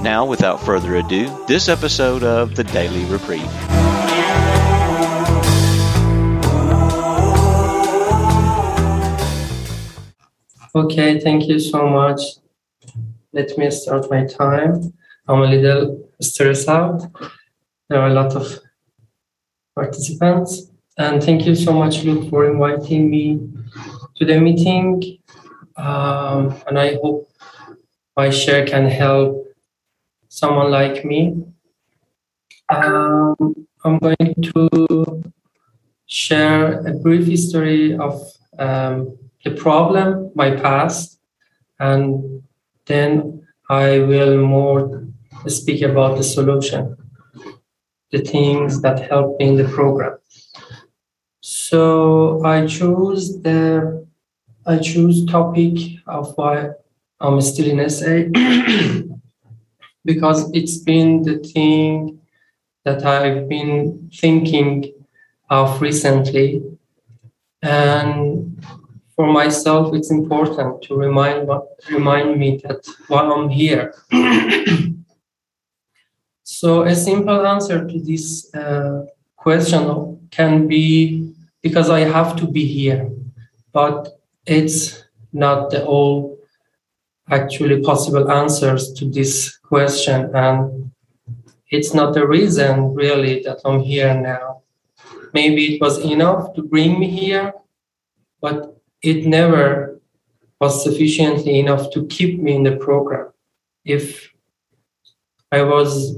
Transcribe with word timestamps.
Now, 0.00 0.24
without 0.24 0.60
further 0.64 0.94
ado, 0.96 1.44
this 1.48 1.68
episode 1.68 2.22
of 2.22 2.54
the 2.54 2.62
Daily 2.62 3.04
Reprieve. 3.06 3.42
Okay, 10.72 11.18
thank 11.18 11.48
you 11.48 11.58
so 11.58 11.88
much. 11.88 12.20
Let 13.32 13.58
me 13.58 13.68
start 13.72 14.08
my 14.08 14.24
time. 14.24 14.94
I'm 15.26 15.42
a 15.42 15.46
little 15.46 16.08
stressed 16.20 16.68
out. 16.68 17.02
There 17.88 18.00
are 18.00 18.08
a 18.08 18.14
lot 18.14 18.36
of 18.36 18.60
participants. 19.74 20.70
And 20.96 21.20
thank 21.20 21.44
you 21.44 21.56
so 21.56 21.72
much, 21.72 22.04
Luke, 22.04 22.30
for 22.30 22.48
inviting 22.48 23.10
me 23.10 23.40
to 24.14 24.24
the 24.24 24.38
meeting. 24.38 25.18
Um, 25.76 26.54
and 26.68 26.78
I 26.78 26.94
hope 27.02 27.32
my 28.16 28.30
share 28.30 28.64
can 28.64 28.86
help 28.86 29.47
someone 30.28 30.70
like 30.70 31.04
me. 31.04 31.42
Um, 32.68 33.66
I'm 33.84 33.98
going 33.98 34.34
to 34.42 35.22
share 36.06 36.86
a 36.86 36.92
brief 36.94 37.26
history 37.26 37.96
of 37.96 38.20
um, 38.58 39.16
the 39.44 39.52
problem, 39.52 40.30
my 40.34 40.50
past, 40.50 41.18
and 41.78 42.42
then 42.86 43.46
I 43.70 44.00
will 44.00 44.38
more 44.38 45.06
speak 45.46 45.82
about 45.82 46.16
the 46.16 46.24
solution, 46.24 46.96
the 48.10 48.18
things 48.18 48.82
that 48.82 49.08
help 49.08 49.40
in 49.40 49.56
the 49.56 49.64
program. 49.64 50.18
So 51.40 52.44
I 52.44 52.66
choose 52.66 53.40
the 53.40 54.06
I 54.66 54.78
choose 54.78 55.24
topic 55.24 55.78
of 56.06 56.36
why 56.36 56.70
I'm 57.20 57.40
still 57.40 57.70
in 57.70 57.88
SA 57.88 58.28
because 60.04 60.50
it's 60.52 60.78
been 60.78 61.22
the 61.22 61.38
thing 61.38 62.20
that 62.84 63.04
I've 63.04 63.48
been 63.48 64.10
thinking 64.12 64.92
of 65.50 65.80
recently. 65.80 66.62
And 67.62 68.64
for 69.14 69.26
myself, 69.26 69.94
it's 69.94 70.10
important 70.10 70.82
to 70.82 70.94
remind 70.94 71.48
remind 71.90 72.38
me 72.38 72.60
that 72.64 72.86
why 73.08 73.22
I'm 73.22 73.48
here. 73.48 73.94
so 76.44 76.82
a 76.82 76.94
simple 76.94 77.46
answer 77.46 77.86
to 77.86 78.00
this 78.00 78.54
uh, 78.54 79.06
question 79.36 80.28
can 80.30 80.68
be 80.68 81.32
because 81.62 81.90
I 81.90 82.00
have 82.00 82.36
to 82.36 82.46
be 82.46 82.64
here, 82.66 83.10
but 83.72 84.20
it's 84.46 85.04
not 85.32 85.70
the 85.70 85.84
all 85.84 86.38
actually 87.30 87.82
possible 87.82 88.30
answers 88.30 88.92
to 88.94 89.04
this 89.04 89.57
question 89.68 90.34
and 90.34 90.90
it's 91.70 91.92
not 91.92 92.14
the 92.14 92.26
reason 92.26 92.94
really 92.94 93.42
that 93.42 93.58
I'm 93.64 93.80
here 93.80 94.14
now. 94.14 94.62
Maybe 95.34 95.74
it 95.74 95.80
was 95.80 95.98
enough 95.98 96.54
to 96.54 96.62
bring 96.62 96.98
me 96.98 97.08
here, 97.10 97.52
but 98.40 98.80
it 99.02 99.26
never 99.26 100.00
was 100.60 100.82
sufficiently 100.82 101.60
enough 101.60 101.90
to 101.92 102.06
keep 102.06 102.40
me 102.40 102.54
in 102.56 102.62
the 102.62 102.76
program. 102.76 103.28
If 103.84 104.32
I 105.52 105.62
was, 105.62 106.16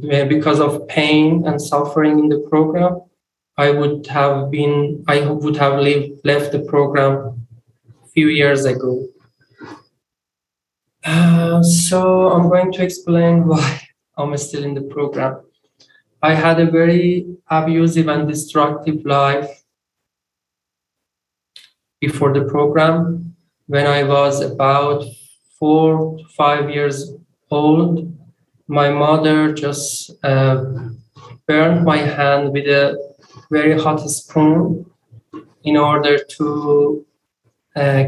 because 0.00 0.60
of 0.60 0.86
pain 0.88 1.46
and 1.46 1.60
suffering 1.60 2.18
in 2.18 2.28
the 2.28 2.46
program, 2.48 3.02
I 3.58 3.70
would 3.70 4.06
have 4.06 4.50
been, 4.50 5.04
I 5.08 5.26
would 5.26 5.56
have 5.56 5.80
left 6.24 6.52
the 6.52 6.64
program 6.68 7.46
a 8.04 8.08
few 8.08 8.28
years 8.28 8.64
ago. 8.64 9.08
Uh, 11.06 11.62
so 11.62 12.30
I'm 12.30 12.48
going 12.48 12.72
to 12.72 12.82
explain 12.82 13.46
why 13.46 13.80
I'm 14.18 14.36
still 14.36 14.64
in 14.64 14.74
the 14.74 14.82
program. 14.82 15.40
I 16.20 16.34
had 16.34 16.58
a 16.58 16.68
very 16.68 17.26
abusive 17.48 18.08
and 18.08 18.26
destructive 18.26 19.04
life 19.04 19.48
before 22.00 22.34
the 22.34 22.44
program. 22.44 23.36
When 23.66 23.86
I 23.86 24.02
was 24.02 24.40
about 24.40 25.04
four 25.58 26.18
to 26.18 26.24
five 26.36 26.70
years 26.70 27.12
old, 27.50 28.12
my 28.66 28.90
mother 28.90 29.52
just 29.52 30.10
uh, 30.24 30.64
burned 31.46 31.84
my 31.84 31.98
hand 31.98 32.52
with 32.52 32.66
a 32.66 33.14
very 33.50 33.78
hot 33.80 33.98
spoon 34.10 34.90
in 35.62 35.76
order 35.76 36.18
to 36.18 37.06
uh, 37.76 38.04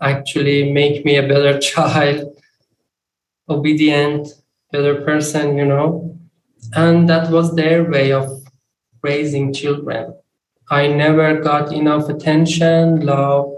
actually 0.00 0.72
make 0.72 1.04
me 1.04 1.16
a 1.16 1.26
better 1.26 1.58
child, 1.70 2.36
obedient, 3.48 4.28
better 4.72 5.02
person, 5.02 5.56
you 5.56 5.64
know. 5.64 6.18
And 6.74 7.08
that 7.08 7.30
was 7.30 7.54
their 7.54 7.88
way 7.88 8.12
of 8.12 8.42
raising 9.02 9.52
children. 9.52 10.14
I 10.70 10.86
never 10.88 11.40
got 11.40 11.72
enough 11.72 12.08
attention, 12.08 13.04
love, 13.04 13.52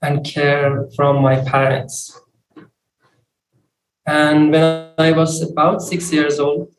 and 0.00 0.24
care 0.24 0.88
from 0.96 1.22
my 1.22 1.36
parents. 1.44 2.18
And 4.06 4.50
when 4.52 4.90
I 4.98 5.12
was 5.12 5.42
about 5.42 5.82
six 5.82 6.12
years 6.12 6.38
old, 6.38 6.74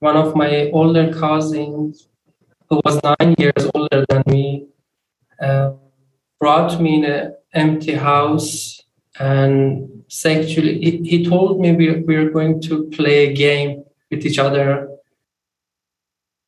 one 0.00 0.16
of 0.16 0.34
my 0.36 0.70
older 0.70 1.12
cousins, 1.12 2.08
who 2.68 2.80
was 2.84 3.00
nine 3.02 3.34
years 3.38 3.70
older 3.74 4.04
than 4.08 4.22
me, 4.26 4.68
uh, 5.42 5.72
brought 6.40 6.80
me 6.80 6.96
in 6.96 7.04
an 7.04 7.34
empty 7.54 7.94
house 7.94 8.82
and 9.18 10.04
sexually, 10.08 10.80
he, 10.80 11.02
he 11.02 11.24
told 11.24 11.60
me 11.60 11.74
we, 11.74 12.00
we 12.02 12.16
are 12.16 12.30
going 12.30 12.60
to 12.62 12.88
play 12.90 13.26
a 13.26 13.32
game 13.32 13.84
with 14.10 14.24
each 14.24 14.38
other. 14.38 14.88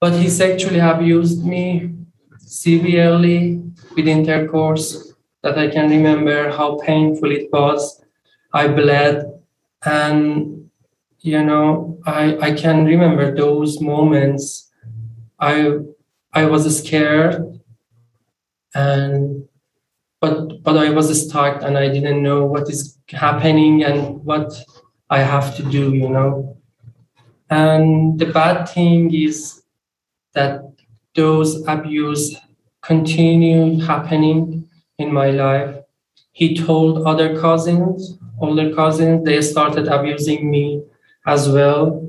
But 0.01 0.15
he 0.15 0.29
sexually 0.29 0.79
abused 0.79 1.45
me 1.45 1.91
severely 2.39 3.63
with 3.95 4.09
intercourse 4.09 5.15
that 5.43 5.59
I 5.59 5.69
can 5.69 5.91
remember 5.91 6.51
how 6.51 6.79
painful 6.79 7.31
it 7.31 7.51
was. 7.53 8.03
I 8.53 8.69
bled 8.69 9.41
and 9.85 10.71
you 11.21 11.43
know 11.43 11.99
I, 12.05 12.37
I 12.39 12.53
can 12.53 12.85
remember 12.85 13.35
those 13.35 13.81
moments 13.81 14.71
I 15.39 15.79
I 16.33 16.47
was 16.47 16.79
scared 16.79 17.61
and 18.75 19.49
but 20.21 20.50
but 20.63 20.77
I 20.77 20.91
was 20.91 21.09
stuck 21.27 21.63
and 21.63 21.77
I 21.79 21.89
didn't 21.89 22.23
know 22.23 22.45
what 22.45 22.69
is 22.69 22.99
happening 23.09 23.85
and 23.85 24.25
what 24.25 24.53
I 25.09 25.21
have 25.21 25.57
to 25.57 25.63
do, 25.63 25.95
you 25.95 26.09
know. 26.09 26.57
And 27.49 28.19
the 28.19 28.27
bad 28.27 28.69
thing 28.69 29.13
is 29.13 29.63
that 30.35 30.63
those 31.15 31.67
abuse 31.67 32.37
continued 32.83 33.83
happening 33.83 34.69
in 34.99 35.13
my 35.13 35.31
life. 35.31 35.77
He 36.33 36.57
told 36.57 37.07
other 37.07 37.39
cousins, 37.39 38.19
older 38.41 38.73
cousins, 38.75 39.25
they 39.25 39.43
started 39.43 39.89
abusing 39.89 40.51
me 40.51 40.85
as 41.27 41.49
well. 41.49 42.07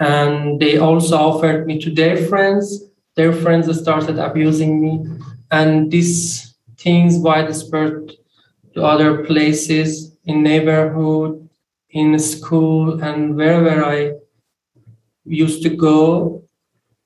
And 0.00 0.60
they 0.60 0.78
also 0.78 1.16
offered 1.16 1.66
me 1.66 1.80
to 1.80 1.90
their 1.90 2.16
friends. 2.16 2.84
Their 3.16 3.32
friends 3.32 3.66
started 3.80 4.18
abusing 4.18 4.80
me. 4.80 5.04
And 5.50 5.90
this 5.90 6.47
things 6.78 7.18
widespread 7.18 8.12
to 8.74 8.84
other 8.84 9.24
places 9.24 10.16
in 10.24 10.42
neighborhood, 10.42 11.48
in 11.90 12.18
school, 12.18 13.02
and 13.02 13.34
wherever 13.34 13.84
I 13.84 14.12
used 15.24 15.62
to 15.62 15.70
go, 15.70 16.44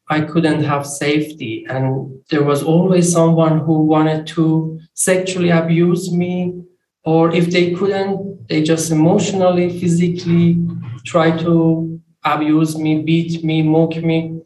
I 0.09 0.21
couldn't 0.21 0.65
have 0.65 0.87
safety. 0.87 1.65
And 1.69 2.21
there 2.31 2.45
was 2.45 2.63
always 2.63 3.11
someone 3.11 3.61
who 3.61 3.85
wanted 3.85 4.27
to 4.29 4.79
sexually 4.95 5.51
abuse 5.51 6.13
me, 6.13 6.63
or 7.05 7.33
if 7.33 7.51
they 7.51 7.73
couldn't, 7.73 8.49
they 8.49 8.63
just 8.63 8.91
emotionally, 8.91 9.81
physically 9.81 10.67
try 11.05 11.37
to 11.39 12.01
abuse 12.25 12.77
me, 12.77 13.03
beat 13.03 13.43
me, 13.43 13.63
mock 13.63 13.97
me. 13.97 14.41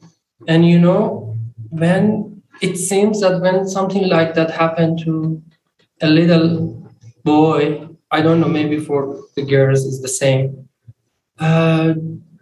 And 0.46 0.66
you 0.66 0.78
know, 0.78 1.36
when 1.70 2.35
it 2.60 2.76
seems 2.76 3.20
that 3.20 3.40
when 3.40 3.68
something 3.68 4.08
like 4.08 4.34
that 4.34 4.50
happened 4.50 4.98
to 5.00 5.42
a 6.00 6.08
little 6.08 6.90
boy, 7.24 7.88
I 8.10 8.22
don't 8.22 8.40
know, 8.40 8.48
maybe 8.48 8.78
for 8.78 9.22
the 9.34 9.42
girls 9.42 9.84
is 9.84 10.00
the 10.00 10.08
same. 10.08 10.68
Uh, 11.38 11.94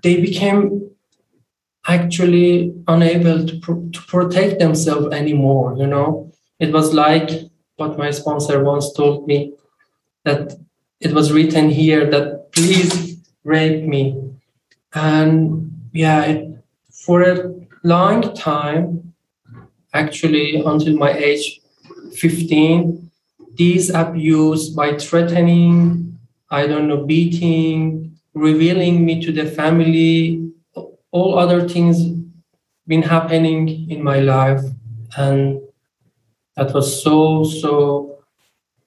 they 0.02 0.20
became 0.20 0.90
actually 1.86 2.74
unable 2.88 3.46
to, 3.46 3.90
to 3.92 4.02
protect 4.06 4.58
themselves 4.58 5.14
anymore. 5.14 5.76
You 5.76 5.86
know, 5.86 6.32
it 6.58 6.72
was 6.72 6.94
like 6.94 7.30
what 7.76 7.98
my 7.98 8.10
sponsor 8.10 8.62
once 8.62 8.92
told 8.92 9.26
me 9.26 9.54
that 10.24 10.54
it 11.00 11.12
was 11.12 11.32
written 11.32 11.68
here 11.70 12.10
that 12.10 12.52
please 12.52 13.18
rape 13.42 13.84
me. 13.84 14.20
And 14.94 15.88
yeah, 15.92 16.42
for 16.90 17.22
a 17.22 17.54
long 17.82 18.34
time, 18.34 19.13
actually 19.94 20.56
until 20.56 20.96
my 20.96 21.12
age 21.12 21.60
15, 22.16 23.10
these 23.54 23.90
abuse 23.90 24.68
by 24.70 24.98
threatening, 24.98 26.18
I 26.50 26.66
don't 26.66 26.88
know, 26.88 27.06
beating, 27.06 28.18
revealing 28.34 29.06
me 29.06 29.24
to 29.24 29.32
the 29.32 29.46
family, 29.46 30.50
all 31.12 31.38
other 31.38 31.68
things 31.68 32.02
been 32.86 33.02
happening 33.02 33.88
in 33.90 34.02
my 34.02 34.18
life. 34.18 34.60
And 35.16 35.60
that 36.56 36.74
was 36.74 37.02
so, 37.02 37.44
so 37.44 38.18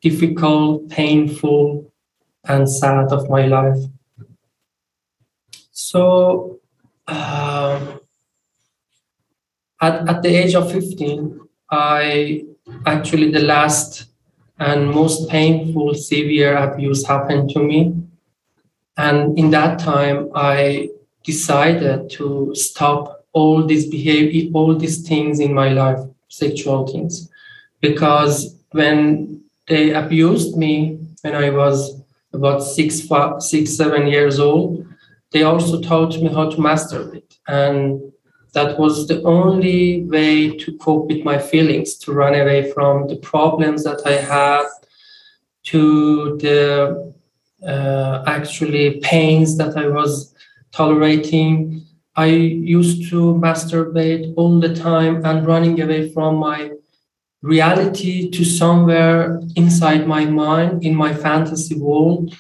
difficult, 0.01 0.89
painful, 0.89 1.91
and 2.45 2.69
sad 2.69 3.11
of 3.11 3.29
my 3.29 3.47
life. 3.47 3.77
So, 5.71 6.59
um, 7.07 7.99
at, 9.81 10.07
at 10.07 10.21
the 10.21 10.29
age 10.29 10.55
of 10.55 10.71
15, 10.71 11.39
I 11.69 12.43
actually, 12.85 13.31
the 13.31 13.41
last 13.41 14.05
and 14.59 14.89
most 14.89 15.29
painful, 15.29 15.93
severe 15.93 16.55
abuse 16.57 17.05
happened 17.05 17.49
to 17.51 17.59
me. 17.59 17.95
And 18.97 19.37
in 19.37 19.51
that 19.51 19.79
time, 19.79 20.29
I 20.33 20.89
decided 21.23 22.09
to 22.11 22.53
stop 22.55 23.25
all 23.33 23.63
these 23.63 23.87
behavior, 23.87 24.49
all 24.53 24.75
these 24.75 25.07
things 25.07 25.39
in 25.39 25.53
my 25.53 25.69
life, 25.69 25.99
sexual 26.27 26.87
things, 26.87 27.29
because 27.81 28.55
when 28.71 29.43
they 29.67 29.93
abused 29.93 30.57
me 30.57 30.99
when 31.21 31.35
I 31.35 31.49
was 31.49 32.01
about 32.33 32.63
six, 32.63 33.01
five, 33.01 33.41
six, 33.41 33.75
seven 33.75 34.07
years 34.07 34.39
old, 34.39 34.85
they 35.31 35.43
also 35.43 35.81
taught 35.81 36.19
me 36.21 36.29
how 36.29 36.49
to 36.49 36.57
masturbate. 36.57 37.37
And 37.47 38.11
that 38.57 38.79
was 38.79 39.07
the 39.07 39.21
only 39.21 40.03
way 40.05 40.57
to 40.57 40.75
cope 40.79 41.05
with 41.09 41.23
my 41.23 41.37
feelings, 41.37 41.93
to 41.97 42.11
run 42.11 42.33
away 42.33 42.71
from 42.71 43.07
the 43.07 43.17
problems 43.17 43.83
that 43.83 44.01
I 44.13 44.15
had, 44.35 44.65
to 45.65 46.37
the 46.37 47.13
uh, 47.73 48.23
actually 48.25 48.99
pains 49.01 49.57
that 49.57 49.77
I 49.77 49.87
was 49.87 50.33
tolerating. 50.71 51.85
I 52.15 52.25
used 52.25 53.09
to 53.11 53.19
masturbate 53.45 54.33
all 54.37 54.59
the 54.59 54.73
time 54.73 55.23
and 55.23 55.45
running 55.45 55.79
away 55.79 56.11
from 56.11 56.37
my 56.37 56.71
reality 57.43 58.31
to 58.31 58.43
somewhere 58.43 59.39
inside 59.55 60.07
my 60.07 60.25
mind 60.25 60.83
in 60.83 60.95
my 60.95 61.13
fantasy 61.13 61.75
world 61.75 62.35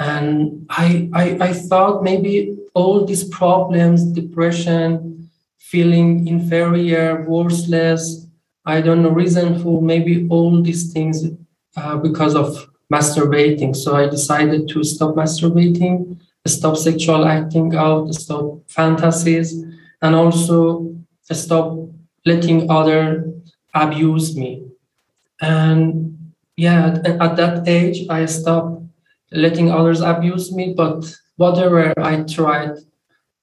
and 0.00 0.66
I, 0.68 1.08
I 1.12 1.24
i 1.48 1.52
thought 1.52 2.02
maybe 2.02 2.56
all 2.74 3.04
these 3.04 3.24
problems 3.28 4.02
depression 4.20 5.19
feeling 5.70 6.26
inferior 6.26 7.24
worthless. 7.28 8.26
I 8.66 8.80
don't 8.80 9.02
know 9.02 9.10
reason 9.10 9.62
for 9.62 9.80
maybe 9.80 10.26
all 10.28 10.62
these 10.62 10.92
things 10.92 11.24
uh, 11.76 11.96
because 11.96 12.34
of 12.34 12.68
masturbating. 12.92 13.74
So 13.76 13.94
i 13.96 14.08
decided 14.08 14.68
to 14.68 14.82
stop 14.82 15.14
masturbating 15.14 16.18
stop 16.46 16.76
sexual 16.76 17.26
acting 17.26 17.74
out 17.76 18.12
stop 18.14 18.58
fantasies 18.66 19.62
and 20.02 20.14
also 20.14 20.94
stop 21.30 21.78
letting 22.26 22.70
other 22.70 23.32
abuse 23.74 24.36
me. 24.36 24.66
And 25.40 26.32
yeah, 26.56 26.98
at, 27.04 27.36
that 27.36 27.68
age, 27.68 28.06
I 28.10 28.26
stopped 28.26 28.82
letting 29.32 29.70
others 29.70 30.00
abuse 30.00 30.52
me, 30.52 30.74
but 30.76 31.14
whatever 31.36 31.94
I 31.98 32.22
tried, 32.24 32.76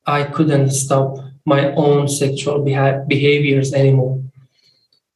I 0.05 0.23
couldn't 0.23 0.71
stop 0.71 1.17
my 1.47 1.71
own 1.75 2.09
sexual 2.09 2.59
beha- 2.59 3.05
behaviors 3.07 3.73
anymore. 3.73 4.21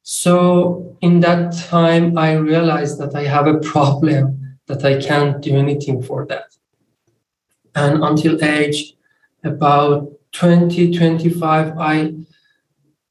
So 0.02 0.96
in 1.02 1.20
that 1.20 1.54
time, 1.68 2.16
I 2.16 2.32
realized 2.32 2.98
that 3.00 3.14
I 3.14 3.24
have 3.24 3.46
a 3.46 3.58
problem, 3.58 4.56
that 4.66 4.82
I 4.82 4.98
can't 4.98 5.42
do 5.42 5.54
anything 5.56 6.02
for 6.02 6.24
that. 6.30 6.48
And 7.74 8.02
until 8.02 8.42
age 8.42 8.94
about 9.44 10.10
20, 10.32 10.96
25, 10.96 11.78
I 11.78 12.14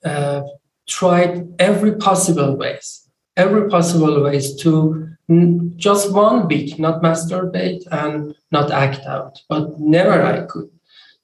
uh, 0.03 0.41
tried 0.87 1.47
every 1.59 1.93
possible 1.97 2.55
ways, 2.57 3.07
every 3.37 3.69
possible 3.69 4.23
ways 4.23 4.55
to 4.63 5.07
just 5.77 6.11
one 6.11 6.47
week 6.47 6.79
not 6.79 7.03
masturbate 7.03 7.83
and 7.91 8.35
not 8.51 8.71
act 8.71 9.05
out, 9.05 9.39
but 9.47 9.79
never 9.79 10.23
I 10.23 10.41
could. 10.47 10.70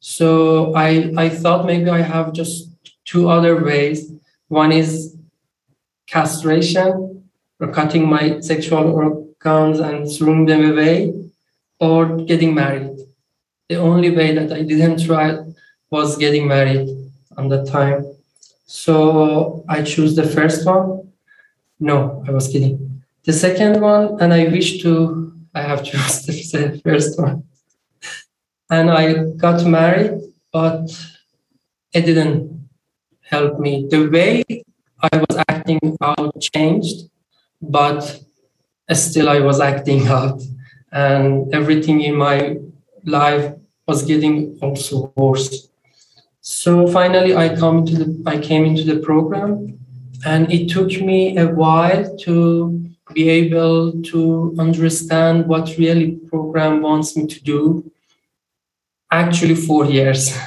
So 0.07 0.73
I 0.73 1.11
I 1.17 1.27
thought 1.27 1.65
maybe 1.65 1.89
I 1.89 1.99
have 1.99 2.31
just 2.31 2.71
two 3.03 3.27
other 3.27 3.61
ways. 3.61 4.09
One 4.47 4.71
is 4.71 5.17
castration 6.07 7.27
or 7.59 7.67
cutting 7.73 8.07
my 8.07 8.39
sexual 8.39 8.85
organs 9.01 9.79
and 9.81 10.07
throwing 10.09 10.45
them 10.45 10.63
away, 10.71 11.13
or 11.81 11.99
getting 12.31 12.55
married. 12.55 12.95
The 13.67 13.75
only 13.75 14.11
way 14.15 14.33
that 14.33 14.49
I 14.59 14.61
didn't 14.61 15.03
try 15.05 15.27
was 15.91 16.15
getting 16.15 16.47
married 16.47 16.87
on 17.35 17.49
that 17.49 17.67
time. 17.67 17.99
So 18.65 19.65
I 19.67 19.81
choose 19.81 20.15
the 20.15 20.27
first 20.35 20.65
one. 20.65 21.11
No, 21.81 22.23
I 22.25 22.31
was 22.31 22.47
kidding. 22.47 23.03
The 23.25 23.33
second 23.33 23.81
one, 23.81 24.21
and 24.21 24.33
I 24.33 24.45
wish 24.45 24.81
to, 24.83 25.33
I 25.53 25.61
have 25.63 25.83
choose 25.89 26.21
the 26.23 26.79
first 26.85 27.19
one. 27.19 27.46
And 28.69 28.89
I 28.91 29.23
got 29.37 29.65
married, 29.65 30.19
but 30.51 30.89
it 31.93 32.01
didn't 32.01 32.69
help 33.21 33.59
me. 33.59 33.87
The 33.89 34.07
way 34.07 34.43
I 35.01 35.17
was 35.17 35.43
acting 35.47 35.79
out 36.01 36.33
changed, 36.41 37.09
but 37.61 38.19
still 38.91 39.29
I 39.29 39.39
was 39.39 39.59
acting 39.59 40.07
out. 40.19 40.41
And 40.91 41.53
everything 41.53 42.01
in 42.01 42.15
my 42.15 42.57
life 43.03 43.53
was 43.87 44.03
getting 44.03 44.57
also 44.61 45.13
worse. 45.15 45.69
So 46.41 46.87
finally, 46.87 47.35
I 47.35 47.55
come 47.55 47.85
to 47.85 47.95
the 47.95 48.23
I 48.25 48.37
came 48.37 48.63
into 48.63 48.83
the 48.83 48.99
program, 48.99 49.77
and 50.25 50.51
it 50.51 50.69
took 50.69 50.89
me 51.01 51.37
a 51.37 51.47
while 51.47 52.15
to 52.19 52.87
be 53.13 53.29
able 53.29 54.01
to 54.03 54.55
understand 54.57 55.47
what 55.47 55.77
really 55.77 56.11
program 56.29 56.81
wants 56.81 57.17
me 57.17 57.27
to 57.27 57.43
do. 57.43 57.91
Actually, 59.11 59.55
four 59.55 59.85
years. 59.85 60.37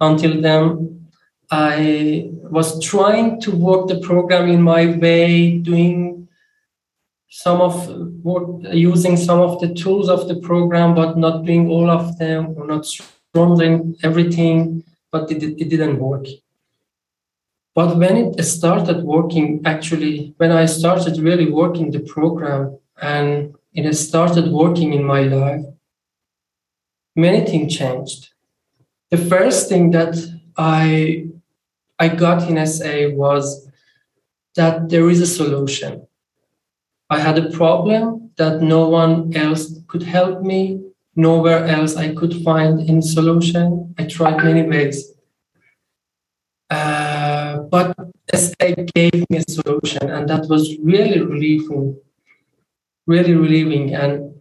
Until 0.00 0.40
then, 0.40 1.08
I 1.50 2.30
was 2.30 2.82
trying 2.82 3.40
to 3.42 3.50
work 3.50 3.88
the 3.88 4.00
program 4.00 4.48
in 4.48 4.62
my 4.62 4.86
way, 4.96 5.58
doing 5.58 6.28
some 7.28 7.60
of 7.60 7.88
work, 8.22 8.62
using 8.72 9.16
some 9.16 9.40
of 9.40 9.60
the 9.60 9.74
tools 9.74 10.08
of 10.08 10.28
the 10.28 10.36
program, 10.36 10.94
but 10.94 11.18
not 11.18 11.44
doing 11.44 11.68
all 11.68 11.90
of 11.90 12.18
them 12.18 12.54
or 12.56 12.66
not 12.66 12.86
Running 13.34 13.96
everything, 14.04 14.84
but 15.10 15.28
it, 15.28 15.42
it 15.42 15.68
didn't 15.68 15.98
work. 15.98 16.26
But 17.74 17.96
when 17.96 18.16
it 18.16 18.44
started 18.44 19.02
working, 19.02 19.60
actually, 19.64 20.34
when 20.36 20.52
I 20.52 20.66
started 20.66 21.18
really 21.18 21.50
working 21.50 21.90
the 21.90 21.98
program 21.98 22.78
and 23.02 23.56
it 23.72 23.92
started 23.94 24.52
working 24.52 24.92
in 24.92 25.02
my 25.02 25.22
life, 25.22 25.64
many 27.16 27.44
things 27.46 27.76
changed. 27.76 28.30
The 29.10 29.18
first 29.18 29.68
thing 29.68 29.90
that 29.92 30.14
I 30.56 31.28
I 31.98 32.08
got 32.08 32.48
in 32.48 32.66
SA 32.66 33.10
was 33.10 33.68
that 34.56 34.88
there 34.88 35.08
is 35.08 35.20
a 35.20 35.26
solution. 35.26 36.06
I 37.10 37.18
had 37.20 37.38
a 37.38 37.50
problem 37.50 38.30
that 38.36 38.62
no 38.62 38.88
one 38.88 39.34
else 39.36 39.78
could 39.86 40.02
help 40.02 40.42
me 40.42 40.80
nowhere 41.16 41.64
else 41.66 41.96
I 41.96 42.14
could 42.14 42.42
find 42.42 42.80
any 42.88 43.00
solution. 43.00 43.94
I 43.98 44.06
tried 44.06 44.42
many 44.42 44.62
ways. 44.62 45.12
Uh, 46.70 47.58
but 47.70 47.94
SA 48.34 48.74
gave 48.94 49.14
me 49.30 49.38
a 49.38 49.50
solution, 49.50 50.10
and 50.10 50.28
that 50.28 50.48
was 50.48 50.76
really 50.82 51.20
relieving, 51.20 51.96
really 53.06 53.34
relieving. 53.34 53.94
And 53.94 54.34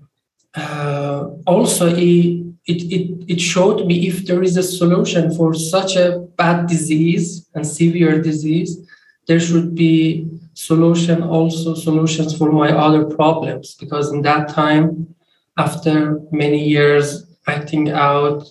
uh, 0.56 1.30
also, 1.46 1.94
it, 1.96 2.43
it, 2.66 2.84
it, 2.92 3.26
it 3.28 3.42
showed 3.42 3.86
me 3.86 4.08
if 4.08 4.26
there 4.26 4.42
is 4.42 4.56
a 4.56 4.64
solution 4.64 5.36
for 5.36 5.54
such 5.54 5.96
a 5.96 6.20
bad 6.38 6.68
disease 6.68 7.50
and 7.56 7.68
severe 7.68 8.22
disease, 8.22 8.80
there 9.28 9.40
should 9.40 9.76
be 9.76 10.28
solution 10.54 11.24
also 11.24 11.74
solutions 11.74 12.38
for 12.38 12.52
my 12.52 12.70
other 12.72 13.06
problems 13.06 13.76
because 13.76 14.14
in 14.14 14.22
that 14.22 14.50
time 14.50 15.14
after 15.58 16.20
many 16.32 16.64
years 16.64 17.26
acting 17.48 17.90
out 17.90 18.44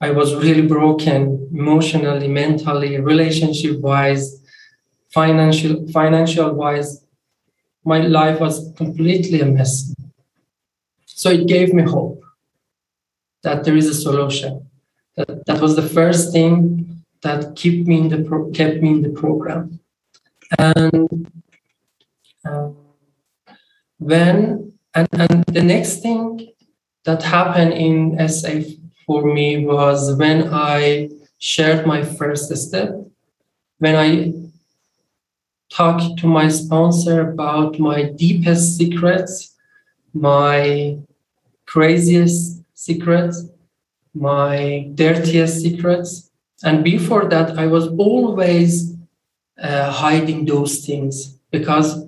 I 0.00 0.10
was 0.10 0.34
really 0.34 0.66
broken 0.66 1.48
emotionally, 1.54 2.26
mentally, 2.26 2.98
relationship 2.98 3.78
wise, 3.78 4.42
financial 5.14 5.86
financial 5.92 6.52
wise. 6.54 7.06
My 7.84 8.00
life 8.00 8.40
was 8.40 8.72
completely 8.76 9.40
a 9.42 9.46
mess. 9.46 9.94
So 11.06 11.30
it 11.30 11.46
gave 11.46 11.72
me 11.72 11.84
hope 11.84 12.21
that 13.42 13.64
there 13.64 13.76
is 13.76 13.88
a 13.88 13.94
solution. 13.94 14.68
That, 15.16 15.46
that 15.46 15.60
was 15.60 15.76
the 15.76 15.88
first 15.88 16.32
thing 16.32 17.04
that 17.22 17.56
kept 17.56 17.86
me 17.86 17.98
in 17.98 18.08
the 18.08 18.22
pro- 18.22 18.50
kept 18.50 18.82
me 18.82 18.90
in 18.90 19.02
the 19.02 19.10
program. 19.10 19.80
And 20.58 21.30
um, 22.44 22.76
when 23.98 24.72
and, 24.94 25.08
and 25.12 25.44
the 25.46 25.62
next 25.62 26.00
thing 26.00 26.52
that 27.04 27.22
happened 27.22 27.72
in 27.72 28.28
SA 28.28 28.60
for 29.06 29.24
me 29.24 29.64
was 29.64 30.14
when 30.16 30.48
I 30.52 31.10
shared 31.38 31.86
my 31.86 32.04
first 32.04 32.54
step, 32.56 32.90
when 33.78 33.96
I 33.96 34.32
talked 35.70 36.18
to 36.18 36.26
my 36.26 36.48
sponsor 36.48 37.30
about 37.30 37.78
my 37.78 38.04
deepest 38.04 38.76
secrets, 38.76 39.56
my 40.12 40.98
craziest 41.66 42.61
secrets, 42.84 43.46
my 44.14 44.90
dirtiest 44.94 45.60
secrets. 45.62 46.30
And 46.64 46.84
before 46.84 47.28
that, 47.28 47.58
I 47.58 47.66
was 47.66 47.88
always 47.88 48.94
uh, 49.62 49.90
hiding 49.90 50.44
those 50.44 50.84
things 50.84 51.38
because 51.50 52.04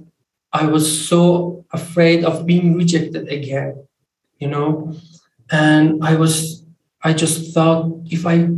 I 0.53 0.67
was 0.67 0.85
so 1.09 1.65
afraid 1.73 2.25
of 2.25 2.47
being 2.47 2.75
rejected 2.75 3.29
again, 3.29 3.87
you 4.39 4.49
know. 4.49 4.95
And 5.51 6.03
I 6.05 6.15
was, 6.17 6.65
I 7.03 7.13
just 7.13 7.55
thought 7.55 7.93
if 8.07 8.27
I 8.27 8.49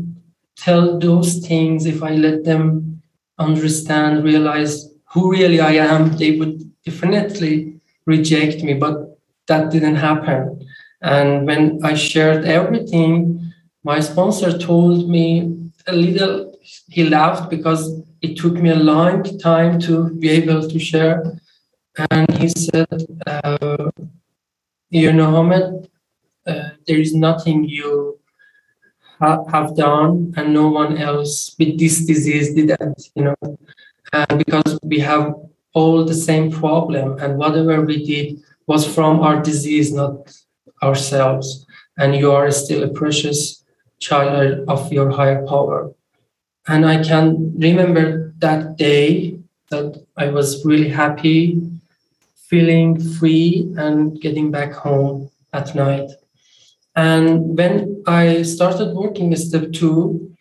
tell 0.56 0.98
those 0.98 1.38
things, 1.46 1.86
if 1.86 2.02
I 2.02 2.12
let 2.14 2.44
them 2.44 3.02
understand, 3.38 4.24
realize 4.24 4.88
who 5.12 5.30
really 5.30 5.60
I 5.60 5.72
am, 5.72 6.16
they 6.16 6.36
would 6.36 6.58
definitely 6.84 7.80
reject 8.06 8.62
me. 8.62 8.74
But 8.74 9.18
that 9.48 9.70
didn't 9.70 9.96
happen. 9.96 10.65
And 11.02 11.46
when 11.46 11.80
I 11.84 11.94
shared 11.94 12.44
everything, 12.44 13.52
my 13.84 14.00
sponsor 14.00 14.56
told 14.58 15.08
me 15.08 15.52
a 15.86 15.92
little, 15.92 16.54
he 16.88 17.04
laughed 17.08 17.50
because 17.50 18.02
it 18.22 18.36
took 18.36 18.54
me 18.54 18.70
a 18.70 18.76
long 18.76 19.22
time 19.38 19.78
to 19.80 20.10
be 20.14 20.30
able 20.30 20.68
to 20.68 20.78
share. 20.78 21.22
And 22.10 22.30
he 22.38 22.48
said, 22.48 22.88
uh, 23.26 23.90
You 24.90 25.12
know, 25.12 25.30
Hamed, 25.32 25.88
uh, 26.46 26.70
there 26.86 27.00
is 27.00 27.14
nothing 27.14 27.64
you 27.64 28.18
ha- 29.20 29.44
have 29.46 29.76
done 29.76 30.32
and 30.36 30.54
no 30.54 30.68
one 30.68 30.96
else 30.98 31.54
with 31.58 31.78
this 31.78 32.04
disease 32.06 32.54
did 32.54 32.68
that, 32.68 32.94
you 33.14 33.24
know. 33.24 33.36
And 34.12 34.44
because 34.44 34.78
we 34.82 35.00
have 35.00 35.34
all 35.74 36.04
the 36.04 36.14
same 36.14 36.50
problem 36.50 37.18
and 37.18 37.38
whatever 37.38 37.82
we 37.82 38.04
did 38.04 38.42
was 38.66 38.86
from 38.86 39.20
our 39.20 39.42
disease, 39.42 39.92
not 39.92 40.32
ourselves. 40.86 41.66
And 41.98 42.14
you 42.14 42.30
are 42.32 42.50
still 42.50 42.82
a 42.84 42.94
precious 43.00 43.64
child 43.98 44.64
of 44.68 44.92
your 44.92 45.10
higher 45.10 45.44
power. 45.46 45.92
And 46.68 46.84
I 46.84 47.02
can 47.02 47.52
remember 47.58 48.34
that 48.38 48.76
day 48.76 49.38
that 49.70 50.04
I 50.16 50.28
was 50.28 50.64
really 50.64 50.88
happy, 50.88 51.62
feeling 52.50 53.00
free, 53.00 53.72
and 53.76 54.20
getting 54.20 54.50
back 54.50 54.72
home 54.72 55.30
at 55.52 55.74
night. 55.74 56.10
And 56.94 57.56
when 57.58 58.02
I 58.06 58.42
started 58.42 58.94
working 58.94 59.34
step 59.36 59.72
two, 59.72 60.34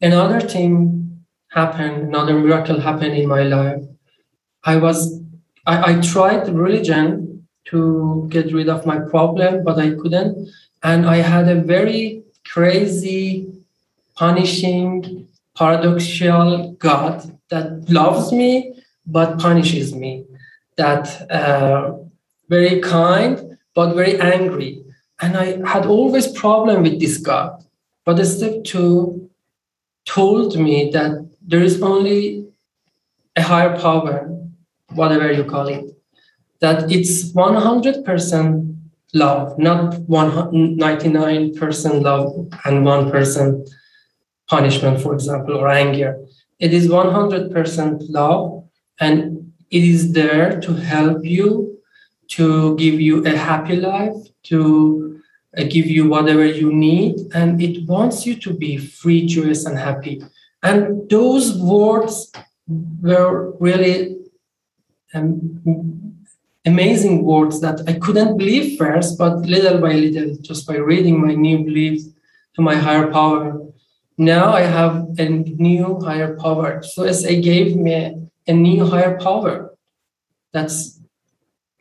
another 0.00 0.40
thing 0.40 1.24
happened, 1.50 2.08
another 2.08 2.38
miracle 2.38 2.80
happened 2.80 3.16
in 3.16 3.28
my 3.28 3.42
life. 3.42 3.82
I 4.64 4.76
was 4.76 5.20
I, 5.66 5.92
I 5.92 6.00
tried 6.00 6.48
religion 6.48 7.23
to 7.66 8.26
get 8.30 8.52
rid 8.52 8.68
of 8.68 8.86
my 8.86 8.98
problem, 8.98 9.64
but 9.64 9.78
I 9.78 9.94
couldn't. 9.94 10.48
And 10.82 11.06
I 11.06 11.16
had 11.16 11.48
a 11.48 11.60
very 11.60 12.22
crazy, 12.46 13.52
punishing, 14.16 15.28
paradoxical 15.56 16.72
God 16.72 17.38
that 17.48 17.88
loves 17.88 18.32
me 18.32 18.74
but 19.06 19.38
punishes 19.38 19.94
me. 19.94 20.24
That 20.76 21.30
uh, 21.30 21.98
very 22.48 22.80
kind 22.80 23.58
but 23.74 23.94
very 23.94 24.20
angry. 24.20 24.82
And 25.20 25.36
I 25.36 25.66
had 25.66 25.86
always 25.86 26.26
problem 26.28 26.82
with 26.82 27.00
this 27.00 27.18
God. 27.18 27.64
But 28.04 28.22
step 28.24 28.64
two 28.64 29.30
told 30.04 30.58
me 30.58 30.90
that 30.90 31.28
there 31.40 31.62
is 31.62 31.80
only 31.80 32.46
a 33.36 33.42
higher 33.42 33.78
power, 33.78 34.30
whatever 34.90 35.32
you 35.32 35.44
call 35.44 35.68
it, 35.68 35.93
that 36.64 36.80
it's 36.90 37.30
100% 37.32 38.76
love, 39.12 39.58
not 39.58 39.92
99% 40.08 42.02
love 42.02 42.28
and 42.64 42.86
1% 42.86 43.70
punishment, 44.48 45.00
for 45.02 45.12
example, 45.12 45.58
or 45.58 45.68
anger. 45.68 46.16
It 46.58 46.72
is 46.72 46.88
100% 46.88 48.06
love, 48.08 48.64
and 48.98 49.52
it 49.70 49.84
is 49.84 50.12
there 50.12 50.58
to 50.62 50.72
help 50.72 51.22
you, 51.22 51.78
to 52.28 52.74
give 52.76 52.98
you 52.98 53.22
a 53.26 53.36
happy 53.36 53.76
life, 53.76 54.16
to 54.44 55.20
uh, 55.58 55.64
give 55.64 55.86
you 55.96 56.08
whatever 56.08 56.46
you 56.46 56.72
need, 56.72 57.16
and 57.34 57.60
it 57.60 57.86
wants 57.86 58.24
you 58.24 58.36
to 58.36 58.54
be 58.54 58.78
free, 58.78 59.26
joyous, 59.26 59.66
and 59.66 59.76
happy. 59.76 60.22
And 60.62 61.10
those 61.10 61.58
words 61.58 62.32
were 63.02 63.52
really 63.60 64.16
um, 65.12 66.13
amazing 66.66 67.24
words 67.24 67.60
that 67.60 67.80
I 67.86 67.94
couldn't 67.94 68.38
believe 68.38 68.78
first, 68.78 69.18
but 69.18 69.40
little 69.40 69.78
by 69.80 69.92
little, 69.92 70.36
just 70.40 70.66
by 70.66 70.76
reading 70.76 71.20
my 71.20 71.34
new 71.34 71.58
beliefs 71.58 72.08
to 72.56 72.62
my 72.62 72.74
higher 72.74 73.10
power, 73.10 73.60
now 74.16 74.52
I 74.52 74.62
have 74.62 75.08
a 75.18 75.28
new 75.28 76.00
higher 76.00 76.36
power. 76.36 76.82
So 76.82 77.10
SA 77.10 77.28
gave 77.40 77.76
me 77.76 78.28
a 78.46 78.52
new 78.52 78.86
higher 78.86 79.18
power. 79.18 79.74
That's 80.52 81.00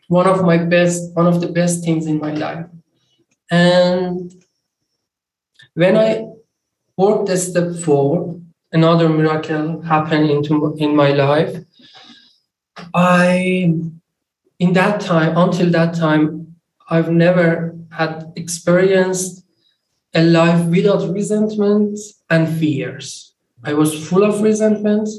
one 0.08 0.28
of 0.28 0.44
my 0.44 0.58
best, 0.58 1.16
one 1.16 1.28
of 1.28 1.42
the 1.42 1.48
best 1.48 1.84
things 1.84 2.08
in 2.08 2.20
my 2.20 2.34
life. 2.34 2.66
And 3.52 4.34
when 5.76 5.96
I 5.96 6.26
worked 6.98 7.30
at 7.30 7.40
step 7.40 7.76
four, 7.76 8.40
another 8.72 9.10
miracle 9.10 9.82
happened 9.82 10.30
into 10.30 10.76
in 10.78 10.96
my 10.96 11.12
life. 11.12 11.56
I 12.94 13.74
in 14.64 14.72
that 14.74 15.02
time, 15.02 15.34
until 15.36 15.70
that 15.72 15.94
time, 15.94 16.56
I've 16.90 17.12
never 17.12 17.76
had 17.92 18.32
experienced 18.38 19.44
a 20.14 20.24
life 20.24 20.66
without 20.68 21.04
resentment 21.14 22.00
and 22.30 22.48
fears. 22.60 23.34
I 23.70 23.74
was 23.74 24.08
full 24.08 24.24
of 24.24 24.42
resentment 24.42 25.10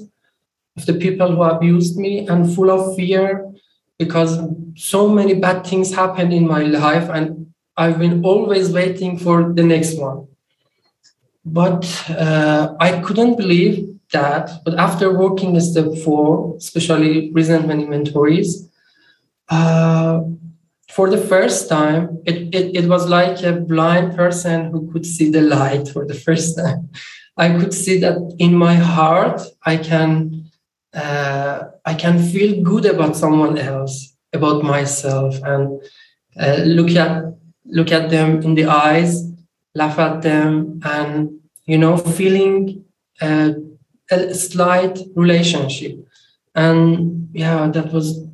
of 0.79 0.87
the 0.87 0.95
people 0.95 1.29
who 1.35 1.43
abused 1.43 1.99
me 1.99 2.27
and 2.27 2.55
full 2.55 2.71
of 2.71 2.97
fear 2.97 3.53
because 3.99 4.33
so 4.77 5.09
many 5.09 5.35
bad 5.35 5.67
things 5.67 5.95
happened 5.95 6.33
in 6.33 6.47
my 6.47 6.63
life 6.63 7.11
and 7.11 7.53
I've 7.77 7.99
been 7.99 8.25
always 8.25 8.73
waiting 8.73 9.19
for 9.19 9.53
the 9.53 9.63
next 9.63 9.99
one. 9.99 10.27
But 11.45 11.83
uh, 12.09 12.75
I 12.81 13.01
couldn't 13.05 13.37
believe 13.37 13.75
that. 14.13 14.65
But 14.65 14.75
after 14.79 15.07
working 15.25 15.61
step 15.61 15.91
four, 16.03 16.57
especially 16.57 17.31
resentment 17.33 17.83
inventories, 17.83 18.71
uh, 19.49 20.21
for 20.91 21.11
the 21.11 21.19
first 21.19 21.69
time, 21.69 22.23
it, 22.25 22.55
it, 22.55 22.77
it 22.85 22.89
was 22.89 23.09
like 23.09 23.43
a 23.43 23.53
blind 23.53 24.17
person 24.17 24.71
who 24.71 24.91
could 24.93 25.05
see 25.05 25.31
the 25.31 25.41
light 25.41 25.89
for 25.89 26.07
the 26.07 26.15
first 26.15 26.57
time. 26.59 26.91
I 27.37 27.59
could 27.59 27.75
see 27.75 27.99
that 27.99 28.17
in 28.39 28.55
my 28.55 28.75
heart, 28.75 29.41
I 29.65 29.77
can 29.77 30.51
uh, 30.95 31.65
I 31.85 31.95
can 31.95 32.23
feel 32.23 32.63
good 32.63 32.87
about 32.87 33.17
someone 33.17 33.59
else, 33.59 34.17
about 34.33 34.63
myself, 34.63 35.35
and 35.43 35.83
uh, 36.41 36.63
look 36.65 36.91
at 36.91 37.25
look 37.65 37.91
at 37.91 38.11
them 38.11 38.43
in 38.43 38.55
the 38.55 38.67
eyes, 38.67 39.25
laugh 39.75 39.99
at 39.99 40.23
them, 40.23 40.81
and 40.85 41.41
you 41.67 41.79
know, 41.79 41.97
feeling 41.97 42.85
uh, 43.21 43.53
a 44.11 44.35
slight 44.35 44.99
relationship. 45.17 45.97
And 46.55 47.29
yeah, 47.33 47.69
that 47.69 47.93
was 47.93 48.25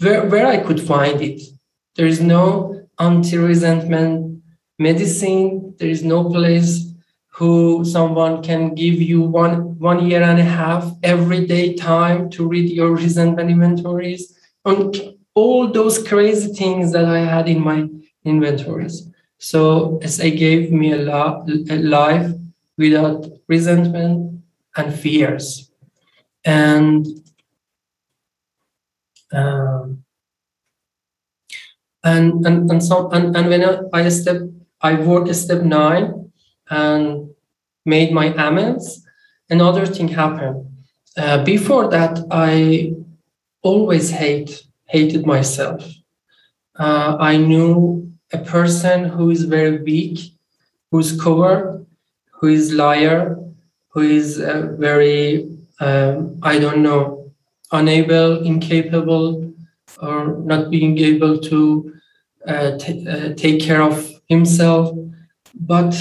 where, 0.00 0.26
where 0.26 0.46
I 0.46 0.58
could 0.58 0.80
find 0.80 1.20
it. 1.20 1.42
There 1.96 2.06
is 2.06 2.20
no 2.20 2.86
anti-resentment 2.98 4.42
medicine. 4.78 5.74
There 5.78 5.88
is 5.88 6.02
no 6.02 6.24
place 6.24 6.92
who 7.28 7.84
someone 7.84 8.42
can 8.42 8.74
give 8.74 9.00
you 9.00 9.20
one 9.20 9.76
one 9.78 10.06
year 10.06 10.22
and 10.22 10.38
a 10.38 10.44
half 10.44 10.92
everyday 11.02 11.74
time 11.74 12.30
to 12.30 12.46
read 12.46 12.70
your 12.70 12.94
resentment 13.04 13.50
inventories 13.50 14.38
and 14.64 15.14
all 15.34 15.70
those 15.70 16.06
crazy 16.06 16.52
things 16.54 16.92
that 16.92 17.04
I 17.04 17.18
had 17.18 17.48
in 17.48 17.60
my 17.60 17.88
inventories. 18.24 19.10
So 19.38 19.98
SA 20.06 20.30
gave 20.30 20.70
me 20.70 20.92
a, 20.92 21.02
a 21.08 21.78
life 21.82 22.30
without 22.78 23.26
resentment 23.48 24.42
and 24.76 24.94
fears. 24.94 25.70
And 26.44 27.06
um, 29.34 30.04
and 32.02 32.46
and 32.46 32.70
and 32.70 32.82
so 32.82 33.08
and, 33.10 33.34
and 33.36 33.48
when 33.48 33.64
I 33.92 34.08
step 34.08 34.42
I 34.80 34.94
work 34.94 35.32
step 35.34 35.62
nine 35.62 36.30
and 36.68 37.30
made 37.86 38.12
my 38.12 38.26
amends, 38.26 39.04
another 39.50 39.86
thing 39.86 40.08
happened. 40.08 40.66
Uh, 41.16 41.44
before 41.44 41.88
that, 41.90 42.18
I 42.30 42.94
always 43.62 44.10
hate 44.10 44.64
hated 44.86 45.26
myself. 45.26 45.82
Uh, 46.78 47.16
I 47.18 47.36
knew 47.36 48.12
a 48.32 48.38
person 48.38 49.04
who 49.04 49.30
is 49.30 49.44
very 49.44 49.82
weak, 49.82 50.34
who's 50.90 51.18
coward, 51.20 51.86
who 52.32 52.48
is 52.48 52.72
liar, 52.72 53.38
who 53.88 54.00
is 54.00 54.40
uh, 54.40 54.74
very 54.78 55.48
um, 55.80 56.38
I 56.42 56.58
don't 56.58 56.82
know 56.82 57.13
unable, 57.74 58.42
incapable, 58.44 59.52
or 60.00 60.38
not 60.38 60.70
being 60.70 60.98
able 60.98 61.38
to 61.38 61.92
uh, 62.46 62.78
t- 62.78 63.06
uh, 63.08 63.34
take 63.34 63.60
care 63.60 63.82
of 63.82 64.10
himself. 64.28 64.96
But 65.54 65.94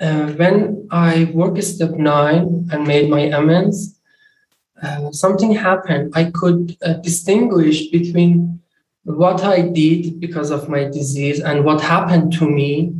uh, 0.00 0.32
when 0.32 0.86
I 0.90 1.30
worked 1.34 1.62
step 1.64 1.92
nine 1.92 2.68
and 2.70 2.86
made 2.86 3.10
my 3.10 3.20
amends, 3.20 4.00
uh, 4.82 5.10
something 5.12 5.52
happened. 5.52 6.12
I 6.14 6.24
could 6.30 6.76
uh, 6.82 6.94
distinguish 6.94 7.88
between 7.90 8.60
what 9.04 9.44
I 9.44 9.62
did 9.62 10.20
because 10.20 10.50
of 10.50 10.68
my 10.68 10.84
disease 10.84 11.40
and 11.40 11.64
what 11.64 11.80
happened 11.80 12.32
to 12.34 12.48
me 12.48 12.94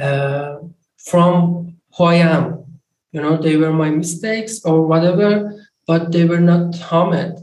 uh, 0.00 0.56
from 0.96 1.76
who 1.96 2.04
I 2.04 2.14
am. 2.14 2.64
You 3.12 3.22
know, 3.22 3.36
they 3.36 3.56
were 3.56 3.72
my 3.72 3.90
mistakes 3.90 4.64
or 4.64 4.86
whatever, 4.86 5.55
but 5.86 6.12
they 6.12 6.24
were 6.24 6.40
not 6.40 6.76
harmed. 6.76 7.38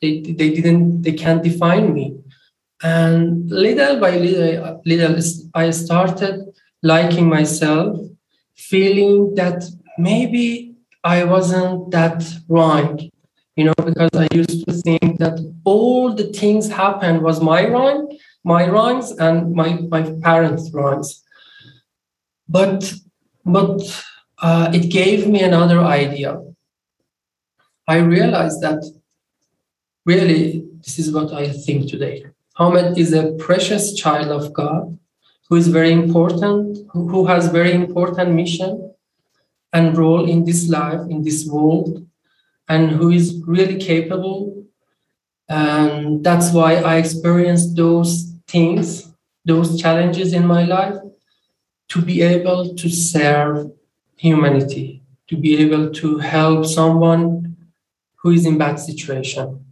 They, 0.00 0.20
they 0.20 0.50
didn't, 0.50 1.02
they 1.02 1.12
can't 1.12 1.42
define 1.42 1.94
me. 1.94 2.16
And 2.82 3.48
little 3.50 4.00
by 4.00 4.16
little, 4.16 4.82
little, 4.84 5.16
I 5.54 5.70
started 5.70 6.52
liking 6.82 7.28
myself, 7.28 8.00
feeling 8.56 9.34
that 9.36 9.62
maybe 9.98 10.74
I 11.04 11.24
wasn't 11.24 11.90
that 11.92 12.24
wrong, 12.48 13.08
you 13.56 13.64
know, 13.64 13.74
because 13.84 14.10
I 14.14 14.28
used 14.32 14.66
to 14.66 14.72
think 14.72 15.18
that 15.18 15.38
all 15.64 16.14
the 16.14 16.24
things 16.32 16.68
happened 16.68 17.22
was 17.22 17.40
my 17.40 17.68
wrong, 17.68 18.16
my 18.44 18.68
wrongs, 18.68 19.12
and 19.12 19.52
my 19.52 19.78
my 19.90 20.02
parents' 20.22 20.70
wrongs. 20.72 21.22
But 22.48 22.94
but 23.44 23.82
uh, 24.38 24.70
it 24.72 24.90
gave 24.90 25.28
me 25.28 25.42
another 25.42 25.80
idea. 25.80 26.40
I 27.88 27.98
realized 27.98 28.60
that 28.60 28.84
really 30.06 30.64
this 30.82 30.98
is 30.98 31.12
what 31.12 31.32
I 31.32 31.48
think 31.50 31.88
today. 31.88 32.24
Hamed 32.58 32.98
is 32.98 33.12
a 33.12 33.32
precious 33.32 33.94
child 33.94 34.28
of 34.28 34.52
God 34.52 34.98
who 35.48 35.56
is 35.56 35.68
very 35.68 35.92
important, 35.92 36.78
who, 36.92 37.08
who 37.08 37.26
has 37.26 37.48
very 37.48 37.72
important 37.72 38.32
mission 38.32 38.94
and 39.72 39.96
role 39.96 40.28
in 40.28 40.44
this 40.44 40.68
life, 40.68 41.00
in 41.08 41.22
this 41.22 41.46
world, 41.46 42.06
and 42.68 42.90
who 42.90 43.10
is 43.10 43.42
really 43.46 43.78
capable. 43.78 44.64
And 45.48 46.22
that's 46.24 46.52
why 46.52 46.76
I 46.76 46.96
experienced 46.96 47.76
those 47.76 48.32
things, 48.46 49.12
those 49.44 49.80
challenges 49.80 50.32
in 50.32 50.46
my 50.46 50.64
life, 50.64 50.96
to 51.88 52.00
be 52.00 52.22
able 52.22 52.74
to 52.74 52.88
serve 52.88 53.70
humanity, 54.16 55.02
to 55.28 55.36
be 55.36 55.58
able 55.58 55.90
to 55.90 56.18
help 56.18 56.64
someone 56.66 57.51
who 58.22 58.30
is 58.30 58.46
in 58.46 58.58
bad 58.58 58.76
situation 58.76 59.64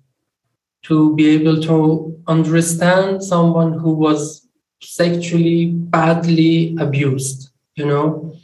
to 0.82 1.14
be 1.14 1.28
able 1.30 1.60
to 1.62 2.20
understand 2.26 3.22
someone 3.22 3.78
who 3.78 3.92
was 3.92 4.48
sexually 4.82 5.66
badly 5.66 6.74
abused, 6.78 7.50
you 7.74 7.86
know, 7.86 8.34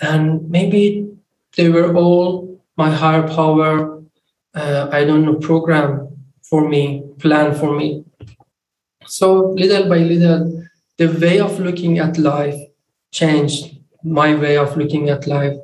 and 0.00 0.48
maybe 0.48 1.08
they 1.56 1.68
were 1.68 1.94
all 1.94 2.62
my 2.76 2.90
higher 2.90 3.26
power, 3.26 4.02
uh, 4.54 4.88
I 4.92 5.04
don't 5.04 5.24
know, 5.24 5.34
program 5.34 6.08
for 6.48 6.68
me, 6.68 7.02
plan 7.18 7.54
for 7.54 7.76
me. 7.76 8.04
So 9.06 9.50
little 9.50 9.88
by 9.88 9.98
little, 9.98 10.64
the 10.96 11.08
way 11.08 11.40
of 11.40 11.58
looking 11.58 11.98
at 11.98 12.18
life 12.18 12.58
changed. 13.10 13.76
My 14.04 14.34
way 14.34 14.56
of 14.56 14.76
looking 14.76 15.08
at 15.08 15.26
life 15.26 15.56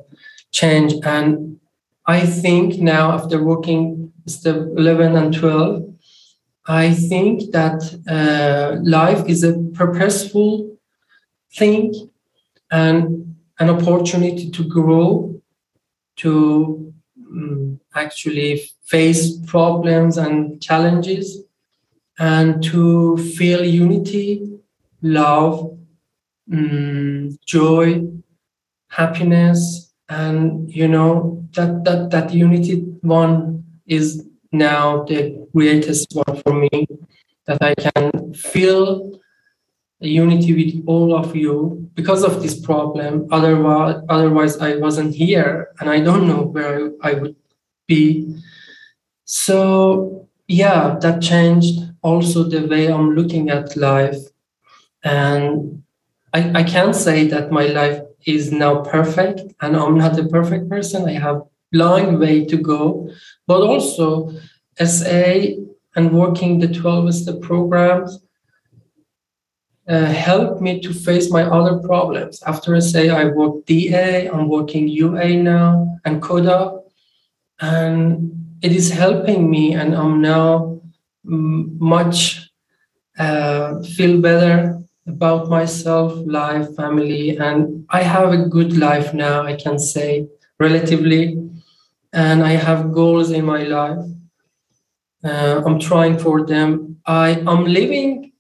changed, 0.51 1.05
and 1.05 1.61
I 2.07 2.27
think 2.27 2.81
now 2.81 3.13
after 3.13 3.43
working 3.43 4.13
step 4.27 4.57
11 4.77 5.17
and 5.17 5.35
12, 5.35 5.95
I 6.67 6.93
think 6.95 7.53
that 7.53 7.83
uh, 8.09 8.81
life 8.83 9.27
is 9.29 9.43
a 9.45 9.59
purposeful 9.75 10.77
thing 11.55 12.11
and 12.71 13.37
an 13.59 13.71
opportunity 13.71 14.51
to 14.51 14.65
grow, 14.65 15.41
to 16.17 16.93
um, 17.31 17.81
actually 17.95 18.63
face 18.85 19.37
problems 19.47 20.19
and 20.19 20.61
challenges, 20.61 21.43
and 22.19 22.63
to 22.65 23.17
feel 23.17 23.65
unity, 23.65 24.61
love, 25.03 25.77
um, 26.53 27.39
joy, 27.45 28.07
happiness, 28.89 29.84
and 30.09 30.71
you 30.71 30.89
know 30.89 31.45
that 31.55 31.85
that 31.85 32.11
that 32.11 32.33
unity 32.33 32.83
one 33.03 33.65
is 33.87 34.27
now 34.53 35.05
the 35.05 35.49
greatest 35.55 36.13
one 36.15 36.41
for 36.43 36.55
me 36.55 36.87
that 37.47 37.63
I 37.63 37.75
can 37.75 38.33
feel 38.35 39.21
unity 40.01 40.53
with 40.55 40.85
all 40.87 41.15
of 41.17 41.35
you 41.35 41.91
because 41.95 42.23
of 42.23 42.43
this 42.43 42.59
problem. 42.61 43.27
Otherwise, 43.31 44.03
otherwise 44.09 44.59
I 44.59 44.77
wasn't 44.77 45.15
here, 45.15 45.69
and 45.81 45.89
I 45.91 46.01
don't 46.01 46.27
know 46.29 46.43
where 46.43 46.91
I, 47.03 47.11
I 47.11 47.15
would 47.15 47.37
be. 47.87 48.37
So 49.25 50.29
yeah, 50.49 50.97
that 51.01 51.23
changed 51.23 51.81
also 52.03 52.45
the 52.45 52.67
way 52.67 52.89
I'm 52.89 53.15
looking 53.15 53.51
at 53.51 53.77
life, 53.77 54.19
and 55.03 55.83
I, 56.33 56.61
I 56.61 56.63
can't 56.65 56.95
say 56.95 57.27
that 57.29 57.51
my 57.51 57.67
life 57.67 58.01
is 58.27 58.53
now 58.53 58.83
perfect, 58.83 59.43
and 59.61 59.77
I'm 59.77 59.99
not 59.99 60.19
a 60.19 60.29
perfect 60.29 60.69
person. 60.69 61.09
I 61.09 61.19
have 61.19 61.43
long 61.73 62.19
way 62.19 62.45
to 62.47 62.57
go, 62.57 63.11
but 63.47 63.61
also 63.61 64.33
SA 64.79 65.35
and 65.97 66.13
working 66.13 66.59
the 66.59 66.69
12 66.69 67.15
step 67.15 67.41
programs 67.41 68.21
uh, 69.89 70.07
helped 70.07 70.61
me 70.61 70.81
to 70.81 70.95
face 70.95 71.31
my 71.31 71.43
other 71.43 71.79
problems. 71.79 72.43
After 72.43 72.81
SA, 72.81 73.01
I 73.01 73.27
work 73.27 73.67
DA, 73.67 74.29
I'm 74.29 74.49
working 74.49 74.89
UA 74.89 75.37
now, 75.37 75.99
and 76.05 76.23
CODA, 76.23 76.81
and 77.61 78.57
it 78.63 78.73
is 78.73 78.91
helping 78.91 79.51
me, 79.51 79.75
and 79.75 79.95
I'm 79.95 80.23
now 80.23 80.81
much 81.25 82.51
uh, 83.19 83.83
feel 83.83 84.21
better 84.21 84.84
about 85.07 85.49
myself, 85.49 86.15
life, 86.27 86.75
family, 86.77 87.37
and 87.37 87.87
I 87.91 88.03
have 88.03 88.33
a 88.33 88.47
good 88.47 88.77
life 88.77 89.13
now, 89.13 89.43
I 89.43 89.55
can 89.57 89.79
say, 89.79 90.29
relatively 90.59 91.45
and 92.15 92.45
I 92.45 92.53
have 92.53 92.93
goals 92.93 93.33
in 93.33 93.45
my 93.45 93.65
life. 93.65 94.07
Uh, 95.25 95.63
I'm 95.67 95.81
trying 95.81 96.17
for 96.19 96.47
them. 96.47 97.01
I 97.07 97.31
am 97.31 97.65
living 97.65 98.33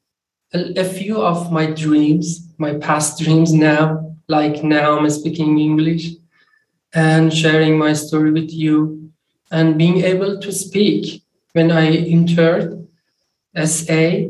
a, 0.55 0.81
a, 0.81 0.85
few 0.85 1.21
of 1.21 1.51
my 1.51 1.67
dreams, 1.67 2.49
my 2.57 2.75
past 2.75 3.19
dreams 3.19 3.53
now. 3.53 4.15
Like 4.29 4.63
now, 4.63 4.97
I'm 4.99 5.11
speaking 5.11 5.59
English 5.59 6.11
and 6.95 7.35
sharing 7.35 7.77
my 7.77 7.93
story 7.95 8.31
with 8.31 8.51
you, 8.53 9.11
and 9.51 9.77
being 9.77 9.99
able 10.05 10.41
to 10.41 10.53
speak. 10.53 11.23
When 11.53 11.71
I 11.71 11.87
entered 11.89 12.87
SA 13.65 14.27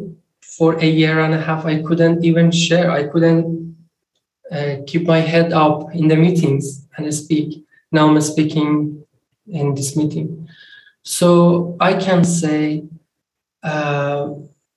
for 0.57 0.75
a 0.79 0.87
year 0.87 1.21
and 1.21 1.35
a 1.35 1.41
half, 1.41 1.65
I 1.65 1.83
couldn't 1.83 2.25
even 2.25 2.51
share. 2.51 2.91
I 2.91 3.05
couldn't 3.09 3.77
uh, 4.51 4.77
keep 4.87 5.07
my 5.07 5.19
head 5.19 5.53
up 5.53 5.95
in 5.95 6.09
the 6.09 6.17
meetings 6.17 6.87
and 6.97 7.13
speak. 7.13 7.65
Now 7.91 8.09
I'm 8.09 8.21
speaking 8.21 9.05
in 9.47 9.75
this 9.75 9.97
meeting. 9.97 10.49
So 11.03 11.77
I 11.81 11.95
can 11.95 12.25
say 12.25 12.85
uh, 13.63 14.31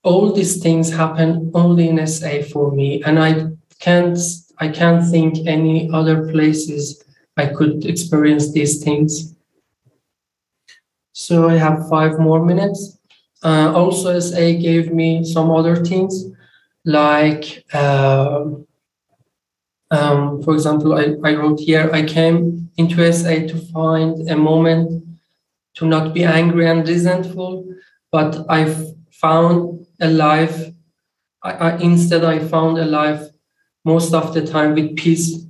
all 0.04 0.34
these 0.34 0.62
things 0.62 0.92
happen 0.92 1.52
only 1.54 1.90
in 1.90 2.06
SA 2.08 2.44
for 2.52 2.72
me, 2.72 3.04
and 3.04 3.20
I 3.20 3.48
can't 3.80 4.18
I 4.60 4.70
can't 4.70 5.06
think 5.10 5.48
any 5.48 5.90
other 5.92 6.32
places 6.32 7.04
I 7.38 7.48
could 7.48 7.86
experience 7.86 8.52
these 8.52 8.84
things. 8.84 9.36
So 11.14 11.50
I 11.50 11.58
have 11.58 11.88
five 11.90 12.20
more 12.20 12.44
minutes. 12.44 12.97
Uh, 13.44 13.72
also, 13.74 14.20
SA 14.20 14.54
gave 14.60 14.92
me 14.92 15.24
some 15.24 15.52
other 15.52 15.76
things 15.76 16.26
like 16.86 17.66
uh, 17.74 18.46
Um, 19.90 20.42
for 20.44 20.54
example, 20.54 20.94
I, 20.94 21.16
I 21.24 21.36
wrote 21.36 21.60
here, 21.60 21.90
I 21.94 22.04
came 22.04 22.70
into 22.78 23.12
SA 23.14 23.48
to 23.48 23.58
find 23.72 24.30
a 24.30 24.36
moment 24.36 25.04
to 25.76 25.86
not 25.86 26.14
be 26.14 26.24
angry 26.24 26.68
and 26.68 26.88
resentful, 26.88 27.66
but 28.12 28.46
I 28.50 28.66
found 29.12 29.86
a 30.02 30.10
life. 30.10 30.72
I, 31.44 31.52
I, 31.52 31.78
instead, 31.78 32.24
I 32.26 32.40
found 32.40 32.78
a 32.80 32.86
life 32.86 33.24
most 33.86 34.14
of 34.14 34.34
the 34.34 34.46
time 34.46 34.76
with 34.76 34.98
peace, 34.98 35.46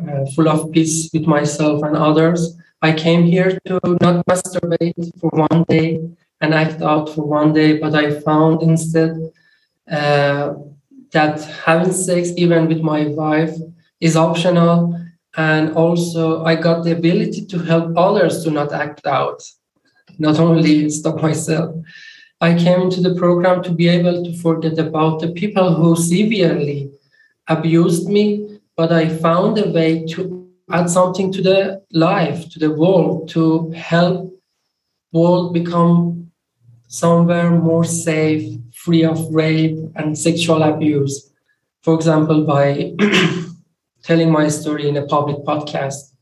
uh, 0.00 0.24
full 0.34 0.48
of 0.48 0.72
peace 0.72 1.10
with 1.12 1.26
myself 1.26 1.82
and 1.82 1.96
others. 1.96 2.56
I 2.80 2.92
came 2.92 3.24
here 3.24 3.58
to 3.66 3.80
not 4.00 4.24
masturbate 4.26 5.12
for 5.20 5.30
one 5.30 5.64
day 5.68 6.00
and 6.40 6.54
act 6.54 6.82
out 6.82 7.08
for 7.10 7.22
one 7.22 7.52
day, 7.52 7.78
but 7.78 7.94
I 7.94 8.20
found 8.20 8.62
instead 8.62 9.16
uh, 9.90 10.54
that 11.12 11.42
having 11.64 11.92
sex, 11.92 12.30
even 12.36 12.68
with 12.68 12.80
my 12.80 13.06
wife, 13.08 13.54
is 14.00 14.16
optional. 14.16 14.94
And 15.36 15.72
also, 15.74 16.44
I 16.44 16.54
got 16.54 16.84
the 16.84 16.92
ability 16.92 17.46
to 17.46 17.58
help 17.58 17.96
others 17.96 18.44
to 18.44 18.50
not 18.50 18.72
act 18.72 19.06
out, 19.06 19.42
not 20.18 20.38
only 20.38 20.90
stop 20.90 21.22
myself. 21.22 21.74
I 22.40 22.54
came 22.54 22.82
into 22.82 23.00
the 23.00 23.14
program 23.14 23.62
to 23.64 23.72
be 23.72 23.88
able 23.88 24.24
to 24.24 24.36
forget 24.38 24.78
about 24.78 25.20
the 25.20 25.30
people 25.32 25.74
who 25.74 25.96
severely 25.96 26.90
abused 27.48 28.08
me, 28.08 28.60
but 28.76 28.92
I 28.92 29.08
found 29.08 29.58
a 29.58 29.70
way 29.70 30.06
to 30.06 30.48
add 30.70 30.88
something 30.88 31.32
to 31.32 31.42
the 31.42 31.82
life, 31.92 32.48
to 32.50 32.58
the 32.58 32.70
world, 32.70 33.28
to 33.30 33.70
help 33.72 34.32
world 35.12 35.54
become 35.54 36.17
somewhere 36.88 37.50
more 37.50 37.84
safe, 37.84 38.58
free 38.74 39.04
of 39.04 39.32
rape 39.32 39.78
and 39.94 40.18
sexual 40.18 40.62
abuse. 40.62 41.30
For 41.82 41.94
example, 41.94 42.44
by 42.44 42.94
telling 44.02 44.32
my 44.32 44.48
story 44.48 44.88
in 44.88 44.96
a 44.96 45.06
public 45.06 45.36
podcast, 45.44 46.12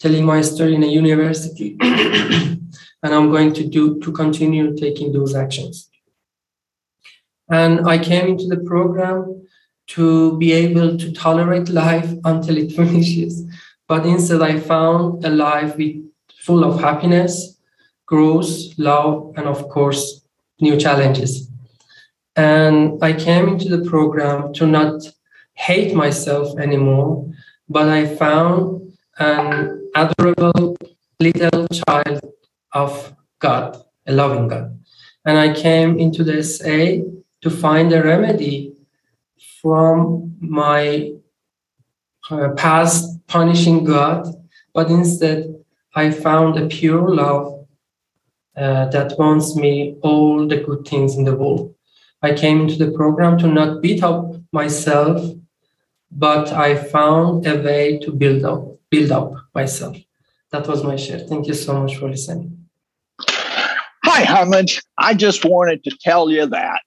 telling 0.00 0.24
my 0.24 0.40
story 0.40 0.74
in 0.74 0.82
a 0.82 0.86
university, 0.86 1.76
and 1.80 3.14
I'm 3.14 3.30
going 3.30 3.52
to 3.54 3.66
do 3.66 4.00
to 4.00 4.12
continue 4.12 4.76
taking 4.76 5.12
those 5.12 5.34
actions. 5.34 5.90
And 7.50 7.86
I 7.86 7.98
came 7.98 8.28
into 8.28 8.46
the 8.46 8.58
program 8.58 9.46
to 9.88 10.38
be 10.38 10.52
able 10.52 10.96
to 10.96 11.12
tolerate 11.12 11.68
life 11.84 12.10
until 12.24 12.56
it 12.56 12.72
finishes. 12.76 13.44
But 13.88 14.06
instead, 14.06 14.40
I 14.40 14.58
found 14.60 15.24
a 15.24 15.30
life 15.30 15.76
with, 15.76 15.96
full 16.40 16.64
of 16.64 16.80
happiness, 16.80 17.51
growth, 18.12 18.50
love, 18.76 19.32
and 19.36 19.46
of 19.46 19.70
course, 19.70 20.20
new 20.60 20.76
challenges. 20.76 21.48
And 22.36 23.02
I 23.02 23.14
came 23.14 23.48
into 23.48 23.74
the 23.74 23.88
program 23.88 24.52
to 24.58 24.66
not 24.66 25.00
hate 25.54 25.94
myself 25.94 26.58
anymore, 26.58 27.32
but 27.70 27.88
I 27.88 28.02
found 28.16 28.92
an 29.18 29.88
adorable 29.94 30.76
little 31.20 31.66
child 31.68 32.20
of 32.72 33.14
God, 33.38 33.82
a 34.06 34.12
loving 34.12 34.48
God. 34.48 34.78
And 35.24 35.38
I 35.38 35.54
came 35.54 35.98
into 35.98 36.22
the 36.22 36.42
SA 36.42 36.78
to 37.42 37.48
find 37.64 37.92
a 37.94 38.02
remedy 38.02 38.74
from 39.62 40.36
my 40.38 41.12
uh, 42.30 42.50
past 42.56 43.26
punishing 43.26 43.84
God, 43.84 44.26
but 44.74 44.90
instead 44.90 45.54
I 45.94 46.10
found 46.10 46.58
a 46.58 46.68
pure 46.68 47.08
love 47.08 47.61
uh, 48.56 48.86
that 48.86 49.18
wants 49.18 49.56
me 49.56 49.96
all 50.02 50.46
the 50.46 50.58
good 50.58 50.86
things 50.86 51.16
in 51.16 51.24
the 51.24 51.34
world. 51.34 51.74
I 52.22 52.34
came 52.34 52.60
into 52.62 52.76
the 52.76 52.90
program 52.92 53.38
to 53.38 53.48
not 53.48 53.82
beat 53.82 54.02
up 54.02 54.34
myself, 54.52 55.34
but 56.10 56.52
I 56.52 56.76
found 56.76 57.46
a 57.46 57.60
way 57.60 57.98
to 58.00 58.12
build 58.12 58.44
up, 58.44 58.78
build 58.90 59.10
up 59.10 59.32
myself. 59.54 59.96
That 60.50 60.68
was 60.68 60.84
my 60.84 60.96
share. 60.96 61.18
Thank 61.18 61.46
you 61.46 61.54
so 61.54 61.80
much 61.80 61.96
for 61.96 62.08
listening. 62.08 62.68
Hi, 64.04 64.20
Hamed. 64.22 64.78
I 64.98 65.14
just 65.14 65.44
wanted 65.44 65.82
to 65.84 65.96
tell 66.00 66.30
you 66.30 66.46
that 66.46 66.82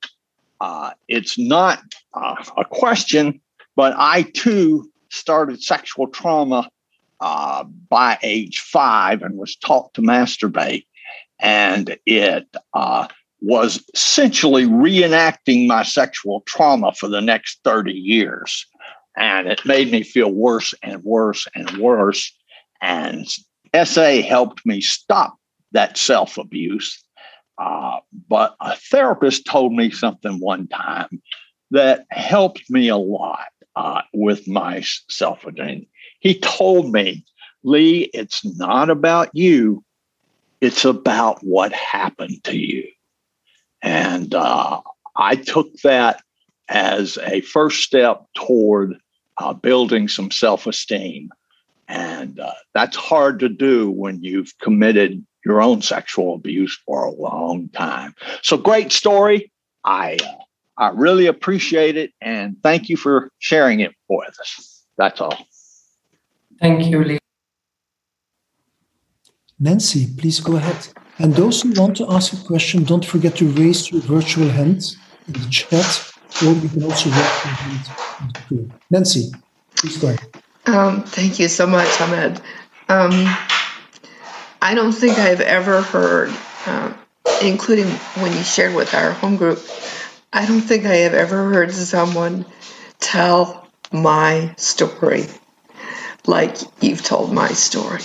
uh, 0.62 0.92
it's 1.08 1.38
not 1.40 1.82
uh, 2.14 2.36
a 2.58 2.64
question, 2.66 3.42
but 3.76 3.94
I 3.98 4.24
too 4.34 4.92
started 5.10 5.64
sexual 5.64 6.08
trauma 6.08 6.70
uh, 7.20 7.64
by 7.90 8.20
age 8.22 8.60
five 8.60 9.22
and 9.22 9.38
was 9.38 9.56
taught 9.56 9.94
to 9.96 10.02
masturbate. 10.02 10.86
And 11.40 11.98
it 12.06 12.48
uh, 12.74 13.08
was 13.42 13.84
essentially 13.94 14.66
reenacting 14.66 15.68
my 15.68 15.84
sexual 15.84 16.42
trauma 16.42 16.94
for 16.94 17.08
the 17.08 17.22
next 17.22 17.60
30 17.64 17.92
years. 17.92 18.66
And 19.18 19.48
it 19.48 19.66
made 19.66 19.92
me 19.92 20.04
feel 20.04 20.32
worse 20.32 20.74
and 20.84 21.04
worse 21.04 21.48
and 21.56 21.78
worse. 21.78 22.36
And 22.82 23.28
SA 23.84 24.22
helped 24.22 24.66
me 24.66 24.82
stop 24.82 25.38
that 25.72 25.98
self 25.98 26.38
abuse. 26.38 27.02
Uh, 27.58 28.00
but 28.28 28.56
a 28.60 28.76
therapist 28.76 29.46
told 29.46 29.74
me 29.74 29.90
something 29.90 30.40
one 30.40 30.68
time 30.68 31.22
that 31.72 32.06
helped 32.12 32.70
me 32.70 32.90
a 32.90 32.98
lot 32.98 33.48
uh, 33.76 34.02
with 34.14 34.48
my 34.48 34.82
self 35.10 35.46
identity. 35.46 35.90
He 36.20 36.40
told 36.40 36.92
me, 36.92 37.26
Lee, 37.64 38.10
it's 38.14 38.44
not 38.58 38.90
about 38.90 39.30
you, 39.34 39.84
it's 40.62 40.86
about 40.86 41.44
what 41.44 41.72
happened 41.74 42.44
to 42.46 42.58
you. 42.58 42.88
And 43.82 44.34
uh, 44.34 44.82
I 45.16 45.36
took 45.36 45.72
that 45.84 46.22
as 46.68 47.18
a 47.22 47.42
first 47.42 47.84
step 47.84 48.26
toward 48.34 48.96
uh, 49.38 49.54
building 49.54 50.08
some 50.08 50.32
self 50.32 50.68
esteem. 50.68 51.30
And 51.88 52.40
uh, 52.40 52.54
that's 52.74 52.96
hard 52.96 53.40
to 53.42 53.50
do 53.50 53.92
when 53.92 54.24
you've 54.24 54.58
committed 54.60 55.24
your 55.46 55.62
own 55.62 55.82
sexual 55.84 56.34
abuse 56.34 56.76
for 56.86 57.04
a 57.04 57.12
long 57.12 57.70
time. 57.70 58.16
So, 58.42 58.58
great 58.58 58.92
story. 58.92 59.52
I, 59.84 60.18
uh, 60.24 60.34
I 60.78 60.90
really 60.90 61.28
appreciate 61.28 61.96
it. 61.96 62.12
And 62.22 62.58
thank 62.64 62.90
you 62.90 62.98
for 62.98 63.32
sharing 63.38 63.82
it 63.82 63.94
with 64.10 64.40
us. 64.40 64.84
That's 64.98 65.22
all. 65.22 65.38
Thank 66.60 66.88
you, 66.88 67.04
Lee. 67.04 67.20
Nancy, 69.60 70.08
please 70.18 70.40
go 70.40 70.58
ahead. 70.58 70.88
And 71.18 71.34
those 71.34 71.62
who 71.62 71.72
want 71.74 71.96
to 71.98 72.12
ask 72.12 72.34
a 72.34 72.46
question, 72.46 72.84
don't 72.84 73.06
forget 73.06 73.36
to 73.38 73.48
raise 73.52 73.90
your 73.90 74.02
virtual 74.02 74.50
hand 74.50 74.84
in 75.28 75.34
the 75.34 75.48
chat, 75.50 76.12
or 76.44 76.52
you 76.52 76.68
can 76.68 76.84
also 76.84 77.10
raise 77.10 78.70
Nancy, 78.90 79.32
please 79.76 79.98
go 79.98 80.10
ahead. 80.10 80.28
Um, 80.66 81.04
thank 81.04 81.40
you 81.40 81.48
so 81.48 81.68
much, 81.68 81.88
Hamed. 81.98 82.42
Um, 82.90 83.12
I 84.62 84.74
don't 84.74 84.92
think 84.92 85.18
I've 85.18 85.42
ever 85.42 85.82
heard, 85.82 86.36
uh, 86.66 86.94
including 87.42 87.88
when 88.20 88.34
you 88.34 88.44
shared 88.44 88.76
with 88.76 88.94
our 88.94 89.12
home 89.12 89.38
group, 89.38 89.60
I 90.34 90.46
don't 90.46 90.62
think 90.62 90.86
I 90.86 90.96
have 90.96 91.14
ever 91.14 91.50
heard 91.50 91.72
someone 91.72 92.46
tell 93.00 93.68
my 93.92 94.54
story 94.58 95.28
like 96.26 96.58
you've 96.82 97.04
told 97.04 97.32
my 97.32 97.50
story. 97.50 98.02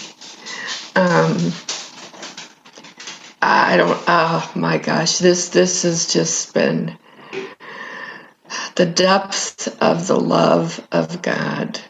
Um, 0.96 1.53
I 3.42 3.76
don't. 3.76 3.98
Oh 4.07 4.53
my 4.55 4.79
gosh, 4.79 5.18
this 5.18 5.48
this 5.50 5.83
has 5.83 6.12
just 6.12 6.53
been 6.53 6.98
the 8.74 8.87
depth 8.87 9.81
of 9.81 10.07
the 10.07 10.18
love 10.18 10.87
of 10.92 11.22
God 11.22 11.81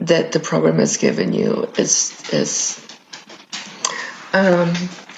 that 0.00 0.32
the 0.32 0.40
program 0.40 0.78
has 0.78 0.96
given 0.96 1.32
you 1.32 1.68
is 1.78 2.28
is. 2.32 2.86
Um, 4.32 4.72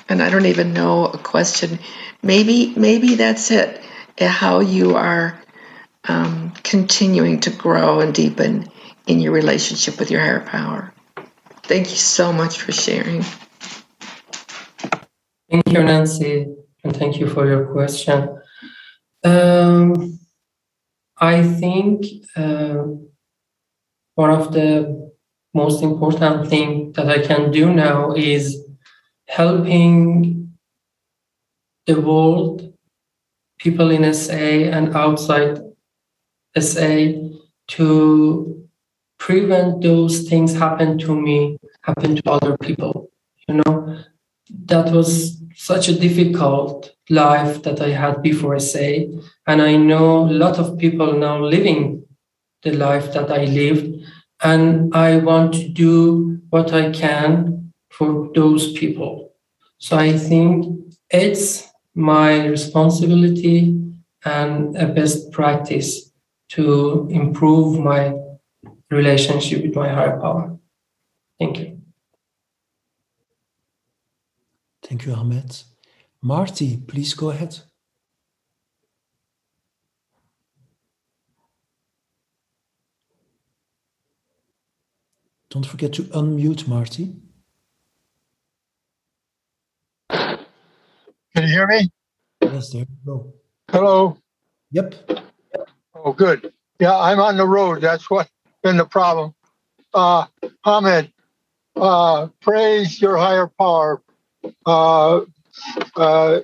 and 0.08 0.22
I 0.22 0.30
don't 0.30 0.46
even 0.46 0.72
know 0.72 1.06
a 1.06 1.18
question. 1.18 1.78
Maybe 2.22 2.72
maybe 2.76 3.16
that's 3.16 3.50
it. 3.50 3.82
How 4.18 4.60
you 4.60 4.96
are 4.96 5.42
um, 6.06 6.52
continuing 6.62 7.40
to 7.40 7.50
grow 7.50 8.00
and 8.00 8.14
deepen 8.14 8.68
in 9.06 9.20
your 9.20 9.32
relationship 9.32 9.98
with 9.98 10.10
your 10.10 10.20
higher 10.20 10.40
power. 10.40 10.93
Thank 11.66 11.90
you 11.90 11.96
so 11.96 12.32
much 12.32 12.60
for 12.60 12.72
sharing. 12.72 13.24
Thank 15.50 15.68
you, 15.72 15.82
Nancy, 15.82 16.46
and 16.82 16.94
thank 16.94 17.18
you 17.18 17.26
for 17.28 17.46
your 17.46 17.66
question. 17.72 18.38
Um, 19.22 20.18
I 21.18 21.42
think 21.42 22.04
uh, 22.36 22.84
one 24.14 24.30
of 24.30 24.52
the 24.52 25.10
most 25.54 25.82
important 25.82 26.48
thing 26.48 26.92
that 26.92 27.08
I 27.08 27.20
can 27.20 27.50
do 27.50 27.72
now 27.72 28.12
is 28.12 28.62
helping 29.28 30.52
the 31.86 32.00
world, 32.00 32.74
people 33.58 33.90
in 33.90 34.12
SA 34.12 34.34
and 34.34 34.94
outside 34.94 35.60
SA, 36.58 37.12
to 37.68 38.63
prevent 39.18 39.82
those 39.82 40.28
things 40.28 40.54
happen 40.54 40.98
to 40.98 41.14
me, 41.14 41.58
happen 41.82 42.16
to 42.16 42.30
other 42.30 42.56
people. 42.58 43.10
You 43.48 43.62
know, 43.64 43.98
that 44.66 44.92
was 44.92 45.40
such 45.54 45.88
a 45.88 45.98
difficult 45.98 46.94
life 47.10 47.62
that 47.62 47.80
I 47.80 47.90
had 47.90 48.22
before 48.22 48.58
SA. 48.58 49.06
And 49.46 49.62
I 49.62 49.76
know 49.76 50.24
a 50.24 50.38
lot 50.44 50.58
of 50.58 50.78
people 50.78 51.14
now 51.14 51.38
living 51.42 52.04
the 52.62 52.72
life 52.72 53.12
that 53.12 53.30
I 53.30 53.44
lived. 53.44 54.04
And 54.42 54.94
I 54.94 55.18
want 55.18 55.54
to 55.54 55.68
do 55.68 56.40
what 56.50 56.72
I 56.72 56.90
can 56.90 57.72
for 57.90 58.30
those 58.34 58.72
people. 58.72 59.32
So 59.78 59.96
I 59.96 60.16
think 60.16 60.94
it's 61.10 61.70
my 61.94 62.46
responsibility 62.46 63.80
and 64.24 64.76
a 64.76 64.86
best 64.86 65.30
practice 65.30 66.10
to 66.48 67.06
improve 67.10 67.78
my 67.78 68.14
relationship 68.90 69.62
with 69.62 69.74
my 69.74 69.88
higher 69.88 70.18
power. 70.20 70.58
Thank 71.38 71.58
you. 71.58 71.80
Thank 74.82 75.06
you, 75.06 75.14
Hamed. 75.14 75.64
Marty, 76.22 76.76
please 76.76 77.14
go 77.14 77.30
ahead. 77.30 77.58
Don't 85.50 85.66
forget 85.66 85.92
to 85.94 86.02
unmute, 86.04 86.66
Marty. 86.66 87.14
Can 90.10 90.38
you 91.36 91.46
hear 91.46 91.66
me? 91.66 91.90
Yes, 92.42 92.70
there 92.72 92.80
you 92.80 92.86
go. 93.06 93.32
Hello. 93.70 94.18
Yep. 94.72 94.94
Oh, 95.94 96.12
good. 96.12 96.52
Yeah, 96.80 96.98
I'm 96.98 97.20
on 97.20 97.36
the 97.36 97.46
road. 97.46 97.82
That's 97.82 98.10
what 98.10 98.28
been 98.64 98.78
the 98.78 98.86
problem. 98.86 99.34
Uh, 99.92 100.26
Hamed, 100.64 101.12
uh, 101.76 102.28
praise 102.40 103.00
your 103.00 103.16
higher 103.16 103.46
power. 103.46 104.02
Uh, 104.66 105.20
uh, 105.96 106.40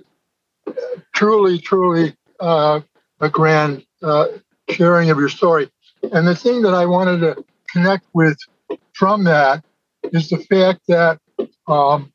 truly, 1.14 1.58
truly 1.58 2.14
uh, 2.38 2.80
a 3.20 3.28
grand 3.28 3.84
uh, 4.02 4.26
sharing 4.68 5.10
of 5.10 5.18
your 5.18 5.28
story. 5.28 5.68
And 6.12 6.26
the 6.26 6.36
thing 6.36 6.62
that 6.62 6.74
I 6.74 6.86
wanted 6.86 7.20
to 7.20 7.44
connect 7.72 8.06
with 8.12 8.38
from 8.92 9.24
that 9.24 9.64
is 10.04 10.28
the 10.28 10.38
fact 10.38 10.80
that, 10.88 11.18
um, 11.66 12.12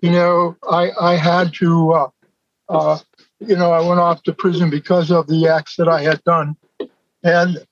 you 0.00 0.10
know, 0.10 0.56
I, 0.68 0.90
I 0.98 1.16
had 1.16 1.54
to, 1.54 2.10
you 3.40 3.56
know, 3.56 3.72
I 3.72 3.86
went 3.86 4.00
off 4.00 4.22
to 4.24 4.32
prison 4.32 4.70
because 4.70 5.10
of 5.10 5.26
the 5.26 5.48
acts 5.48 5.76
that 5.76 5.88
I 5.88 6.02
had 6.02 6.22
done. 6.24 6.56
And 7.22 7.64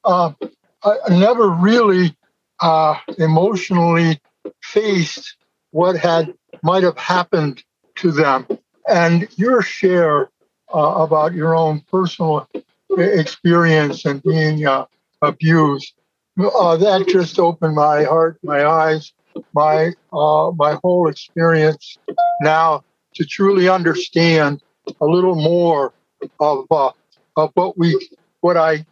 I 0.83 0.97
never 1.11 1.49
really 1.49 2.16
uh, 2.61 2.95
emotionally 3.19 4.21
faced 4.62 5.37
what 5.73 5.97
had 5.97 6.35
might 6.62 6.83
have 6.83 6.99
happened 6.99 7.62
to 7.97 8.11
them. 8.11 8.47
And 8.88 9.29
your 9.37 9.62
share 9.62 10.31
uh, 10.75 10.95
about 11.05 11.35
your 11.35 11.55
own 11.55 11.83
personal 11.90 12.49
experience 12.97 14.05
and 14.05 14.23
being 14.23 14.66
uh, 14.66 14.87
abused, 15.23 15.95
uh, 16.38 16.77
that 16.77 17.07
just 17.09 17.38
opened 17.38 17.75
my 17.75 18.05
heart, 18.05 18.38
my 18.43 18.64
eyes, 18.64 19.12
my 19.53 19.93
uh, 20.12 20.51
my 20.57 20.79
whole 20.83 21.09
experience 21.09 21.99
now 22.40 22.83
to 23.14 23.25
truly 23.25 23.69
understand 23.69 24.62
a 25.01 25.05
little 25.05 25.37
more 25.37 25.93
of 26.40 26.66
uh, 26.71 26.90
of 27.37 27.51
what 27.55 27.77
we 27.79 28.09
what 28.40 28.57
I 28.57 28.85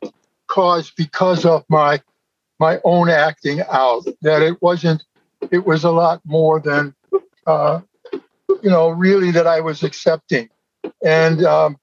caused 0.48 0.96
because 0.96 1.44
of 1.44 1.64
my 1.68 2.00
my 2.58 2.80
own 2.84 3.08
acting 3.08 3.62
out. 3.70 4.04
That 4.22 4.42
it 4.42 4.60
wasn't. 4.60 5.04
It 5.50 5.64
was 5.64 5.84
a 5.84 5.90
lot 5.90 6.20
more 6.24 6.60
than 6.60 6.94
uh, 7.46 7.80
you 8.12 8.70
know. 8.70 8.90
Really, 8.90 9.30
that 9.30 9.46
I 9.46 9.60
was 9.60 9.82
accepting, 9.82 10.48
and 11.04 11.44
um, 11.44 11.78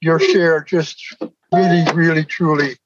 your 0.00 0.18
share 0.18 0.62
just 0.62 1.16
really, 1.52 1.84
really, 1.94 2.24
truly 2.24 2.76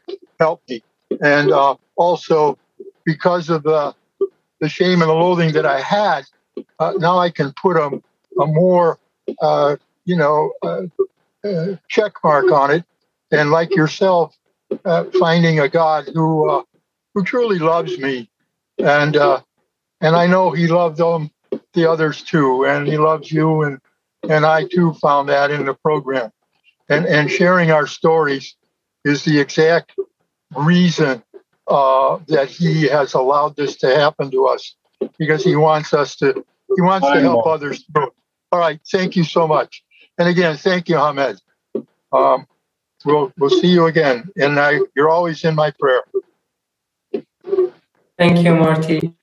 helped 0.41 0.69
me. 0.69 0.83
And 1.23 1.53
uh, 1.53 1.77
also 1.97 2.59
because 3.05 3.49
of 3.49 3.63
the 3.63 3.95
the 4.61 4.69
shame 4.69 5.03
and 5.03 5.09
the 5.09 5.15
loathing 5.15 5.53
that 5.53 5.67
I 5.67 5.81
had, 5.81 6.25
uh, 6.79 6.93
now 6.99 7.19
I 7.19 7.31
can 7.31 7.53
put 7.53 7.77
a, 7.77 8.03
a 8.41 8.47
more 8.47 8.99
uh, 9.41 9.77
you 10.05 10.17
know 10.17 10.53
uh, 10.63 10.83
uh, 11.45 11.77
check 11.89 12.13
mark 12.25 12.51
on 12.51 12.71
it. 12.71 12.85
And 13.31 13.51
like 13.51 13.77
yourself, 13.77 14.35
uh, 14.85 15.05
finding 15.19 15.61
a 15.61 15.69
God 15.69 16.09
who 16.13 16.49
uh, 16.49 16.63
who 17.15 17.25
truly 17.25 17.59
loves 17.59 17.99
me, 17.99 18.31
and 18.79 19.17
uh, 19.17 19.41
and 20.01 20.15
I 20.15 20.27
know 20.27 20.51
He 20.51 20.67
loved 20.67 20.99
them 20.99 21.31
the 21.73 21.91
others 21.91 22.23
too, 22.23 22.65
and 22.65 22.87
He 22.87 22.99
loves 22.99 23.31
you, 23.33 23.63
and 23.63 23.81
and 24.29 24.45
I 24.45 24.65
too 24.65 24.93
found 24.95 25.29
that 25.29 25.51
in 25.51 25.67
the 25.67 25.75
program, 25.75 26.31
and 26.89 27.07
and 27.07 27.31
sharing 27.31 27.71
our 27.71 27.87
stories 27.87 28.57
is 29.05 29.25
the 29.25 29.41
exact 29.41 29.95
reason 30.57 31.23
uh, 31.67 32.19
that 32.29 32.49
He 32.49 32.89
has 32.89 33.15
allowed 33.15 33.57
this 33.57 33.77
to 33.77 33.87
happen 33.87 34.31
to 34.31 34.47
us, 34.47 34.75
because 35.19 35.43
He 35.45 35.57
wants 35.57 35.95
us 35.95 36.17
to 36.17 36.45
He 36.77 36.83
wants 36.83 37.07
to 37.07 37.21
help 37.21 37.47
others 37.47 37.85
too. 37.85 38.13
All 38.53 38.59
right, 38.59 38.81
thank 38.91 39.17
you 39.17 39.25
so 39.25 39.47
much, 39.47 39.83
and 40.19 40.29
again, 40.29 40.57
thank 40.57 40.89
you, 40.89 40.97
Hamed. 40.97 41.41
Um, 42.13 42.47
we'll 43.05 43.33
we'll 43.39 43.51
see 43.51 43.69
you 43.69 43.87
again, 43.87 44.31
and 44.37 44.59
I, 44.59 44.81
you're 44.95 45.11
always 45.11 45.45
in 45.45 45.55
my 45.55 45.73
prayer. 45.79 46.03
Thank 48.17 48.45
you, 48.45 48.55
Marty. 48.55 49.15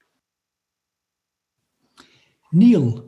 Neil, 2.52 3.06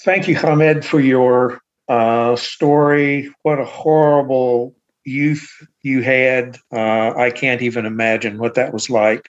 Thank 0.00 0.28
you, 0.28 0.36
Hamed, 0.36 0.84
for 0.84 1.00
your 1.00 1.60
uh, 1.88 2.36
story. 2.36 3.34
What 3.42 3.58
a 3.58 3.64
horrible 3.64 4.76
youth 5.04 5.50
you 5.82 6.02
had. 6.02 6.56
Uh, 6.72 7.14
I 7.16 7.30
can't 7.30 7.62
even 7.62 7.84
imagine 7.84 8.38
what 8.38 8.54
that 8.54 8.72
was 8.72 8.88
like. 8.88 9.28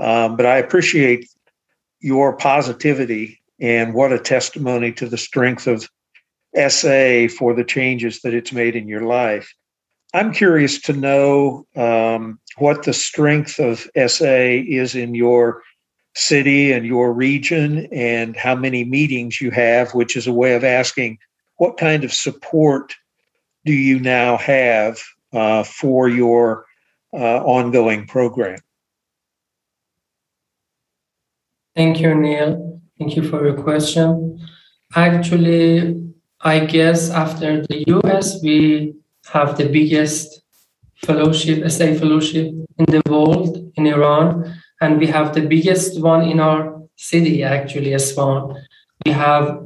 Um, 0.00 0.36
but 0.36 0.46
I 0.46 0.58
appreciate 0.58 1.28
your 1.98 2.36
positivity 2.36 3.40
and 3.58 3.92
what 3.92 4.12
a 4.12 4.18
testimony 4.18 4.92
to 4.92 5.08
the 5.08 5.18
strength 5.18 5.66
of 5.66 5.88
SA 6.54 7.28
for 7.36 7.54
the 7.54 7.64
changes 7.66 8.20
that 8.20 8.34
it's 8.34 8.52
made 8.52 8.76
in 8.76 8.88
your 8.88 9.02
life. 9.02 9.52
I'm 10.12 10.32
curious 10.32 10.80
to 10.82 10.92
know 10.92 11.66
um, 11.76 12.40
what 12.58 12.82
the 12.82 12.92
strength 12.92 13.60
of 13.60 13.88
SA 14.08 14.62
is 14.66 14.94
in 14.94 15.14
your 15.14 15.62
city 16.14 16.72
and 16.72 16.84
your 16.84 17.12
region 17.12 17.86
and 17.92 18.36
how 18.36 18.56
many 18.56 18.84
meetings 18.84 19.40
you 19.40 19.52
have, 19.52 19.94
which 19.94 20.16
is 20.16 20.26
a 20.26 20.32
way 20.32 20.54
of 20.54 20.64
asking 20.64 21.18
what 21.56 21.76
kind 21.76 22.02
of 22.02 22.12
support 22.12 22.94
do 23.64 23.72
you 23.72 24.00
now 24.00 24.36
have 24.36 24.98
uh, 25.32 25.62
for 25.62 26.08
your 26.08 26.64
uh, 27.12 27.44
ongoing 27.44 28.06
program? 28.06 28.58
Thank 31.76 32.00
you, 32.00 32.14
Neil. 32.14 32.80
Thank 32.98 33.16
you 33.16 33.28
for 33.28 33.44
your 33.44 33.62
question. 33.62 34.40
Actually, 34.94 36.09
I 36.42 36.60
guess 36.60 37.10
after 37.10 37.66
the 37.66 37.84
US, 37.88 38.42
we 38.42 38.94
have 39.26 39.58
the 39.58 39.68
biggest 39.68 40.42
fellowship, 41.04 41.70
SAE 41.70 41.98
fellowship 41.98 42.46
in 42.78 42.86
the 42.86 43.02
world 43.08 43.70
in 43.76 43.86
Iran, 43.86 44.54
and 44.80 44.98
we 44.98 45.06
have 45.06 45.34
the 45.34 45.42
biggest 45.42 46.00
one 46.00 46.22
in 46.22 46.40
our 46.40 46.80
city 46.96 47.42
actually, 47.42 47.92
Aswan. 47.92 48.56
We 49.04 49.12
have 49.12 49.60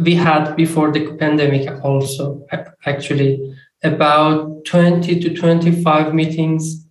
we 0.00 0.14
had 0.14 0.56
before 0.56 0.90
the 0.92 1.12
pandemic 1.16 1.68
also 1.84 2.46
actually 2.86 3.54
about 3.82 4.64
20 4.64 5.20
to 5.20 5.34
25 5.34 6.14
meetings 6.14 6.86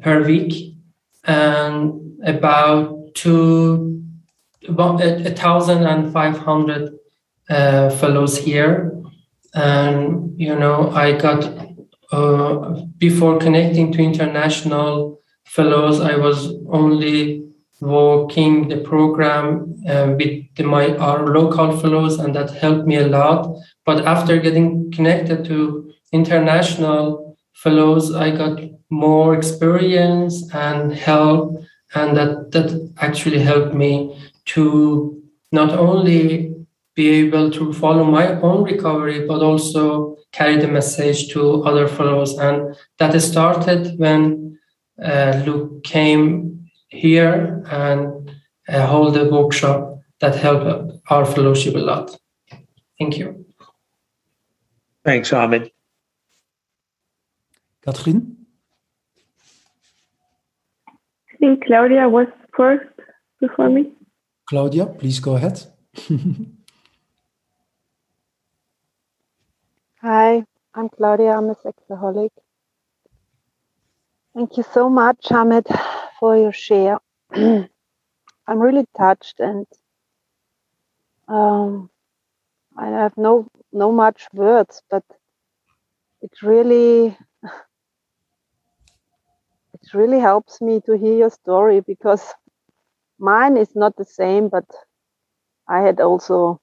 per 0.00 0.22
week 0.22 0.76
and 1.24 1.92
about 2.24 3.14
two 3.14 4.02
about 4.68 5.00
1500 5.00 6.98
uh, 7.48 7.90
fellows 7.90 8.38
here. 8.38 8.92
And 9.54 10.26
you 10.36 10.54
know 10.54 10.90
i 10.90 11.12
got 11.12 11.44
uh, 12.12 12.82
before 12.98 13.38
connecting 13.38 13.90
to 13.92 14.02
international 14.02 15.20
fellows 15.44 16.00
i 16.00 16.14
was 16.14 16.54
only 16.70 17.42
working 17.80 18.68
the 18.68 18.78
program 18.78 19.74
uh, 19.88 20.14
with 20.18 20.44
the, 20.56 20.62
my 20.62 20.96
our 20.96 21.26
local 21.26 21.76
fellows 21.76 22.18
and 22.18 22.34
that 22.34 22.50
helped 22.50 22.86
me 22.86 22.96
a 22.96 23.06
lot. 23.06 23.54
But 23.84 24.06
after 24.06 24.38
getting 24.38 24.90
connected 24.90 25.44
to 25.46 25.92
international 26.10 27.36
fellows 27.52 28.14
i 28.14 28.30
got 28.30 28.60
more 28.90 29.34
experience 29.34 30.34
and 30.54 30.92
help 30.94 31.58
and 31.94 32.16
that 32.16 32.50
that 32.52 32.68
actually 32.98 33.40
helped 33.40 33.74
me 33.74 34.16
to 34.46 35.22
not 35.52 35.70
only 35.70 36.55
be 36.96 37.08
able 37.10 37.50
to 37.50 37.72
follow 37.72 38.04
my 38.04 38.40
own 38.40 38.64
recovery 38.64 39.26
but 39.26 39.42
also 39.42 40.16
carry 40.32 40.56
the 40.56 40.68
message 40.68 41.28
to 41.32 41.62
other 41.64 41.86
fellows 41.86 42.36
and 42.38 42.74
that 42.98 43.18
started 43.20 43.98
when 43.98 44.58
uh, 45.02 45.42
luke 45.46 45.84
came 45.84 46.68
here 46.88 47.62
and 47.70 48.30
uh, 48.68 48.86
hold 48.86 49.16
a 49.16 49.24
workshop 49.28 50.00
that 50.20 50.34
helped 50.34 51.00
our 51.10 51.24
fellowship 51.24 51.74
a 51.74 51.78
lot. 51.78 52.16
Thank 52.98 53.18
you. 53.18 53.44
Thanks, 55.04 55.30
Hamed. 55.30 55.70
Catherine, 57.84 58.36
I 60.88 61.36
think 61.38 61.64
Claudia 61.64 62.08
was 62.08 62.26
first 62.56 62.90
before 63.40 63.68
me. 63.68 63.92
Claudia, 64.48 64.86
please 64.86 65.20
go 65.20 65.36
ahead. 65.36 65.62
Hi, 70.06 70.44
I'm 70.74 70.88
Claudia. 70.88 71.32
I'm 71.36 71.50
a 71.50 71.56
sexaholic. 71.56 72.30
Thank 74.34 74.56
you 74.56 74.62
so 74.62 74.88
much, 74.88 75.28
Hamed, 75.30 75.66
for 76.20 76.36
your 76.36 76.52
share. 76.52 77.00
I'm 77.32 77.68
really 78.48 78.86
touched 78.96 79.40
and 79.40 79.66
um, 81.28 81.90
I 82.78 82.88
have 82.88 83.16
no 83.16 83.48
no 83.72 83.92
much 83.92 84.26
words, 84.32 84.82
but 84.90 85.04
it 86.22 86.42
really 86.42 87.06
it 89.74 89.94
really 89.94 90.20
helps 90.20 90.60
me 90.60 90.80
to 90.82 90.98
hear 90.98 91.16
your 91.16 91.30
story 91.30 91.80
because 91.80 92.34
mine 93.18 93.56
is 93.56 93.74
not 93.76 93.96
the 93.96 94.04
same, 94.06 94.48
but 94.48 94.66
I 95.68 95.80
had 95.80 96.00
also 96.00 96.60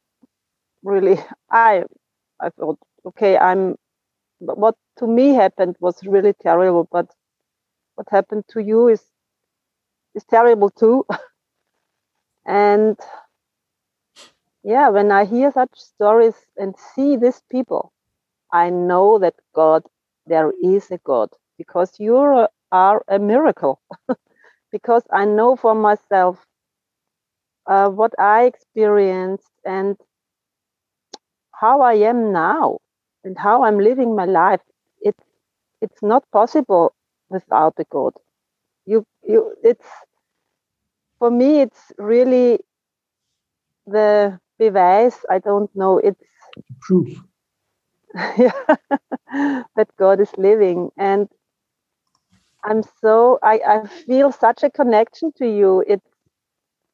really 0.84 1.18
I 1.52 1.86
I 2.40 2.50
thought 2.50 2.80
okay 3.06 3.38
I'm 3.38 3.76
what 4.40 4.76
to 4.98 5.08
me 5.08 5.34
happened 5.34 5.76
was 5.80 6.04
really 6.04 6.34
terrible, 6.42 6.88
but 6.92 7.08
what 7.96 8.08
happened 8.10 8.44
to 8.50 8.62
you 8.62 8.88
is 8.88 9.02
is 10.16 10.24
terrible 10.26 10.70
too. 10.70 11.06
and 12.46 12.98
yeah, 14.64 14.90
when 14.90 15.12
I 15.12 15.26
hear 15.26 15.52
such 15.52 15.72
stories 15.76 16.36
and 16.58 16.76
see 16.96 17.18
these 17.18 17.42
people, 17.52 17.92
I 18.52 18.70
know 18.70 19.20
that 19.20 19.36
God, 19.54 19.84
there 20.26 20.54
is 20.64 20.92
a 20.92 21.00
God 21.00 21.30
because 21.58 22.00
you 22.00 22.16
are 22.72 23.04
a 23.08 23.20
miracle. 23.20 23.82
because 24.72 25.04
I 25.12 25.26
know 25.26 25.56
for 25.56 25.76
myself 25.76 26.46
uh, 27.68 27.90
what 27.90 28.14
I 28.20 28.46
experienced 28.46 29.52
and 29.66 29.98
how 31.52 31.82
I 31.82 31.94
am 31.94 32.34
now 32.34 32.80
and 33.24 33.38
how 33.38 33.64
I'm 33.64 33.80
living 33.80 34.16
my 34.16 34.26
life. 34.26 34.62
It's 35.02 35.24
it's 35.82 36.02
not 36.02 36.24
possible 36.32 36.94
without 37.30 37.76
the 37.76 37.86
God. 37.86 38.14
You 38.86 39.06
you 39.24 39.56
it's 39.64 39.88
for 41.20 41.32
me 41.32 41.62
it's 41.62 41.92
really 41.98 42.60
the 43.88 44.40
beweis 44.60 45.16
i 45.30 45.40
don't 45.40 45.74
know 45.76 45.98
it's 45.98 46.24
proof 46.82 47.10
yeah, 48.38 48.52
that 49.76 49.90
god 49.98 50.20
is 50.20 50.32
living 50.38 50.90
and 50.98 51.28
i'm 52.64 52.82
so 53.02 53.40
I, 53.44 53.60
I 53.68 53.88
feel 53.88 54.32
such 54.32 54.64
a 54.64 54.70
connection 54.70 55.32
to 55.38 55.48
you 55.48 55.84
it's 55.88 56.10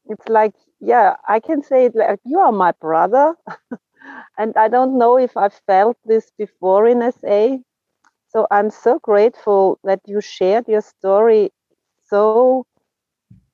it's 0.08 0.28
like 0.28 0.54
yeah 0.80 1.16
i 1.28 1.40
can 1.40 1.64
say 1.64 1.86
it 1.86 1.96
like 1.96 2.20
you 2.26 2.40
are 2.40 2.52
my 2.52 2.74
brother 2.82 3.36
and 4.38 4.56
i 4.58 4.68
don't 4.68 4.98
know 4.98 5.18
if 5.18 5.36
i 5.38 5.50
felt 5.50 5.98
this 6.06 6.32
before 6.38 6.86
in 6.88 7.02
sa 7.12 7.58
so 8.28 8.48
i'm 8.52 8.70
so 8.70 9.00
grateful 9.00 9.80
that 9.84 10.02
you 10.06 10.22
shared 10.22 10.68
your 10.68 10.82
story 10.82 11.52
so 12.10 12.58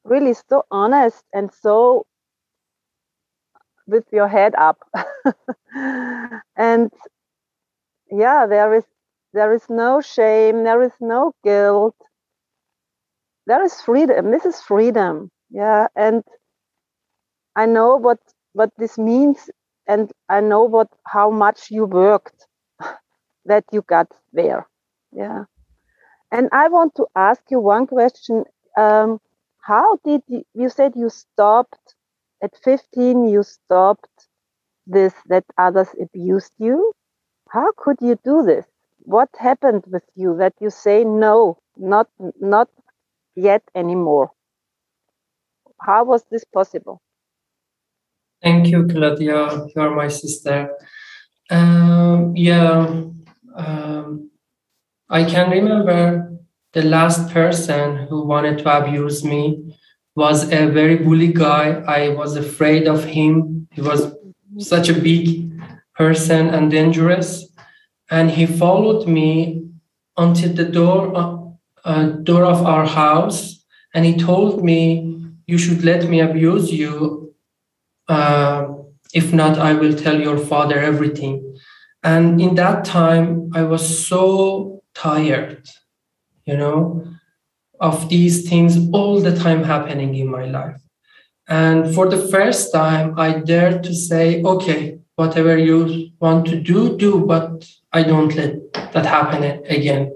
really 0.04 0.34
so 0.34 0.64
honest 0.72 1.24
and 1.34 1.52
so 1.54 2.06
with 3.88 4.06
your 4.12 4.28
head 4.28 4.54
up. 4.58 4.78
And 6.56 6.92
yeah 8.12 8.46
there 8.48 8.74
is 8.74 8.86
there 9.34 9.54
is 9.54 9.70
no 9.70 10.02
shame 10.02 10.64
there 10.64 10.82
is 10.82 10.94
no 11.00 11.34
guilt. 11.44 11.96
There 13.48 13.64
is 13.64 13.82
freedom. 13.82 14.32
This 14.32 14.46
is 14.46 14.62
freedom. 14.62 15.32
Yeah. 15.50 15.88
And 15.96 16.24
i 17.56 17.66
know 17.66 17.96
what 17.98 18.20
what 18.54 18.72
this 18.78 18.98
means 18.98 19.50
and 19.88 20.12
i 20.30 20.40
know 20.42 20.64
what 20.64 20.90
how 21.08 21.30
much 21.30 21.72
you 21.72 21.86
worked 21.86 22.48
that 23.46 23.66
you 23.72 23.82
got 23.84 24.08
there. 24.34 24.68
Yeah. 25.12 25.46
And 26.32 26.50
i 26.52 26.68
want 26.70 26.96
to 26.96 27.08
ask 27.16 27.42
you 27.50 27.60
one 27.60 27.88
question. 27.88 28.46
Um, 28.78 29.20
how 29.62 29.98
did 30.04 30.22
you 30.28 30.44
you 30.54 30.70
said 30.70 30.96
you 30.96 31.10
stopped 31.10 31.96
at 32.44 32.56
15 32.64 33.28
you 33.28 33.44
stopped 33.44 34.28
this 34.88 35.14
that 35.28 35.46
others 35.58 35.90
abused 36.02 36.54
you? 36.58 36.94
How 37.50 37.72
could 37.78 37.98
you 38.02 38.18
do 38.24 38.44
this? 38.44 38.66
What 39.00 39.30
happened 39.40 39.86
with 39.88 40.06
you 40.16 40.36
that 40.38 40.54
you 40.60 40.70
say 40.70 41.04
no 41.04 41.58
not 41.78 42.10
not 42.40 42.70
yet 43.36 43.64
anymore 43.76 44.32
how 45.82 46.04
was 46.04 46.24
this 46.26 46.44
possible 46.44 47.02
thank 48.46 48.68
you 48.68 48.88
claudia 48.88 49.40
you 49.76 49.82
are 49.86 49.96
my 49.96 50.08
sister 50.08 50.58
um, 51.52 52.36
yeah 52.36 53.02
um, 53.64 54.30
i 55.10 55.24
can 55.24 55.52
remember 55.52 56.32
the 56.74 56.84
last 56.84 57.30
person 57.32 57.96
who 58.08 58.26
wanted 58.26 58.60
to 58.60 58.78
abuse 58.78 59.24
me 59.24 59.44
was 60.16 60.52
a 60.52 60.68
very 60.68 60.98
bully 60.98 61.34
guy. 61.34 61.84
I 61.88 62.10
was 62.10 62.38
afraid 62.38 62.88
of 62.88 63.04
him. 63.06 63.68
He 63.72 63.82
was 63.82 64.14
such 64.60 64.90
a 64.90 64.94
big 64.94 65.52
person 65.96 66.50
and 66.50 66.72
dangerous. 66.72 67.48
And 68.12 68.32
he 68.32 68.46
followed 68.46 69.08
me 69.08 69.70
until 70.18 70.54
the 70.54 70.66
door, 70.66 71.16
uh, 71.18 71.38
uh, 71.86 72.04
door 72.24 72.46
of 72.46 72.66
our 72.66 72.86
house. 72.86 73.66
And 73.94 74.06
he 74.06 74.16
told 74.18 74.64
me, 74.64 75.32
You 75.48 75.58
should 75.58 75.84
let 75.84 76.10
me 76.10 76.22
abuse 76.22 76.72
you. 76.72 77.25
Uh, 78.08 78.68
if 79.14 79.34
not, 79.34 79.58
I 79.58 79.74
will 79.74 79.96
tell 79.96 80.20
your 80.20 80.38
father 80.38 80.80
everything. 80.80 81.58
And 82.04 82.40
in 82.40 82.56
that 82.56 82.86
time, 82.86 83.50
I 83.54 83.64
was 83.64 84.08
so 84.08 84.84
tired, 84.94 85.68
you 86.46 86.58
know 86.58 87.16
of 87.80 88.10
these 88.10 88.48
things 88.50 88.78
all 88.94 89.20
the 89.20 89.36
time 89.36 89.64
happening 89.64 90.16
in 90.16 90.30
my 90.30 90.46
life. 90.46 90.82
And 91.48 91.94
for 91.94 92.10
the 92.10 92.28
first 92.28 92.74
time, 92.74 93.20
I 93.20 93.40
dared 93.40 93.84
to 93.84 93.94
say, 93.94 94.42
okay, 94.42 95.00
whatever 95.16 95.58
you 95.58 96.10
want 96.20 96.48
to 96.48 96.60
do, 96.60 96.98
do, 96.98 97.26
but 97.26 97.70
I 97.94 98.04
don't 98.04 98.34
let 98.36 98.74
that 98.94 99.06
happen 99.06 99.44
again. 99.44 100.16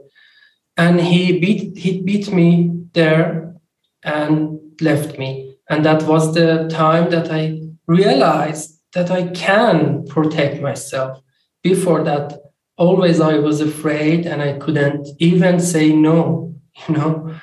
And 0.78 1.00
he 1.00 1.40
beat 1.40 1.78
he 1.78 2.02
beat 2.02 2.32
me 2.32 2.72
there 2.94 3.56
and 4.04 4.60
left 4.82 5.20
me. 5.20 5.58
And 5.70 5.86
that 5.86 6.04
was 6.04 6.34
the 6.34 6.68
time 6.72 7.12
that 7.12 7.32
I 7.32 7.62
realized 7.90 8.80
that 8.94 9.12
I 9.12 9.28
can 9.30 10.06
protect 10.06 10.62
myself. 10.62 11.22
Before 11.64 12.04
that, 12.04 12.40
always 12.78 13.20
I 13.20 13.40
was 13.40 13.60
afraid 13.60 14.26
and 14.26 14.42
I 14.42 14.54
couldn't 14.58 15.08
even 15.20 15.60
say 15.60 15.92
no, 15.92 16.56
you 16.88 16.96
know? 16.96 17.36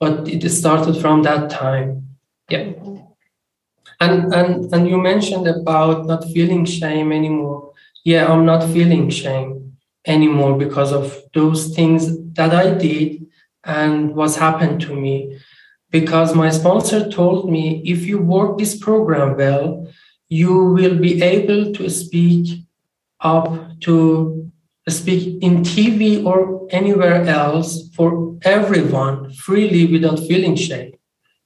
But 0.00 0.28
it 0.28 0.48
started 0.50 0.96
from 1.00 1.22
that 1.22 1.50
time. 1.50 2.16
Yeah. 2.48 2.72
And 4.00 4.34
and 4.34 4.72
and 4.72 4.88
you 4.88 4.98
mentioned 4.98 5.46
about 5.46 6.06
not 6.06 6.24
feeling 6.24 6.64
shame 6.64 7.12
anymore. 7.12 7.72
Yeah 8.04 8.30
i'm 8.30 8.44
not 8.44 8.62
feeling 8.74 9.08
shame 9.08 9.78
anymore 10.06 10.58
because 10.58 10.92
of 10.92 11.04
those 11.32 11.74
things 11.74 12.02
that 12.34 12.52
i 12.54 12.70
did 12.70 13.26
and 13.64 14.14
what's 14.14 14.36
happened 14.36 14.82
to 14.82 14.94
me 14.94 15.40
because 15.94 16.34
my 16.34 16.50
sponsor 16.50 17.08
told 17.08 17.48
me 17.54 17.80
if 17.94 18.00
you 18.08 18.18
work 18.36 18.58
this 18.58 18.74
program 18.86 19.36
well 19.36 19.86
you 20.28 20.52
will 20.76 20.96
be 21.06 21.12
able 21.22 21.62
to 21.72 21.88
speak 21.88 22.44
up 23.20 23.48
to 23.86 23.94
speak 24.88 25.22
in 25.46 25.62
TV 25.62 26.02
or 26.30 26.66
anywhere 26.70 27.20
else 27.42 27.70
for 27.96 28.36
everyone 28.42 29.32
freely 29.44 29.84
without 29.94 30.18
feeling 30.28 30.56
shame. 30.56 30.92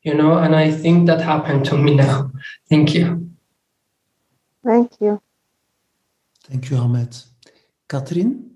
You 0.03 0.15
know, 0.15 0.39
and 0.39 0.57
I 0.57 0.71
think 0.71 1.07
that 1.09 1.21
happened 1.21 1.65
to 1.67 1.77
me 1.77 1.95
now. 1.95 2.31
Thank 2.71 2.95
you. 2.95 3.31
Thank 4.65 4.93
you. 5.01 5.21
Thank 6.45 6.71
you, 6.71 6.77
Hamed. 6.77 7.15
Catherine? 7.89 8.51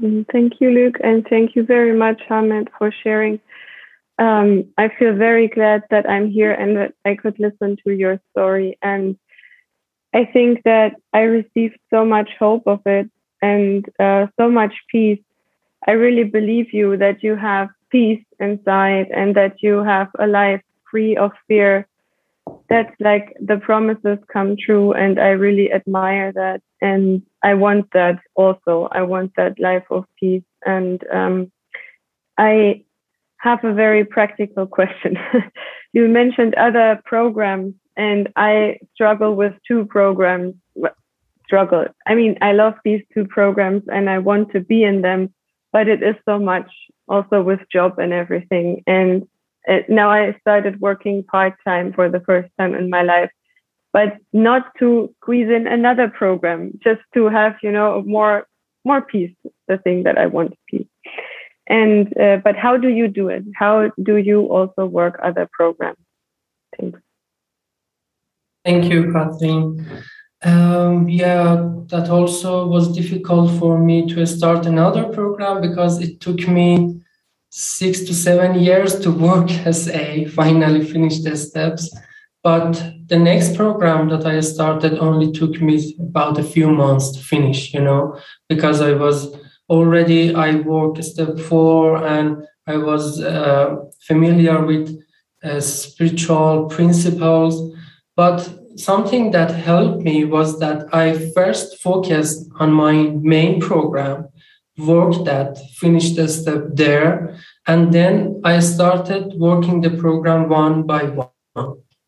Mm, 0.00 0.26
thank 0.32 0.60
you, 0.60 0.70
Luke, 0.70 0.98
and 1.02 1.26
thank 1.28 1.56
you 1.56 1.64
very 1.64 1.96
much, 1.96 2.20
Hamed, 2.28 2.68
for 2.78 2.92
sharing. 3.02 3.40
Um, 4.18 4.64
I 4.76 4.88
feel 4.88 5.14
very 5.14 5.48
glad 5.48 5.84
that 5.90 6.08
I'm 6.08 6.30
here 6.30 6.52
and 6.52 6.76
that 6.76 6.94
I 7.04 7.14
could 7.14 7.38
listen 7.38 7.76
to 7.84 7.92
your 7.92 8.20
story. 8.32 8.76
And 8.82 9.16
I 10.14 10.24
think 10.24 10.62
that 10.64 10.96
I 11.12 11.20
received 11.20 11.78
so 11.90 12.04
much 12.04 12.30
hope 12.38 12.66
of 12.66 12.80
it 12.86 13.10
and 13.42 13.84
uh, 14.00 14.26
so 14.38 14.50
much 14.50 14.74
peace. 14.90 15.20
I 15.86 15.92
really 15.92 16.24
believe 16.24 16.72
you 16.72 16.96
that 16.96 17.22
you 17.22 17.36
have 17.36 17.68
peace 17.90 18.24
inside 18.40 19.08
and 19.14 19.36
that 19.36 19.62
you 19.62 19.84
have 19.84 20.08
a 20.18 20.26
life 20.26 20.62
free 20.90 21.16
of 21.16 21.30
fear. 21.46 21.86
That's 22.68 22.94
like 22.98 23.36
the 23.40 23.58
promises 23.58 24.18
come 24.32 24.56
true, 24.56 24.92
and 24.92 25.20
I 25.20 25.28
really 25.28 25.70
admire 25.72 26.32
that. 26.32 26.62
And 26.80 27.22
I 27.42 27.54
want 27.54 27.90
that 27.92 28.18
also. 28.34 28.88
I 28.90 29.02
want 29.02 29.32
that 29.36 29.60
life 29.60 29.84
of 29.90 30.04
peace. 30.18 30.42
And 30.64 31.02
um, 31.12 31.52
I 32.38 32.84
have 33.38 33.64
a 33.64 33.72
very 33.72 34.04
practical 34.04 34.66
question. 34.66 35.16
you 35.92 36.08
mentioned 36.08 36.54
other 36.54 37.00
programs, 37.04 37.74
and 37.96 38.28
I 38.36 38.78
struggle 38.94 39.34
with 39.34 39.54
two 39.66 39.86
programs. 39.86 40.54
Struggle. 41.46 41.86
I 42.06 42.14
mean, 42.14 42.36
I 42.42 42.52
love 42.52 42.74
these 42.84 43.02
two 43.14 43.26
programs 43.26 43.82
and 43.90 44.10
I 44.10 44.18
want 44.18 44.52
to 44.52 44.60
be 44.60 44.84
in 44.84 45.00
them, 45.00 45.32
but 45.72 45.88
it 45.88 46.02
is 46.02 46.14
so 46.28 46.38
much 46.38 46.70
also 47.08 47.42
with 47.42 47.60
job 47.72 47.98
and 47.98 48.12
everything. 48.12 48.82
And 48.86 49.26
it, 49.64 49.88
now 49.88 50.10
I 50.10 50.36
started 50.42 50.78
working 50.78 51.24
part 51.24 51.54
time 51.64 51.94
for 51.94 52.10
the 52.10 52.20
first 52.20 52.50
time 52.58 52.74
in 52.74 52.90
my 52.90 53.02
life, 53.02 53.30
but 53.94 54.18
not 54.34 54.74
to 54.78 55.14
squeeze 55.22 55.48
in 55.48 55.66
another 55.66 56.08
program, 56.08 56.78
just 56.84 57.00
to 57.14 57.28
have, 57.28 57.56
you 57.62 57.72
know, 57.72 58.02
more 58.04 58.46
more 58.84 59.02
peace, 59.02 59.34
the 59.66 59.78
thing 59.78 60.04
that 60.04 60.16
I 60.18 60.26
want 60.26 60.56
be. 60.70 60.88
And 61.68 62.16
uh, 62.18 62.38
but 62.38 62.56
how 62.56 62.76
do 62.76 62.88
you 62.88 63.08
do 63.08 63.28
it? 63.28 63.44
How 63.54 63.90
do 64.02 64.16
you 64.16 64.46
also 64.46 64.86
work 64.86 65.18
other 65.22 65.48
programs? 65.52 65.98
Thanks. 66.78 67.00
Thank 68.64 68.90
you, 68.92 69.12
Kathleen. 69.12 69.86
Um, 70.42 71.08
yeah, 71.08 71.68
that 71.86 72.08
also 72.08 72.66
was 72.66 72.94
difficult 72.94 73.58
for 73.58 73.78
me 73.78 74.06
to 74.14 74.24
start 74.26 74.66
another 74.66 75.04
program 75.04 75.60
because 75.60 76.00
it 76.00 76.20
took 76.20 76.46
me 76.48 77.00
six 77.50 78.00
to 78.04 78.14
seven 78.14 78.58
years 78.58 79.00
to 79.00 79.10
work 79.10 79.50
as 79.66 79.88
a 79.88 80.26
finally 80.26 80.84
finish 80.84 81.20
the 81.20 81.36
steps. 81.36 81.94
But 82.42 82.82
the 83.08 83.18
next 83.18 83.56
program 83.56 84.08
that 84.10 84.24
I 84.24 84.40
started 84.40 84.98
only 84.98 85.32
took 85.32 85.60
me 85.60 85.96
about 85.98 86.38
a 86.38 86.44
few 86.44 86.70
months 86.70 87.10
to 87.12 87.18
finish, 87.18 87.74
you 87.74 87.80
know, 87.80 88.18
because 88.48 88.80
I 88.80 88.92
was 88.92 89.36
already, 89.68 90.34
I 90.34 90.56
worked 90.56 91.02
step 91.04 91.38
four 91.38 92.04
and 92.06 92.44
I 92.66 92.76
was 92.76 93.20
uh, 93.20 93.76
familiar 94.00 94.64
with 94.64 95.00
uh, 95.42 95.60
spiritual 95.60 96.66
principles. 96.66 97.76
But 98.16 98.48
something 98.76 99.30
that 99.32 99.50
helped 99.50 100.02
me 100.02 100.24
was 100.24 100.58
that 100.60 100.92
I 100.92 101.18
first 101.34 101.78
focused 101.80 102.48
on 102.58 102.72
my 102.72 103.10
main 103.22 103.60
program, 103.60 104.28
worked 104.76 105.24
that, 105.24 105.58
finished 105.76 106.16
the 106.16 106.28
step 106.28 106.62
there, 106.74 107.36
and 107.66 107.92
then 107.92 108.40
I 108.44 108.60
started 108.60 109.34
working 109.36 109.80
the 109.80 109.90
program 109.90 110.48
one 110.48 110.84
by 110.84 111.04
one. 111.04 111.28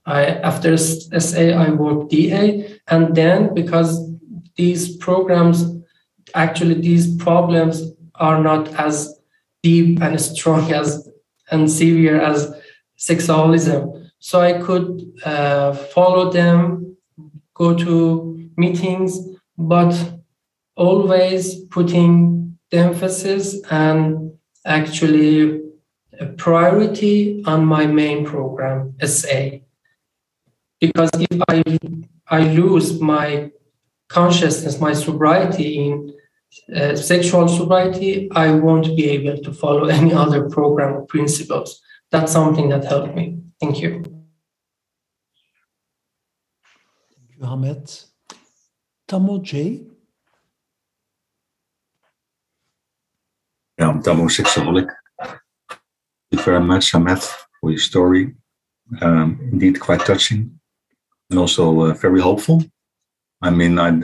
I 0.06 0.26
after 0.26 0.76
SA 0.76 1.40
I 1.40 1.70
worked 1.70 2.10
DA, 2.10 2.78
and 2.88 3.14
then 3.14 3.54
because 3.54 4.00
these 4.56 4.96
programs, 4.96 5.64
actually 6.34 6.74
these 6.74 7.16
problems 7.16 7.92
are 8.16 8.42
not 8.42 8.68
as 8.74 9.20
deep 9.62 10.00
and 10.00 10.20
strong 10.20 10.72
as 10.72 11.08
and 11.50 11.70
severe 11.70 12.20
as 12.20 12.52
sexaholism. 12.98 14.10
So 14.18 14.40
I 14.40 14.60
could 14.60 15.12
uh, 15.24 15.72
follow 15.72 16.30
them, 16.30 16.96
go 17.54 17.74
to 17.74 18.48
meetings, 18.56 19.18
but 19.56 19.94
always 20.76 21.64
putting 21.64 22.58
the 22.70 22.78
emphasis 22.78 23.60
and 23.70 24.32
actually 24.64 25.60
a 26.18 26.26
priority 26.26 27.42
on 27.46 27.64
my 27.64 27.86
main 27.86 28.24
program, 28.24 28.94
SA. 29.02 29.58
Because 30.80 31.10
if 31.14 31.42
I, 31.48 31.62
I 32.28 32.40
lose 32.48 33.00
my 33.00 33.50
consciousness, 34.08 34.80
my 34.80 34.92
sobriety 34.92 35.86
in 35.86 36.12
uh, 36.74 36.96
sexual 36.96 37.48
sobriety, 37.48 38.30
I 38.32 38.52
won't 38.52 38.96
be 38.96 39.08
able 39.10 39.42
to 39.42 39.52
follow 39.52 39.84
any 39.98 40.12
other 40.12 40.48
program 40.48 40.94
or 40.94 41.06
principles. 41.06 41.80
That's 42.10 42.32
something 42.32 42.68
that 42.70 42.84
helped 42.84 43.14
me. 43.14 43.38
Thank 43.60 43.80
you. 43.80 44.02
Thank 47.12 47.38
you, 47.38 47.46
Hamed. 47.46 48.04
Tamo 49.08 49.42
J. 49.42 49.82
Yeah, 53.78 53.88
I'm 53.88 54.02
Tamo 54.02 54.28
Sexaholic. 54.28 54.88
Thank 55.18 55.40
you 56.32 56.42
very 56.42 56.60
much, 56.60 56.92
Hamed, 56.92 57.22
for 57.60 57.70
your 57.70 57.78
story. 57.78 58.34
Um, 59.00 59.38
indeed, 59.52 59.78
quite 59.78 60.00
touching 60.00 60.60
and 61.30 61.38
also 61.38 61.80
uh, 61.80 61.94
very 61.94 62.20
hopeful. 62.20 62.62
I 63.40 63.50
mean, 63.50 63.78
I, 63.78 64.00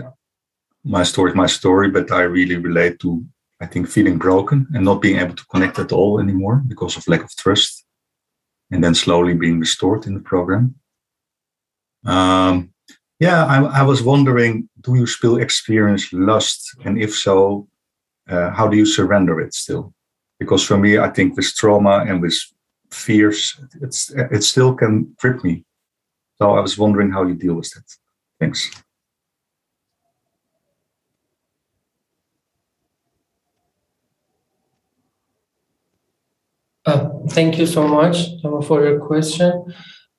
my 0.86 1.02
story 1.02 1.30
is 1.32 1.36
my 1.36 1.46
story, 1.46 1.90
but 1.90 2.10
I 2.12 2.22
really 2.22 2.56
relate 2.56 3.00
to, 3.00 3.24
I 3.60 3.66
think, 3.66 3.88
feeling 3.88 4.18
broken 4.18 4.66
and 4.72 4.84
not 4.84 5.02
being 5.02 5.18
able 5.18 5.34
to 5.34 5.46
connect 5.46 5.78
at 5.78 5.92
all 5.92 6.20
anymore 6.20 6.62
because 6.66 6.96
of 6.96 7.08
lack 7.08 7.24
of 7.24 7.34
trust 7.36 7.84
and 8.70 8.82
then 8.82 8.94
slowly 8.94 9.34
being 9.34 9.58
restored 9.58 10.06
in 10.06 10.14
the 10.14 10.20
program. 10.20 10.76
Um, 12.04 12.72
yeah, 13.18 13.44
I, 13.44 13.80
I, 13.80 13.82
was 13.82 14.02
wondering, 14.02 14.68
do 14.80 14.94
you 14.94 15.06
still 15.06 15.38
experience 15.38 16.12
lust? 16.12 16.76
And 16.84 17.00
if 17.00 17.16
so, 17.16 17.66
uh, 18.28 18.50
how 18.50 18.68
do 18.68 18.76
you 18.76 18.86
surrender 18.86 19.40
it 19.40 19.54
still? 19.54 19.92
Because 20.38 20.62
for 20.64 20.76
me, 20.76 20.98
I 20.98 21.08
think 21.08 21.36
with 21.36 21.52
trauma 21.56 22.04
and 22.06 22.22
with 22.22 22.38
fears, 22.90 23.58
it's 23.80 24.10
it 24.10 24.44
still 24.44 24.74
can 24.74 25.16
grip 25.18 25.42
me. 25.42 25.64
So 26.38 26.52
I 26.52 26.60
was 26.60 26.78
wondering 26.78 27.10
how 27.10 27.24
you 27.24 27.34
deal 27.34 27.54
with 27.54 27.70
that. 27.70 27.84
Thanks. 28.38 28.70
Uh, 36.86 37.10
thank 37.30 37.58
you 37.58 37.66
so 37.66 37.86
much 37.88 38.28
for 38.66 38.84
your 38.86 39.00
question. 39.00 39.52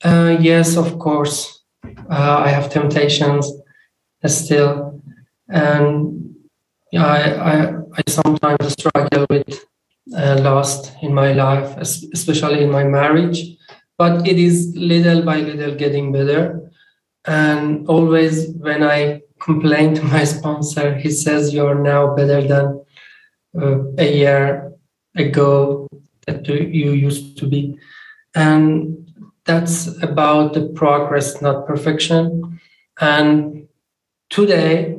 Uh, 0.04 0.36
yes, 0.38 0.76
of 0.76 0.98
course, 0.98 1.64
uh, 2.10 2.42
I 2.44 2.48
have 2.48 2.70
temptations 2.70 3.50
still, 4.26 5.02
and 5.48 6.34
I, 6.94 7.22
I, 7.32 7.74
I 7.96 8.02
sometimes 8.06 8.72
struggle 8.72 9.26
with 9.30 9.64
uh, 10.14 10.38
lust 10.40 10.92
in 11.02 11.14
my 11.14 11.32
life, 11.32 11.76
especially 11.78 12.62
in 12.62 12.70
my 12.70 12.84
marriage. 12.84 13.40
But 13.96 14.28
it 14.28 14.38
is 14.38 14.74
little 14.76 15.22
by 15.22 15.40
little 15.40 15.74
getting 15.74 16.12
better. 16.12 16.70
And 17.26 17.88
always 17.88 18.50
when 18.60 18.82
I 18.82 19.22
complain 19.40 19.94
to 19.94 20.04
my 20.04 20.24
sponsor, 20.24 20.94
he 20.94 21.10
says, 21.10 21.54
"You're 21.54 21.80
now 21.82 22.14
better 22.14 22.46
than 22.46 22.84
uh, 23.60 23.84
a 23.96 24.16
year 24.16 24.72
ago 25.16 25.88
that 26.28 26.46
you 26.48 26.92
used 26.92 27.38
to 27.38 27.46
be. 27.46 27.78
And 28.34 29.10
that's 29.44 29.86
about 30.02 30.52
the 30.52 30.68
progress, 30.80 31.40
not 31.40 31.66
perfection. 31.66 32.60
And 33.00 33.68
today, 34.28 34.98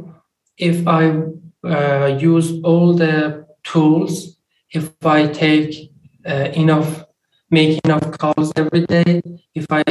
if 0.58 0.88
I 0.88 1.22
uh, 1.64 2.18
use 2.20 2.60
all 2.64 2.94
the 2.94 3.46
tools, 3.64 4.38
if 4.72 4.90
I 5.06 5.28
take 5.28 5.92
uh, 6.26 6.50
enough, 6.54 7.06
make 7.52 7.80
enough 7.86 8.18
calls 8.18 8.52
every 8.56 8.86
day, 8.86 9.22
if 9.54 9.66
I 9.70 9.84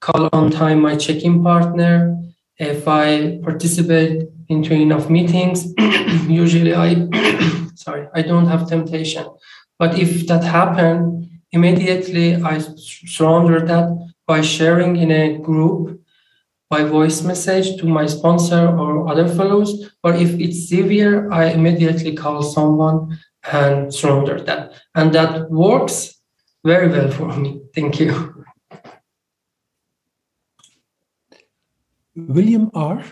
call 0.00 0.28
on 0.32 0.50
time 0.50 0.80
my 0.82 0.96
check-in 0.96 1.42
partner, 1.42 2.22
if 2.58 2.86
I 2.88 3.38
participate 3.42 4.24
into 4.48 4.74
enough 4.74 5.08
meetings, 5.08 5.72
usually 6.28 6.74
I, 6.74 7.08
sorry, 7.74 8.08
I 8.14 8.22
don't 8.22 8.46
have 8.46 8.68
temptation. 8.68 9.26
But 9.78 9.98
if 9.98 10.26
that 10.26 10.44
happened, 10.44 11.30
immediately 11.52 12.36
I 12.36 12.58
surrender 12.58 13.60
that 13.66 14.12
by 14.26 14.40
sharing 14.42 14.96
in 14.96 15.10
a 15.10 15.38
group 15.38 16.00
by 16.70 16.84
voice 16.84 17.22
message 17.22 17.80
to 17.80 17.86
my 17.86 18.06
sponsor 18.06 18.68
or 18.68 19.08
other 19.08 19.28
fellows. 19.28 19.90
Or 20.04 20.14
if 20.14 20.38
it's 20.38 20.68
severe, 20.68 21.30
I 21.32 21.46
immediately 21.46 22.14
call 22.14 22.42
someone 22.42 23.18
and 23.50 23.92
surrender 23.92 24.40
that. 24.42 24.72
And 24.94 25.12
that 25.14 25.50
works 25.50 26.20
very 26.64 26.88
well 26.88 27.10
for 27.10 27.34
me. 27.36 27.62
Thank 27.74 28.00
you. 28.00 28.44
William 32.14 32.70
R. 32.74 33.02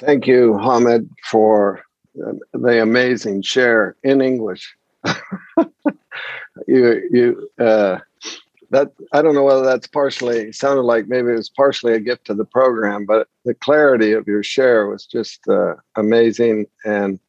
Thank 0.00 0.26
you, 0.26 0.58
Hamed, 0.58 1.10
for 1.30 1.82
the 2.52 2.82
amazing 2.82 3.42
share 3.42 3.96
in 4.02 4.20
English. 4.20 4.76
you, 6.66 7.02
you, 7.10 7.50
uh, 7.58 7.98
that 8.70 8.90
I 9.12 9.22
don't 9.22 9.34
know 9.34 9.44
whether 9.44 9.64
that's 9.64 9.86
partially 9.86 10.52
sounded 10.52 10.82
like 10.82 11.06
maybe 11.08 11.30
it 11.30 11.36
was 11.36 11.48
partially 11.48 11.94
a 11.94 12.00
gift 12.00 12.26
to 12.26 12.34
the 12.34 12.44
program, 12.44 13.06
but 13.06 13.28
the 13.44 13.54
clarity 13.54 14.12
of 14.12 14.26
your 14.26 14.42
share 14.42 14.88
was 14.88 15.06
just 15.06 15.40
uh, 15.48 15.74
amazing. 15.96 16.66
And 16.84 17.20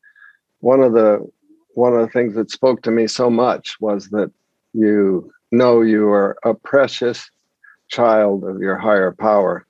one 0.62 0.82
of 0.82 0.93
the 0.93 1.28
one 1.76 1.93
of 1.93 2.02
the 2.02 2.12
things 2.12 2.34
that 2.36 2.50
spoke 2.52 2.82
to 2.84 2.91
me 2.91 3.08
so 3.08 3.30
much 3.30 3.80
was 3.80 4.10
that 4.10 4.32
you 4.74 5.32
know 5.52 5.82
you 5.82 6.10
are 6.10 6.38
a 6.43 6.54
precious 6.54 7.30
child 7.88 8.43
of 8.43 8.60
your 8.60 8.78
higher 8.78 9.12
power, 9.12 9.66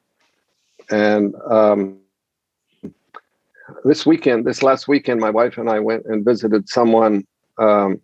and 0.90 1.36
um, 1.52 2.00
this 3.84 4.06
weekend, 4.06 4.46
this 4.46 4.64
last 4.64 4.88
weekend, 4.88 5.20
my 5.20 5.30
wife 5.30 5.58
and 5.58 5.70
I 5.70 5.80
went 5.80 6.06
and 6.06 6.24
visited 6.24 6.70
someone 6.70 7.26
um, 7.58 8.00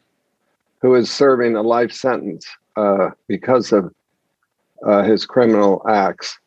who 0.81 0.95
is 0.95 1.09
serving 1.09 1.55
a 1.55 1.61
life 1.61 1.93
sentence 1.93 2.45
uh, 2.75 3.11
because 3.27 3.71
of 3.71 3.93
uh, 4.85 5.03
his 5.03 5.25
criminal 5.25 5.81
acts, 5.87 6.37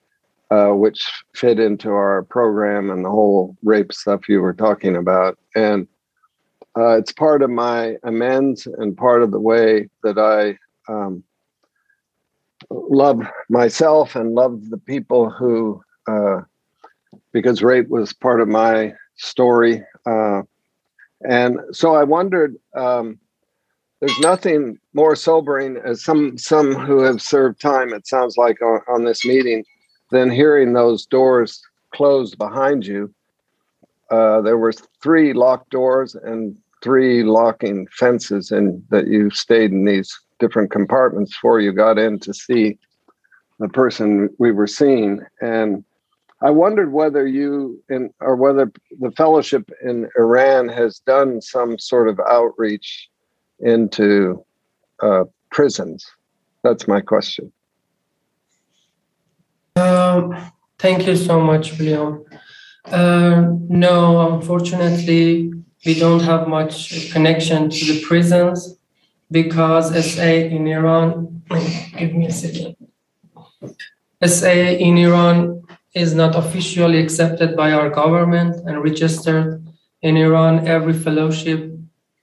uh, 0.51 0.69
which 0.69 1.11
fit 1.35 1.59
into 1.59 1.91
our 1.91 2.25
program 2.25 2.91
and 2.91 3.05
the 3.05 3.11
whole 3.11 3.57
rape 3.63 3.93
stuff 3.93 4.29
you 4.29 4.41
were 4.41 4.53
talking 4.53 4.97
about. 4.97 5.39
And 5.55 5.89
uh, 6.77 6.99
it's 6.99 7.13
part 7.13 7.43
of 7.43 7.49
my 7.49 7.97
amends 8.03 8.67
and 8.67 8.97
part 8.97 9.23
of 9.23 9.31
the 9.31 9.41
way 9.41 9.89
that 10.03 10.19
I 10.19 10.59
um, 10.93 11.25
love 12.71 13.23
myself 13.49 14.15
and 14.15 14.35
love 14.35 14.69
the 14.69 14.79
people 14.79 15.31
who, 15.31 15.83
uh, 16.07 16.43
because 17.33 17.63
rape 17.63 17.89
was 17.89 18.13
part 18.13 18.43
of 18.43 18.49
my 18.49 18.93
story. 19.17 19.85
Uh, 20.05 20.43
and 21.29 21.59
so 21.73 21.95
I 21.95 22.05
wondered. 22.05 22.57
Um, 22.75 23.19
there's 24.01 24.19
nothing 24.21 24.79
more 24.93 25.17
sobering 25.17 25.79
as 25.79 26.05
some 26.05 26.37
some 26.37 26.75
who 26.75 27.01
have 27.01 27.23
served 27.23 27.61
time. 27.61 27.95
It 27.95 28.07
sounds 28.07 28.37
like 28.37 28.61
on, 28.61 28.81
on 28.89 29.05
this 29.05 29.25
meeting, 29.25 29.65
than 30.11 30.31
hearing 30.31 30.73
those 30.73 31.07
doors 31.07 31.63
closed 31.95 32.37
behind 32.37 32.87
you. 32.87 33.13
Uh, 34.11 34.41
there 34.43 34.59
were 34.59 34.73
three 35.03 35.33
locked 35.33 35.71
doors 35.71 36.15
and 36.15 36.57
three 36.83 37.23
locking 37.23 37.87
fences, 37.99 38.51
and 38.51 38.85
that 38.91 39.09
you 39.09 39.31
stayed 39.31 39.73
in 39.73 39.87
these 39.87 40.15
different 40.39 40.71
compartments 40.71 41.33
before 41.33 41.61
you 41.61 41.73
got 41.73 41.99
in 41.99 42.19
to 42.21 42.35
see 42.35 42.79
the 43.59 43.69
person 43.69 44.29
we 44.39 44.53
were 44.53 44.67
seeing. 44.67 45.21
And 45.41 45.83
I 46.47 46.51
wondered 46.51 46.93
whether 46.93 47.27
you 47.27 47.83
in 47.89 48.11
or 48.21 48.37
whether 48.37 48.71
the 49.01 49.11
fellowship 49.11 49.69
in 49.83 50.09
Iran 50.17 50.69
has 50.69 51.01
done 51.01 51.41
some 51.41 51.77
sort 51.77 52.09
of 52.09 52.21
outreach 52.21 53.09
into 53.59 54.45
uh, 55.03 55.25
prisons. 55.51 56.07
That's 56.63 56.87
my 56.87 57.01
question. 57.01 57.53
Um, 59.75 60.37
thank 60.79 61.09
you 61.09 61.17
so 61.17 61.41
much, 61.41 61.77
William. 61.81 62.25
Uh, 62.85 63.47
no, 63.69 64.35
unfortunately, 64.35 65.53
we 65.85 65.99
don't 65.99 66.23
have 66.23 66.47
much 66.47 67.11
connection 67.11 67.71
to 67.71 67.83
the 67.93 68.01
prisons 68.03 68.79
because 69.33 69.87
SA 70.13 70.31
in 70.57 70.69
Iran, 70.69 71.43
give 71.99 72.15
me 72.15 72.27
a 72.27 72.33
second. 72.33 72.77
SA 74.25 74.53
in 74.87 74.97
Iran 74.99 75.66
is 75.97 76.15
not 76.15 76.37
officially 76.37 76.99
accepted 77.01 77.57
by 77.57 77.73
our 77.73 77.89
government 77.89 78.55
and 78.67 78.85
registered. 78.85 79.67
In 80.03 80.17
Iran, 80.19 80.69
every 80.69 80.93
fellowship 80.93 81.73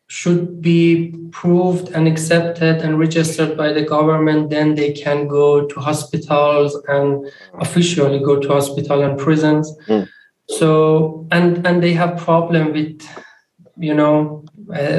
should 0.08 0.62
be 0.62 1.16
proved 1.32 1.90
and 1.90 2.08
accepted 2.08 2.76
and 2.84 3.00
registered 3.00 3.58
by 3.58 3.74
the 3.74 3.82
government, 3.82 4.52
then 4.52 4.76
they 4.76 4.92
can 4.94 5.28
go 5.28 5.66
to 5.66 5.80
hospitals 5.80 6.76
and 6.88 7.26
officially 7.56 8.20
go 8.20 8.40
to 8.40 8.48
hospital 8.48 9.02
and 9.02 9.18
prisons. 9.18 9.76
Mm. 9.88 10.08
So 10.50 11.28
and 11.32 11.66
and 11.66 11.82
they 11.82 11.94
have 11.94 12.18
problem 12.18 12.74
with 12.74 13.02
you 13.76 13.96
know 13.96 14.46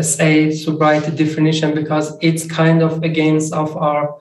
say 0.00 0.50
sobriety 0.50 1.12
definition 1.12 1.74
because 1.74 2.16
it's 2.20 2.44
kind 2.46 2.82
of 2.82 3.02
against 3.04 3.52
of 3.52 3.76
our 3.76 4.18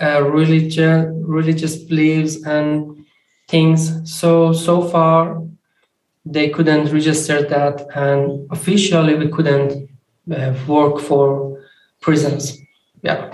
uh, 0.00 0.22
religion 0.22 1.22
religious 1.26 1.76
beliefs 1.76 2.42
and 2.46 3.03
things. 3.48 4.10
So 4.10 4.52
so 4.52 4.82
far 4.88 5.42
they 6.24 6.48
couldn't 6.50 6.92
register 6.92 7.42
that 7.42 7.86
and 7.94 8.46
officially 8.50 9.14
we 9.14 9.28
couldn't 9.28 9.90
uh, 10.34 10.54
work 10.66 11.00
for 11.00 11.60
prisons. 12.00 12.58
Yeah. 13.02 13.30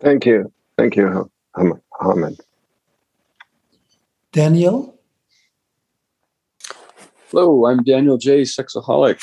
Thank 0.00 0.24
you. 0.26 0.52
Thank 0.78 0.96
you, 0.96 1.30
Hamed. 1.56 2.40
Daniel? 4.32 4.98
Hello, 7.30 7.66
I'm 7.66 7.82
Daniel 7.82 8.16
J. 8.16 8.42
Sexaholic. 8.42 9.20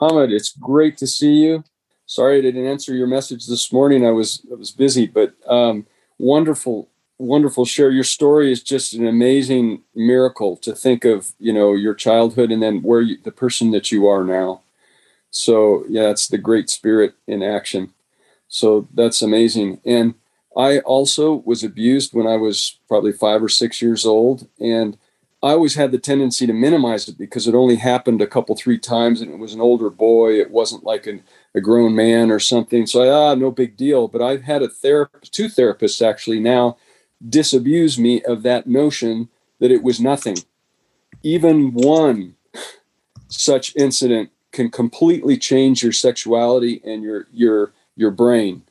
Hamed, 0.00 0.32
it's 0.32 0.52
great 0.52 0.96
to 0.98 1.06
see 1.06 1.34
you. 1.34 1.64
Sorry 2.06 2.38
I 2.38 2.40
didn't 2.40 2.66
answer 2.66 2.94
your 2.94 3.06
message 3.06 3.46
this 3.46 3.72
morning. 3.72 4.06
I 4.06 4.10
was 4.10 4.46
I 4.50 4.54
was 4.54 4.70
busy, 4.70 5.06
but 5.06 5.34
um, 5.46 5.86
wonderful, 6.18 6.88
wonderful 7.18 7.64
share. 7.64 7.90
Your 7.90 8.04
story 8.04 8.52
is 8.52 8.62
just 8.62 8.94
an 8.94 9.06
amazing 9.06 9.82
miracle 9.94 10.56
to 10.58 10.74
think 10.74 11.04
of. 11.04 11.32
You 11.38 11.52
know 11.52 11.74
your 11.74 11.94
childhood 11.94 12.50
and 12.50 12.62
then 12.62 12.82
where 12.82 13.00
you, 13.00 13.16
the 13.22 13.32
person 13.32 13.70
that 13.70 13.90
you 13.90 14.06
are 14.06 14.24
now. 14.24 14.62
So 15.30 15.84
yeah, 15.88 16.10
it's 16.10 16.28
the 16.28 16.38
great 16.38 16.70
spirit 16.70 17.14
in 17.26 17.42
action. 17.42 17.92
So 18.48 18.88
that's 18.94 19.22
amazing. 19.22 19.80
And 19.84 20.14
I 20.56 20.78
also 20.80 21.42
was 21.44 21.62
abused 21.62 22.14
when 22.14 22.26
I 22.26 22.36
was 22.36 22.78
probably 22.88 23.12
five 23.12 23.42
or 23.42 23.48
six 23.48 23.82
years 23.82 24.06
old. 24.06 24.48
And 24.58 24.96
I 25.42 25.50
always 25.50 25.74
had 25.74 25.92
the 25.92 25.98
tendency 25.98 26.46
to 26.46 26.52
minimize 26.52 27.08
it 27.08 27.18
because 27.18 27.46
it 27.46 27.54
only 27.54 27.76
happened 27.76 28.22
a 28.22 28.26
couple, 28.26 28.56
three 28.56 28.78
times 28.78 29.20
and 29.20 29.30
it 29.30 29.38
was 29.38 29.52
an 29.52 29.60
older 29.60 29.90
boy. 29.90 30.40
It 30.40 30.50
wasn't 30.50 30.84
like 30.84 31.06
an, 31.06 31.22
a 31.54 31.60
grown 31.60 31.94
man 31.94 32.30
or 32.30 32.40
something. 32.40 32.86
So, 32.86 33.02
I, 33.02 33.08
ah, 33.10 33.34
no 33.34 33.50
big 33.50 33.76
deal. 33.76 34.08
But 34.08 34.22
I've 34.22 34.42
had 34.42 34.62
a 34.62 34.68
therapist, 34.68 35.34
two 35.34 35.46
therapists 35.46 36.00
actually 36.06 36.40
now 36.40 36.78
disabuse 37.26 37.98
me 37.98 38.22
of 38.22 38.42
that 38.42 38.66
notion 38.66 39.28
that 39.60 39.70
it 39.70 39.82
was 39.82 40.00
nothing. 40.00 40.38
Even 41.22 41.72
one 41.72 42.34
such 43.28 43.74
incident 43.76 44.30
can 44.52 44.70
completely 44.70 45.36
change 45.36 45.82
your 45.82 45.92
sexuality 45.92 46.80
and 46.84 47.02
your 47.02 47.26
your 47.32 47.72
your 47.96 48.10
brain. 48.10 48.62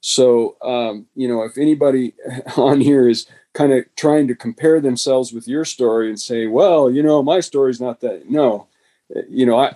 So 0.00 0.56
um, 0.62 1.06
you 1.14 1.28
know, 1.28 1.42
if 1.42 1.56
anybody 1.56 2.14
on 2.56 2.80
here 2.80 3.08
is 3.08 3.26
kind 3.54 3.72
of 3.72 3.84
trying 3.96 4.28
to 4.28 4.34
compare 4.34 4.80
themselves 4.80 5.32
with 5.32 5.46
your 5.46 5.64
story 5.64 6.08
and 6.08 6.18
say, 6.18 6.46
well, 6.46 6.90
you 6.90 7.02
know, 7.02 7.22
my 7.22 7.40
story's 7.40 7.80
not 7.80 8.00
that. 8.00 8.30
No, 8.30 8.66
you 9.28 9.46
know, 9.46 9.58
I 9.58 9.74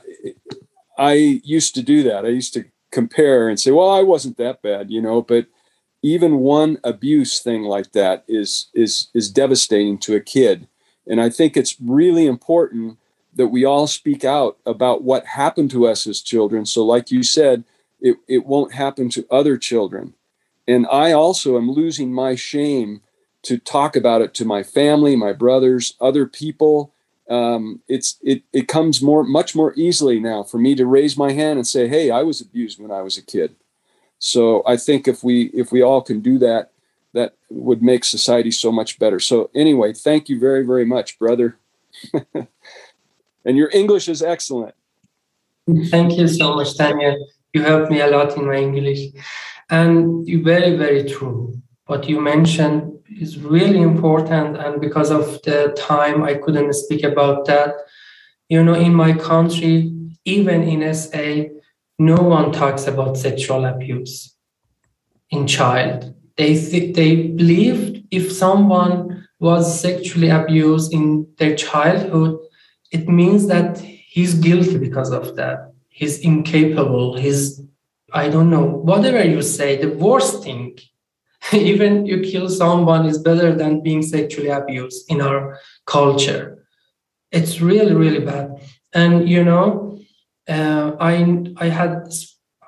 I 0.99 1.12
used 1.45 1.74
to 1.74 1.83
do 1.83 2.03
that. 2.05 2.24
I 2.24 2.29
used 2.29 2.55
to 2.55 2.64
compare 2.91 3.49
and 3.49 3.61
say, 3.61 3.70
well, 3.70 3.91
I 3.91 4.03
wasn't 4.03 4.39
that 4.39 4.62
bad, 4.62 4.91
you 4.91 5.03
know, 5.03 5.20
but 5.20 5.47
even 6.07 6.38
one 6.38 6.78
abuse 6.84 7.40
thing 7.40 7.62
like 7.62 7.92
that 7.92 8.24
is 8.28 8.66
is 8.74 9.09
is 9.14 9.30
devastating 9.30 9.98
to 9.98 10.14
a 10.14 10.20
kid 10.20 10.68
and 11.07 11.20
i 11.20 11.28
think 11.28 11.57
it's 11.57 11.76
really 11.80 12.26
important 12.26 12.98
that 13.36 13.48
we 13.48 13.64
all 13.64 13.86
speak 13.86 14.24
out 14.24 14.59
about 14.66 15.04
what 15.04 15.26
happened 15.26 15.70
to 15.70 15.86
us 15.86 16.07
as 16.07 16.20
children. 16.20 16.66
So, 16.66 16.84
like 16.84 17.11
you 17.11 17.22
said, 17.22 17.64
it, 18.00 18.16
it 18.26 18.46
won't 18.46 18.74
happen 18.74 19.09
to 19.11 19.26
other 19.30 19.57
children. 19.59 20.14
And 20.66 20.86
I 20.90 21.12
also 21.12 21.57
am 21.57 21.70
losing 21.70 22.12
my 22.12 22.34
shame 22.34 23.02
to 23.42 23.59
talk 23.59 23.94
about 23.94 24.22
it 24.22 24.34
to 24.34 24.44
my 24.44 24.62
family, 24.62 25.14
my 25.14 25.32
brothers, 25.32 25.94
other 26.00 26.26
people. 26.26 26.92
Um, 27.28 27.82
it's 27.88 28.16
it 28.22 28.42
it 28.52 28.68
comes 28.68 29.02
more 29.02 29.22
much 29.22 29.54
more 29.54 29.74
easily 29.76 30.18
now 30.18 30.42
for 30.42 30.59
me 30.59 30.74
to 30.74 30.86
raise 30.86 31.16
my 31.16 31.32
hand 31.32 31.59
and 31.59 31.66
say, 31.66 31.88
"Hey, 31.88 32.11
I 32.11 32.22
was 32.22 32.40
abused 32.40 32.80
when 32.80 32.90
I 32.90 33.02
was 33.02 33.18
a 33.18 33.22
kid." 33.22 33.54
So 34.19 34.62
I 34.67 34.77
think 34.77 35.07
if 35.07 35.23
we 35.23 35.51
if 35.55 35.73
we 35.73 35.83
all 35.83 36.03
can 36.03 36.21
do 36.21 36.39
that, 36.39 36.73
that 37.12 37.35
would 37.51 37.83
make 37.83 38.05
society 38.05 38.51
so 38.51 38.73
much 38.73 38.99
better. 38.99 39.21
So 39.21 39.51
anyway, 39.55 39.93
thank 39.93 40.29
you 40.29 40.39
very 40.39 40.64
very 40.64 40.85
much, 40.85 41.19
brother. 41.19 41.59
and 43.45 43.57
your 43.57 43.71
English 43.73 44.09
is 44.09 44.23
excellent. 44.23 44.75
Thank 45.91 46.17
you 46.17 46.29
so 46.29 46.55
much, 46.55 46.77
Tanya. 46.77 47.17
You 47.53 47.62
helped 47.62 47.91
me 47.91 48.01
a 48.01 48.07
lot 48.07 48.37
in 48.37 48.47
my 48.47 48.57
English. 48.57 49.01
And 49.69 50.27
very, 50.45 50.77
very 50.77 51.05
true. 51.09 51.61
What 51.87 52.09
you 52.09 52.21
mentioned 52.21 52.99
is 53.21 53.39
really 53.39 53.81
important. 53.81 54.57
And 54.57 54.81
because 54.81 55.11
of 55.11 55.43
the 55.43 55.75
time, 55.77 56.23
I 56.23 56.35
couldn't 56.35 56.73
speak 56.75 57.03
about 57.03 57.47
that. 57.47 57.75
You 58.49 58.62
know, 58.62 58.75
in 58.75 58.95
my 58.95 59.12
country, 59.12 59.93
even 60.25 60.62
in 60.62 60.95
SA, 60.95 61.55
no 61.99 62.16
one 62.16 62.53
talks 62.53 62.86
about 62.86 63.16
sexual 63.16 63.64
abuse 63.64 64.34
in 65.30 65.47
child. 65.47 66.14
They 66.36 66.55
th- 66.55 66.94
they 66.94 67.28
believed 67.28 68.05
if 68.11 68.30
someone 68.30 69.26
was 69.38 69.80
sexually 69.80 70.28
abused 70.28 70.92
in 70.92 71.26
their 71.38 71.55
childhood, 71.57 72.38
it 72.92 73.09
means 73.09 73.49
that 73.49 73.78
he's 73.78 74.34
guilty 74.34 74.78
because 74.78 75.11
of 75.11 75.36
that. 75.36 75.72
He's 75.88 76.18
incapable. 76.20 77.16
He's, 77.16 77.61
I 78.12 78.28
don't 78.28 78.51
know, 78.51 78.64
whatever 78.64 79.22
you 79.24 79.42
say, 79.42 79.76
the 79.76 79.90
worst 79.90 80.42
thing, 80.42 80.78
even 81.53 82.07
you 82.07 82.20
kill 82.20 82.49
someone 82.49 83.07
is 83.07 83.18
better 83.18 83.55
than 83.55 83.82
being 83.82 84.03
sexually 84.03 84.49
abused 84.49 85.11
in 85.11 85.20
our 85.20 85.59
culture. 85.86 86.66
It's 87.32 87.61
really, 87.61 87.94
really 87.94 88.24
bad. 88.24 88.61
And, 88.94 89.28
you 89.28 89.44
know, 89.44 89.95
uh, 90.49 90.97
I, 91.01 91.53
I 91.57 91.68
had, 91.68 92.12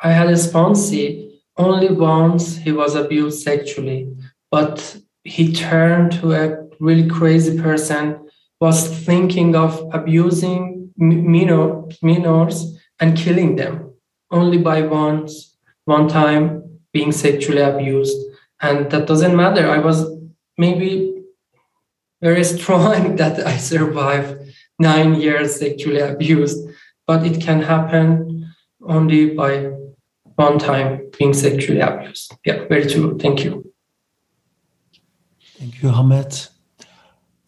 I 0.03 0.13
had 0.13 0.29
a 0.29 0.33
sponsee 0.35 1.41
only 1.57 1.89
once 1.89 2.57
he 2.57 2.73
was 2.73 2.95
abused 2.95 3.43
sexually, 3.43 4.15
but 4.51 4.97
he 5.25 5.53
turned 5.53 6.13
to 6.13 6.33
a 6.33 6.69
really 6.81 7.09
crazy 7.09 7.61
person 7.61 8.29
was 8.61 8.89
thinking 9.05 9.55
of 9.55 9.89
abusing 9.93 10.93
minor, 10.97 11.85
minors 12.03 12.77
and 13.01 13.17
killing 13.17 13.57
them 13.57 13.95
only 14.31 14.59
by 14.59 14.83
once, 14.83 15.57
one 15.85 16.09
time 16.09 16.81
being 16.93 17.13
sexually 17.13 17.63
abused. 17.63 18.17
And 18.61 18.91
that 18.91 19.07
doesn't 19.07 19.37
matter. 19.37 19.71
I 19.71 19.79
was 19.79 20.05
maybe 20.57 21.23
very 22.21 22.45
strong 22.55 23.17
that 23.17 23.47
I 23.47 23.57
survived 23.57 24.39
nine 24.79 25.15
years 25.15 25.59
sexually 25.59 26.01
abused, 26.01 26.68
but 27.09 27.25
it 27.25 27.41
can 27.41 27.63
happen 27.63 28.55
only 28.87 29.31
by 29.31 29.71
one 30.37 30.59
time 30.59 31.11
being 31.19 31.33
sexually 31.33 31.81
abused. 31.81 32.37
Yeah, 32.45 32.67
very 32.69 32.87
true. 32.87 33.19
Thank 33.19 33.45
you. 33.45 33.73
Thank 35.59 35.83
you, 35.83 35.89
Hamed. 35.89 36.49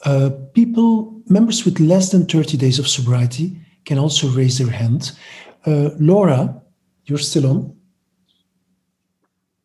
Uh, 0.02 0.30
people, 0.54 1.22
members 1.26 1.64
with 1.66 1.78
less 1.78 2.10
than 2.10 2.24
30 2.24 2.56
days 2.56 2.78
of 2.78 2.88
sobriety 2.88 3.60
can 3.84 3.98
also 3.98 4.28
raise 4.28 4.56
their 4.58 4.72
hand. 4.72 5.12
Uh, 5.66 5.90
Laura, 5.98 6.62
you're 7.04 7.18
still 7.18 7.46
on. 7.46 7.76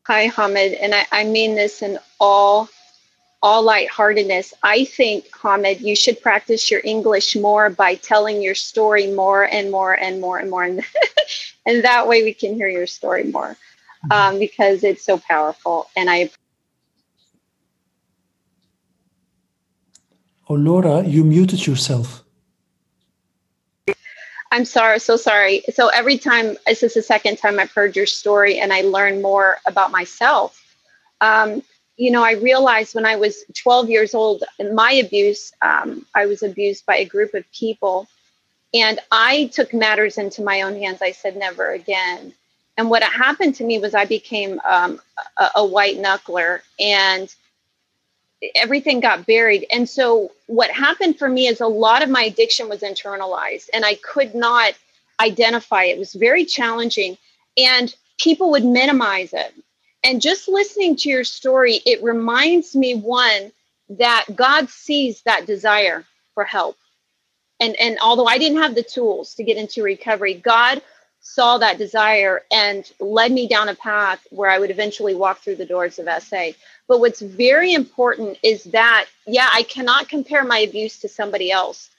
Hi, 0.08 0.28
Hamed, 0.28 0.74
and 0.74 0.94
I, 0.94 1.06
I 1.12 1.24
mean 1.24 1.56
this 1.56 1.82
in 1.82 1.98
all 2.20 2.70
all 3.46 3.62
lightheartedness. 3.62 4.56
I 4.64 4.86
think, 4.86 5.26
Hamed, 5.42 5.80
you 5.80 5.96
should 5.96 6.20
practice 6.20 6.72
your 6.72 6.82
English 6.84 7.36
more 7.36 7.70
by 7.70 7.94
telling 7.94 8.42
your 8.42 8.56
story 8.56 9.06
more 9.06 9.44
and 9.44 9.70
more 9.70 9.94
and 9.94 10.20
more 10.20 10.40
and 10.40 10.50
more. 10.50 10.64
And, 10.64 10.84
and 11.68 11.84
that 11.84 12.08
way 12.08 12.24
we 12.24 12.34
can 12.34 12.56
hear 12.56 12.68
your 12.68 12.88
story 12.88 13.26
more 13.26 13.56
um, 14.10 14.40
because 14.40 14.84
it's 14.84 15.04
so 15.04 15.20
powerful. 15.20 15.88
And 15.96 16.10
I. 16.10 16.32
Oh, 20.50 20.56
Laura, 20.56 21.04
you 21.04 21.24
muted 21.24 21.68
yourself. 21.68 22.24
I'm 24.52 24.66
sorry, 24.66 25.00
so 25.00 25.18
sorry. 25.18 25.64
So 25.72 25.90
every 25.90 26.18
time, 26.18 26.58
this 26.66 26.82
is 26.82 26.96
the 26.96 27.04
second 27.04 27.38
time 27.38 27.60
I've 27.60 27.72
heard 27.72 27.96
your 27.96 28.08
story 28.08 28.58
and 28.58 28.74
I 28.74 28.82
learn 28.82 29.22
more 29.22 29.58
about 29.68 29.92
myself. 29.92 30.60
Um, 31.22 31.62
you 31.98 32.12
know, 32.12 32.24
I 32.24 32.34
realized 32.34 32.94
when 32.94 33.06
I 33.06 33.16
was 33.16 33.44
12 33.54 33.90
years 33.90 34.14
old, 34.14 34.44
my 34.74 34.92
abuse, 34.92 35.54
um, 35.62 36.06
I 36.14 36.26
was 36.26 36.44
abused 36.44 36.86
by 36.86 36.98
a 36.98 37.06
group 37.06 37.34
of 37.34 37.50
people. 37.52 38.08
And 38.74 39.00
I 39.12 39.50
took 39.54 39.74
matters 39.74 40.18
into 40.18 40.44
my 40.44 40.62
own 40.62 40.76
hands. 40.76 41.02
I 41.02 41.12
said, 41.12 41.38
never 41.38 41.72
again. 41.72 42.34
And 42.78 42.90
what 42.90 43.04
happened 43.04 43.56
to 43.56 43.64
me 43.64 43.80
was 43.80 43.96
I 43.96 44.04
became 44.04 44.60
um, 44.66 45.00
a, 45.38 45.50
a 45.56 45.66
white 45.66 45.98
knuckler 45.98 46.60
and 46.78 47.34
everything 48.54 49.00
got 49.00 49.26
buried. 49.26 49.66
And 49.72 49.88
so 49.88 50.32
what 50.48 50.70
happened 50.72 51.18
for 51.18 51.30
me 51.30 51.48
is 51.48 51.62
a 51.62 51.68
lot 51.68 52.04
of 52.04 52.10
my 52.10 52.24
addiction 52.24 52.68
was 52.68 52.82
internalized 52.82 53.70
and 53.74 53.86
I 53.86 53.96
could 53.96 54.36
not 54.36 54.74
identify 55.22 55.86
it. 55.86 55.92
It 55.92 56.00
was 56.00 56.14
very 56.14 56.44
challenging. 56.44 57.18
And 57.58 57.96
people 58.18 58.52
would 58.52 58.66
minimize 58.66 59.32
it 59.32 59.54
and 60.06 60.22
just 60.22 60.48
listening 60.48 60.96
to 60.98 61.10
your 61.10 61.24
story, 61.24 61.82
it 61.86 62.04
reminds 62.04 62.76
me 62.76 62.94
one 62.94 63.52
that 63.90 64.26
God 64.36 64.70
sees 64.70 65.24
that 65.24 65.48
desire 65.48 66.06
for 66.36 66.44
help. 66.44 66.78
And, 67.60 67.76
and 67.78 67.98
although 68.02 68.28
I 68.28 68.38
didn't 68.38 68.62
have 68.62 68.76
the 68.76 68.84
tools 68.84 69.34
to 69.36 69.44
get 69.44 69.58
into 69.58 69.82
recovery, 69.82 70.36
God 70.36 70.84
saw 71.22 71.58
that 71.58 71.80
desire 71.80 72.44
and 72.52 72.90
led 73.00 73.32
me 73.32 73.48
down 73.48 73.68
a 73.68 73.74
path 73.74 74.26
where 74.30 74.50
I 74.50 74.60
would 74.60 74.70
eventually 74.70 75.16
walk 75.16 75.40
through 75.40 75.56
the 75.56 75.66
doors 75.66 75.98
of 75.98 76.08
SA. 76.22 76.50
But 76.88 77.00
what's 77.00 77.22
very 77.22 77.74
important 77.74 78.38
is 78.44 78.66
that, 78.66 79.08
yeah, 79.26 79.50
I 79.52 79.64
cannot 79.64 80.08
compare 80.08 80.44
my 80.44 80.60
abuse 80.60 81.00
to 81.00 81.10
somebody 81.10 81.52
else 81.52 81.90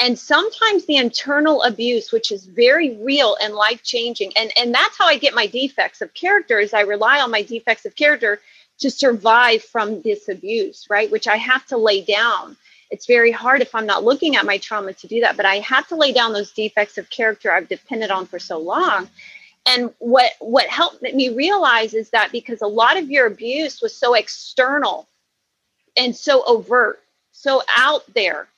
and 0.00 0.18
sometimes 0.18 0.86
the 0.86 0.96
internal 0.96 1.62
abuse 1.62 2.12
which 2.12 2.32
is 2.32 2.46
very 2.46 2.96
real 2.96 3.36
and 3.42 3.54
life 3.54 3.82
changing 3.82 4.32
and 4.36 4.52
and 4.56 4.74
that's 4.74 4.98
how 4.98 5.06
i 5.06 5.16
get 5.16 5.34
my 5.34 5.46
defects 5.46 6.00
of 6.00 6.12
character 6.14 6.58
is 6.58 6.74
i 6.74 6.80
rely 6.80 7.20
on 7.20 7.30
my 7.30 7.42
defects 7.42 7.84
of 7.86 7.94
character 7.96 8.40
to 8.78 8.90
survive 8.90 9.62
from 9.62 10.02
this 10.02 10.28
abuse 10.28 10.86
right? 10.90 11.10
Which 11.10 11.28
i 11.28 11.36
have 11.36 11.66
to 11.66 11.76
lay 11.76 12.02
down. 12.02 12.56
It's 12.90 13.06
very 13.06 13.32
hard 13.32 13.62
if 13.62 13.74
i'm 13.74 13.86
not 13.86 14.04
looking 14.04 14.36
at 14.36 14.46
my 14.46 14.58
trauma 14.58 14.92
to 14.94 15.06
do 15.06 15.20
that 15.20 15.36
but 15.36 15.46
i 15.46 15.56
have 15.60 15.88
to 15.88 15.96
lay 15.96 16.12
down 16.12 16.32
those 16.32 16.52
defects 16.52 16.98
of 16.98 17.08
character 17.10 17.52
i've 17.52 17.68
depended 17.68 18.10
on 18.10 18.26
for 18.26 18.38
so 18.38 18.58
long. 18.58 19.08
And 19.66 19.94
what 19.98 20.32
what 20.40 20.66
helped 20.66 21.02
me 21.02 21.30
realize 21.30 21.94
is 21.94 22.10
that 22.10 22.32
because 22.32 22.60
a 22.62 22.66
lot 22.66 22.98
of 22.98 23.10
your 23.10 23.26
abuse 23.26 23.80
was 23.80 23.96
so 23.96 24.14
external 24.14 25.08
and 25.96 26.14
so 26.14 26.44
overt 26.46 27.00
so 27.32 27.62
out 27.76 28.02
there 28.14 28.48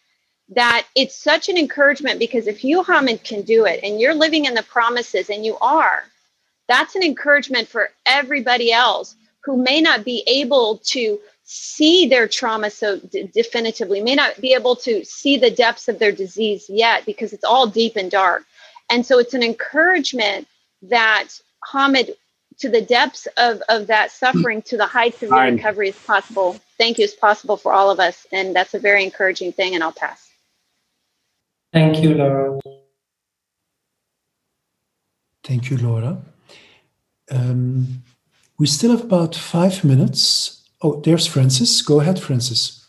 that 0.51 0.86
it's 0.94 1.16
such 1.16 1.49
an 1.49 1.57
encouragement 1.57 2.18
because 2.18 2.47
if 2.47 2.64
you, 2.64 2.82
Hamed, 2.82 3.22
can 3.24 3.42
do 3.42 3.64
it 3.64 3.80
and 3.82 4.01
you're 4.01 4.14
living 4.14 4.44
in 4.44 4.55
the 4.55 4.62
promises 4.62 5.28
and 5.28 5.44
you 5.44 5.57
are, 5.59 6.05
that's 6.68 6.94
an 6.94 7.03
encouragement 7.03 7.68
for 7.68 7.90
everybody 8.05 8.72
else 8.72 9.16
who 9.44 9.57
may 9.57 9.80
not 9.80 10.05
be 10.05 10.22
able 10.26 10.78
to 10.78 11.18
see 11.44 12.09
their 12.09 12.26
trauma 12.26 12.68
so 12.70 12.99
d- 12.99 13.30
definitively, 13.32 14.01
may 14.01 14.14
not 14.14 14.40
be 14.40 14.53
able 14.53 14.74
to 14.74 15.05
see 15.05 15.36
the 15.36 15.51
depths 15.51 15.88
of 15.88 15.99
their 15.99 16.12
disease 16.12 16.66
yet 16.68 17.07
because 17.07 17.32
it's 17.32 17.44
all 17.44 17.66
deep 17.66 17.94
and 17.97 18.11
dark. 18.11 18.44
And 18.90 19.07
so 19.07 19.18
it's 19.18 19.34
an 19.34 19.42
encouragement 19.42 20.49
that 20.82 21.28
Hamed 21.72 22.11
to 22.59 22.68
the 22.68 22.80
depths 22.80 23.28
of, 23.36 23.62
of 23.68 23.86
that 23.88 24.11
suffering, 24.11 24.62
to 24.62 24.76
the 24.76 24.86
heights 24.86 25.22
of 25.22 25.30
your 25.30 25.42
recovery 25.42 25.90
is 25.90 25.97
possible. 25.97 26.57
Thank 26.78 26.99
you, 26.99 27.05
is 27.05 27.14
possible 27.14 27.57
for 27.57 27.72
all 27.72 27.90
of 27.90 28.01
us. 28.01 28.26
And 28.32 28.57
that's 28.57 28.74
a 28.74 28.78
very 28.78 29.05
encouraging 29.05 29.53
thing, 29.53 29.74
and 29.74 29.84
I'll 29.84 29.92
pass. 29.92 30.25
Thank 31.76 32.02
you, 32.02 32.14
Laura. 32.14 32.58
Thank 35.44 35.68
you, 35.68 35.76
Laura. 35.76 36.16
Um, 37.30 38.02
we 38.58 38.66
still 38.66 38.92
have 38.92 39.02
about 39.02 39.34
five 39.34 39.84
minutes. 39.84 40.66
Oh, 40.80 41.02
there's 41.02 41.26
Francis. 41.26 41.82
Go 41.82 42.00
ahead, 42.00 42.18
Francis. 42.18 42.88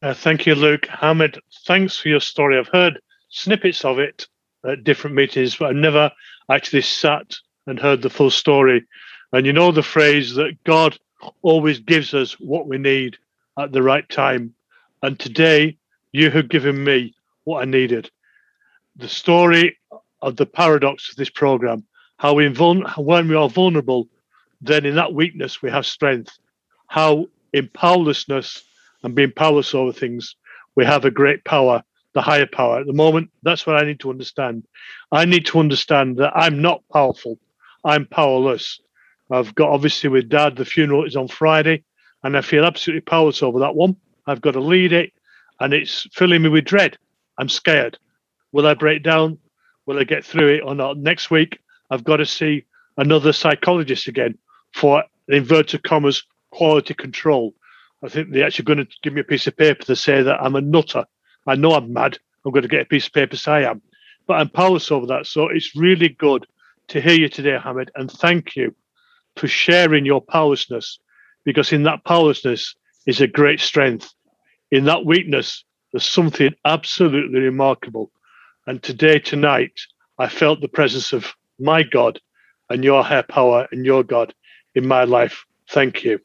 Uh, 0.00 0.14
thank 0.14 0.46
you, 0.46 0.54
Luke. 0.54 0.86
Hamed, 0.86 1.38
thanks 1.66 1.98
for 1.98 2.08
your 2.08 2.20
story. 2.20 2.58
I've 2.58 2.68
heard 2.68 2.98
snippets 3.28 3.84
of 3.84 3.98
it 3.98 4.26
at 4.66 4.84
different 4.84 5.14
meetings, 5.14 5.56
but 5.56 5.68
I've 5.68 5.76
never 5.76 6.10
actually 6.50 6.80
sat 6.80 7.34
and 7.66 7.78
heard 7.78 8.00
the 8.00 8.08
full 8.08 8.30
story. 8.30 8.86
And 9.34 9.44
you 9.44 9.52
know 9.52 9.70
the 9.70 9.82
phrase 9.82 10.34
that 10.36 10.64
God 10.64 10.98
always 11.42 11.78
gives 11.78 12.14
us 12.14 12.40
what 12.40 12.68
we 12.68 12.78
need 12.78 13.18
at 13.58 13.72
the 13.72 13.82
right 13.82 14.08
time. 14.08 14.54
And 15.02 15.20
today, 15.20 15.76
you 16.12 16.30
have 16.30 16.48
given 16.48 16.84
me 16.84 17.14
what 17.44 17.62
I 17.62 17.64
needed. 17.64 18.10
The 18.96 19.08
story 19.08 19.78
of 20.20 20.36
the 20.36 20.46
paradox 20.46 21.10
of 21.10 21.16
this 21.16 21.30
program, 21.30 21.84
how 22.18 22.34
we 22.34 22.48
when 22.48 23.28
we 23.28 23.34
are 23.34 23.48
vulnerable, 23.48 24.08
then 24.60 24.86
in 24.86 24.94
that 24.96 25.14
weakness 25.14 25.62
we 25.62 25.70
have 25.70 25.86
strength. 25.86 26.38
How 26.86 27.26
in 27.52 27.68
powerlessness 27.68 28.62
and 29.02 29.14
being 29.14 29.32
powerless 29.32 29.74
over 29.74 29.92
things, 29.92 30.36
we 30.76 30.84
have 30.84 31.04
a 31.04 31.10
great 31.10 31.44
power, 31.44 31.82
the 32.12 32.22
higher 32.22 32.46
power. 32.46 32.80
At 32.80 32.86
the 32.86 32.92
moment, 32.92 33.30
that's 33.42 33.66
what 33.66 33.76
I 33.76 33.84
need 33.84 34.00
to 34.00 34.10
understand. 34.10 34.64
I 35.10 35.24
need 35.24 35.46
to 35.46 35.58
understand 35.58 36.18
that 36.18 36.36
I'm 36.36 36.60
not 36.62 36.82
powerful. 36.92 37.38
I'm 37.84 38.06
powerless. 38.06 38.80
I've 39.30 39.54
got 39.54 39.70
obviously 39.70 40.10
with 40.10 40.28
dad, 40.28 40.56
the 40.56 40.64
funeral 40.64 41.06
is 41.06 41.16
on 41.16 41.28
Friday, 41.28 41.84
and 42.22 42.36
I 42.36 42.42
feel 42.42 42.64
absolutely 42.64 43.00
powerless 43.00 43.42
over 43.42 43.60
that 43.60 43.74
one. 43.74 43.96
I've 44.26 44.42
got 44.42 44.52
to 44.52 44.60
lead 44.60 44.92
it 44.92 45.12
and 45.62 45.72
it's 45.72 46.06
filling 46.12 46.42
me 46.42 46.48
with 46.48 46.64
dread. 46.64 46.98
I'm 47.38 47.48
scared. 47.48 47.98
Will 48.52 48.66
I 48.66 48.74
break 48.74 49.02
down? 49.02 49.38
Will 49.86 49.98
I 49.98 50.04
get 50.04 50.24
through 50.24 50.48
it 50.48 50.62
or 50.64 50.74
not? 50.74 50.98
Next 50.98 51.30
week, 51.30 51.60
I've 51.90 52.04
got 52.04 52.18
to 52.18 52.26
see 52.26 52.64
another 52.96 53.32
psychologist 53.32 54.08
again 54.08 54.36
for 54.74 55.04
inverted 55.28 55.82
commas 55.84 56.24
quality 56.50 56.94
control. 56.94 57.54
I 58.02 58.08
think 58.08 58.30
they're 58.30 58.44
actually 58.44 58.64
going 58.64 58.78
to 58.78 58.88
give 59.02 59.12
me 59.12 59.20
a 59.20 59.24
piece 59.24 59.46
of 59.46 59.56
paper 59.56 59.84
to 59.84 59.96
say 59.96 60.22
that 60.22 60.42
I'm 60.42 60.56
a 60.56 60.60
nutter. 60.60 61.04
I 61.46 61.54
know 61.54 61.72
I'm 61.72 61.92
mad. 61.92 62.18
I'm 62.44 62.52
going 62.52 62.62
to 62.62 62.68
get 62.68 62.82
a 62.82 62.86
piece 62.86 63.06
of 63.06 63.12
paper 63.12 63.36
say 63.36 63.52
I 63.52 63.70
am, 63.70 63.80
but 64.26 64.34
I'm 64.34 64.48
powerless 64.48 64.90
over 64.90 65.06
that. 65.06 65.26
So 65.26 65.48
it's 65.48 65.76
really 65.76 66.08
good 66.08 66.46
to 66.88 67.00
hear 67.00 67.14
you 67.14 67.28
today, 67.28 67.58
Hamed, 67.62 67.90
and 67.94 68.10
thank 68.10 68.56
you 68.56 68.74
for 69.36 69.46
sharing 69.46 70.04
your 70.04 70.20
powerlessness, 70.20 70.98
because 71.44 71.72
in 71.72 71.84
that 71.84 72.04
powerlessness 72.04 72.74
is 73.06 73.20
a 73.20 73.26
great 73.26 73.60
strength 73.60 74.12
in 74.72 74.86
that 74.86 75.04
weakness, 75.04 75.64
there's 75.92 76.10
something 76.10 76.52
absolutely 76.64 77.40
remarkable. 77.40 78.10
And 78.66 78.82
today, 78.82 79.18
tonight, 79.18 79.78
I 80.18 80.28
felt 80.28 80.60
the 80.60 80.68
presence 80.68 81.12
of 81.12 81.32
my 81.60 81.82
God 81.82 82.18
and 82.70 82.82
your 82.82 83.04
higher 83.04 83.22
power 83.22 83.68
and 83.70 83.84
your 83.84 84.02
God 84.02 84.34
in 84.74 84.88
my 84.88 85.04
life. 85.04 85.44
Thank 85.68 86.04
you. 86.04 86.18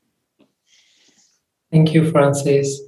Thank 1.71 1.93
you, 1.93 2.09
Francis. 2.09 2.81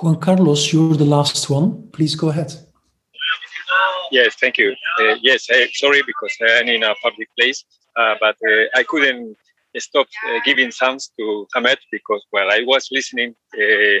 Juan 0.00 0.20
Carlos, 0.20 0.72
you're 0.72 0.94
the 0.94 1.04
last 1.04 1.50
one. 1.50 1.88
Please 1.90 2.14
go 2.14 2.28
ahead. 2.28 2.52
Yes, 4.12 4.36
thank 4.36 4.56
you. 4.58 4.72
Uh, 5.00 5.16
yes, 5.20 5.48
sorry 5.74 6.02
because 6.06 6.36
I'm 6.40 6.68
in 6.68 6.84
a 6.84 6.94
public 7.02 7.28
place, 7.36 7.64
uh, 7.96 8.14
but 8.20 8.36
uh, 8.48 8.66
I 8.76 8.84
couldn't 8.84 9.36
stopped 9.80 10.14
uh, 10.28 10.40
giving 10.44 10.70
thanks 10.70 11.10
to 11.18 11.46
Hamed 11.54 11.78
because 11.90 12.22
well, 12.32 12.50
I 12.50 12.62
was 12.66 12.88
listening. 12.90 13.34
Uh, 13.54 13.98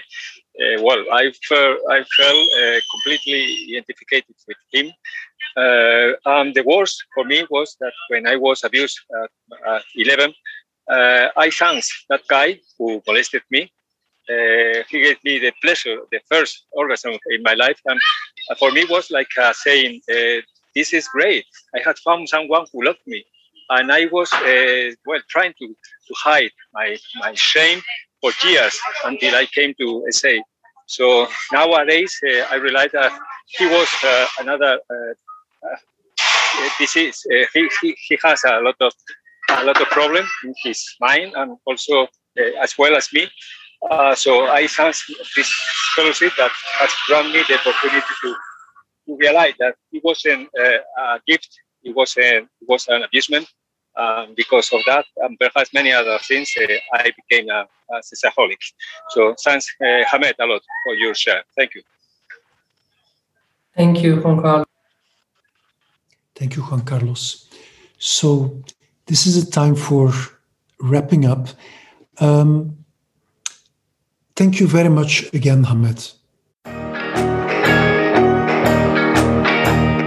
uh, 0.62 0.82
well, 0.82 1.04
I 1.12 1.32
felt 1.48 1.78
I 1.90 2.04
felt 2.16 2.48
uh, 2.60 2.80
completely 2.92 3.42
identified 3.76 4.24
with 4.48 4.56
him. 4.72 4.92
Uh, 5.56 6.12
and 6.26 6.54
the 6.54 6.64
worst 6.64 7.04
for 7.14 7.24
me 7.24 7.46
was 7.50 7.76
that 7.80 7.92
when 8.08 8.26
I 8.26 8.36
was 8.36 8.64
abused 8.64 8.98
at, 9.22 9.30
at 9.74 9.82
11, 9.94 10.34
uh, 10.90 11.28
I 11.36 11.50
thanked 11.50 11.88
that 12.10 12.26
guy 12.28 12.58
who 12.78 13.02
molested 13.06 13.42
me. 13.50 13.70
he 14.90 14.98
gave 15.06 15.18
me 15.24 15.38
the 15.38 15.52
pleasure, 15.62 15.98
the 16.10 16.20
first 16.30 16.54
orgasm 16.72 17.14
in 17.34 17.42
my 17.42 17.54
life, 17.54 17.80
and 17.90 18.00
for 18.58 18.70
me 18.72 18.82
was 18.94 19.10
like 19.10 19.32
saying, 19.64 19.92
"This 20.74 20.92
is 20.98 21.04
great. 21.16 21.46
I 21.76 21.80
had 21.86 21.96
found 22.06 22.28
someone 22.28 22.64
who 22.72 22.84
loved 22.88 23.06
me." 23.06 23.20
And 23.70 23.92
I 23.92 24.06
was 24.06 24.32
uh, 24.32 24.94
well 25.06 25.20
trying 25.28 25.54
to, 25.58 25.66
to 25.66 26.14
hide 26.16 26.50
my 26.72 26.96
my 27.16 27.34
shame 27.34 27.82
for 28.20 28.32
years 28.46 28.78
until 29.04 29.34
I 29.34 29.46
came 29.46 29.74
to 29.80 30.04
SA. 30.10 30.34
So 30.86 31.26
nowadays 31.52 32.18
uh, 32.24 32.46
I 32.50 32.56
realize 32.56 32.92
that 32.92 33.12
he 33.46 33.66
was 33.66 33.88
uh, 34.04 34.26
another 34.40 34.78
uh, 34.90 35.68
uh, 35.68 36.68
disease. 36.78 37.26
Uh, 37.30 37.44
he, 37.52 37.68
he, 37.80 37.96
he 38.08 38.18
has 38.24 38.42
a 38.44 38.60
lot 38.60 38.76
of 38.80 38.92
a 39.50 39.64
lot 39.64 39.80
of 39.80 39.88
problem 39.88 40.26
in 40.44 40.54
his 40.64 40.84
mind 41.00 41.32
and 41.36 41.56
also 41.66 42.06
as 42.60 42.76
well 42.78 42.96
as 42.96 43.12
me. 43.12 43.28
so 44.16 44.46
I 44.46 44.66
thank 44.66 44.96
this 45.36 45.52
fellowship 45.94 46.32
that 46.36 46.50
has 46.80 46.90
granted 47.06 47.32
me 47.32 47.42
the 47.48 47.54
opportunity 47.54 48.14
to, 48.22 48.34
to 49.06 49.16
realize 49.16 49.54
that 49.60 49.76
it 49.92 50.02
wasn't 50.04 50.48
a 50.58 51.20
gift 51.26 51.48
it 51.88 51.94
was 51.94 52.16
a, 52.18 52.38
it 52.38 52.68
was 52.68 52.82
an 52.88 53.02
abusement. 53.02 53.46
Um, 53.98 54.34
because 54.36 54.68
of 54.74 54.80
that, 54.84 55.06
and 55.22 55.38
perhaps 55.38 55.72
many 55.72 55.90
other 55.90 56.18
things, 56.28 56.52
uh, 56.60 56.66
I 56.92 57.12
became 57.20 57.48
a, 57.48 57.60
a 57.94 57.96
sexaholic. 58.08 58.60
So 59.08 59.34
thanks, 59.42 59.74
uh, 59.80 60.04
Hamed, 60.10 60.34
a 60.38 60.44
lot 60.44 60.60
for 60.84 60.94
your 60.94 61.14
share. 61.14 61.42
Thank 61.56 61.70
you. 61.74 61.82
Thank 63.74 64.02
you, 64.02 64.20
Juan 64.20 64.42
Carlos. 64.42 64.66
Thank 66.34 66.56
you, 66.56 66.62
Juan 66.62 66.82
Carlos. 66.82 67.48
So 67.98 68.62
this 69.06 69.26
is 69.26 69.42
a 69.42 69.50
time 69.50 69.74
for 69.74 70.12
wrapping 70.78 71.24
up. 71.24 71.48
Um, 72.18 72.84
thank 74.34 74.60
you 74.60 74.66
very 74.66 74.90
much 74.90 75.32
again, 75.32 75.64
Hamed. 75.64 76.12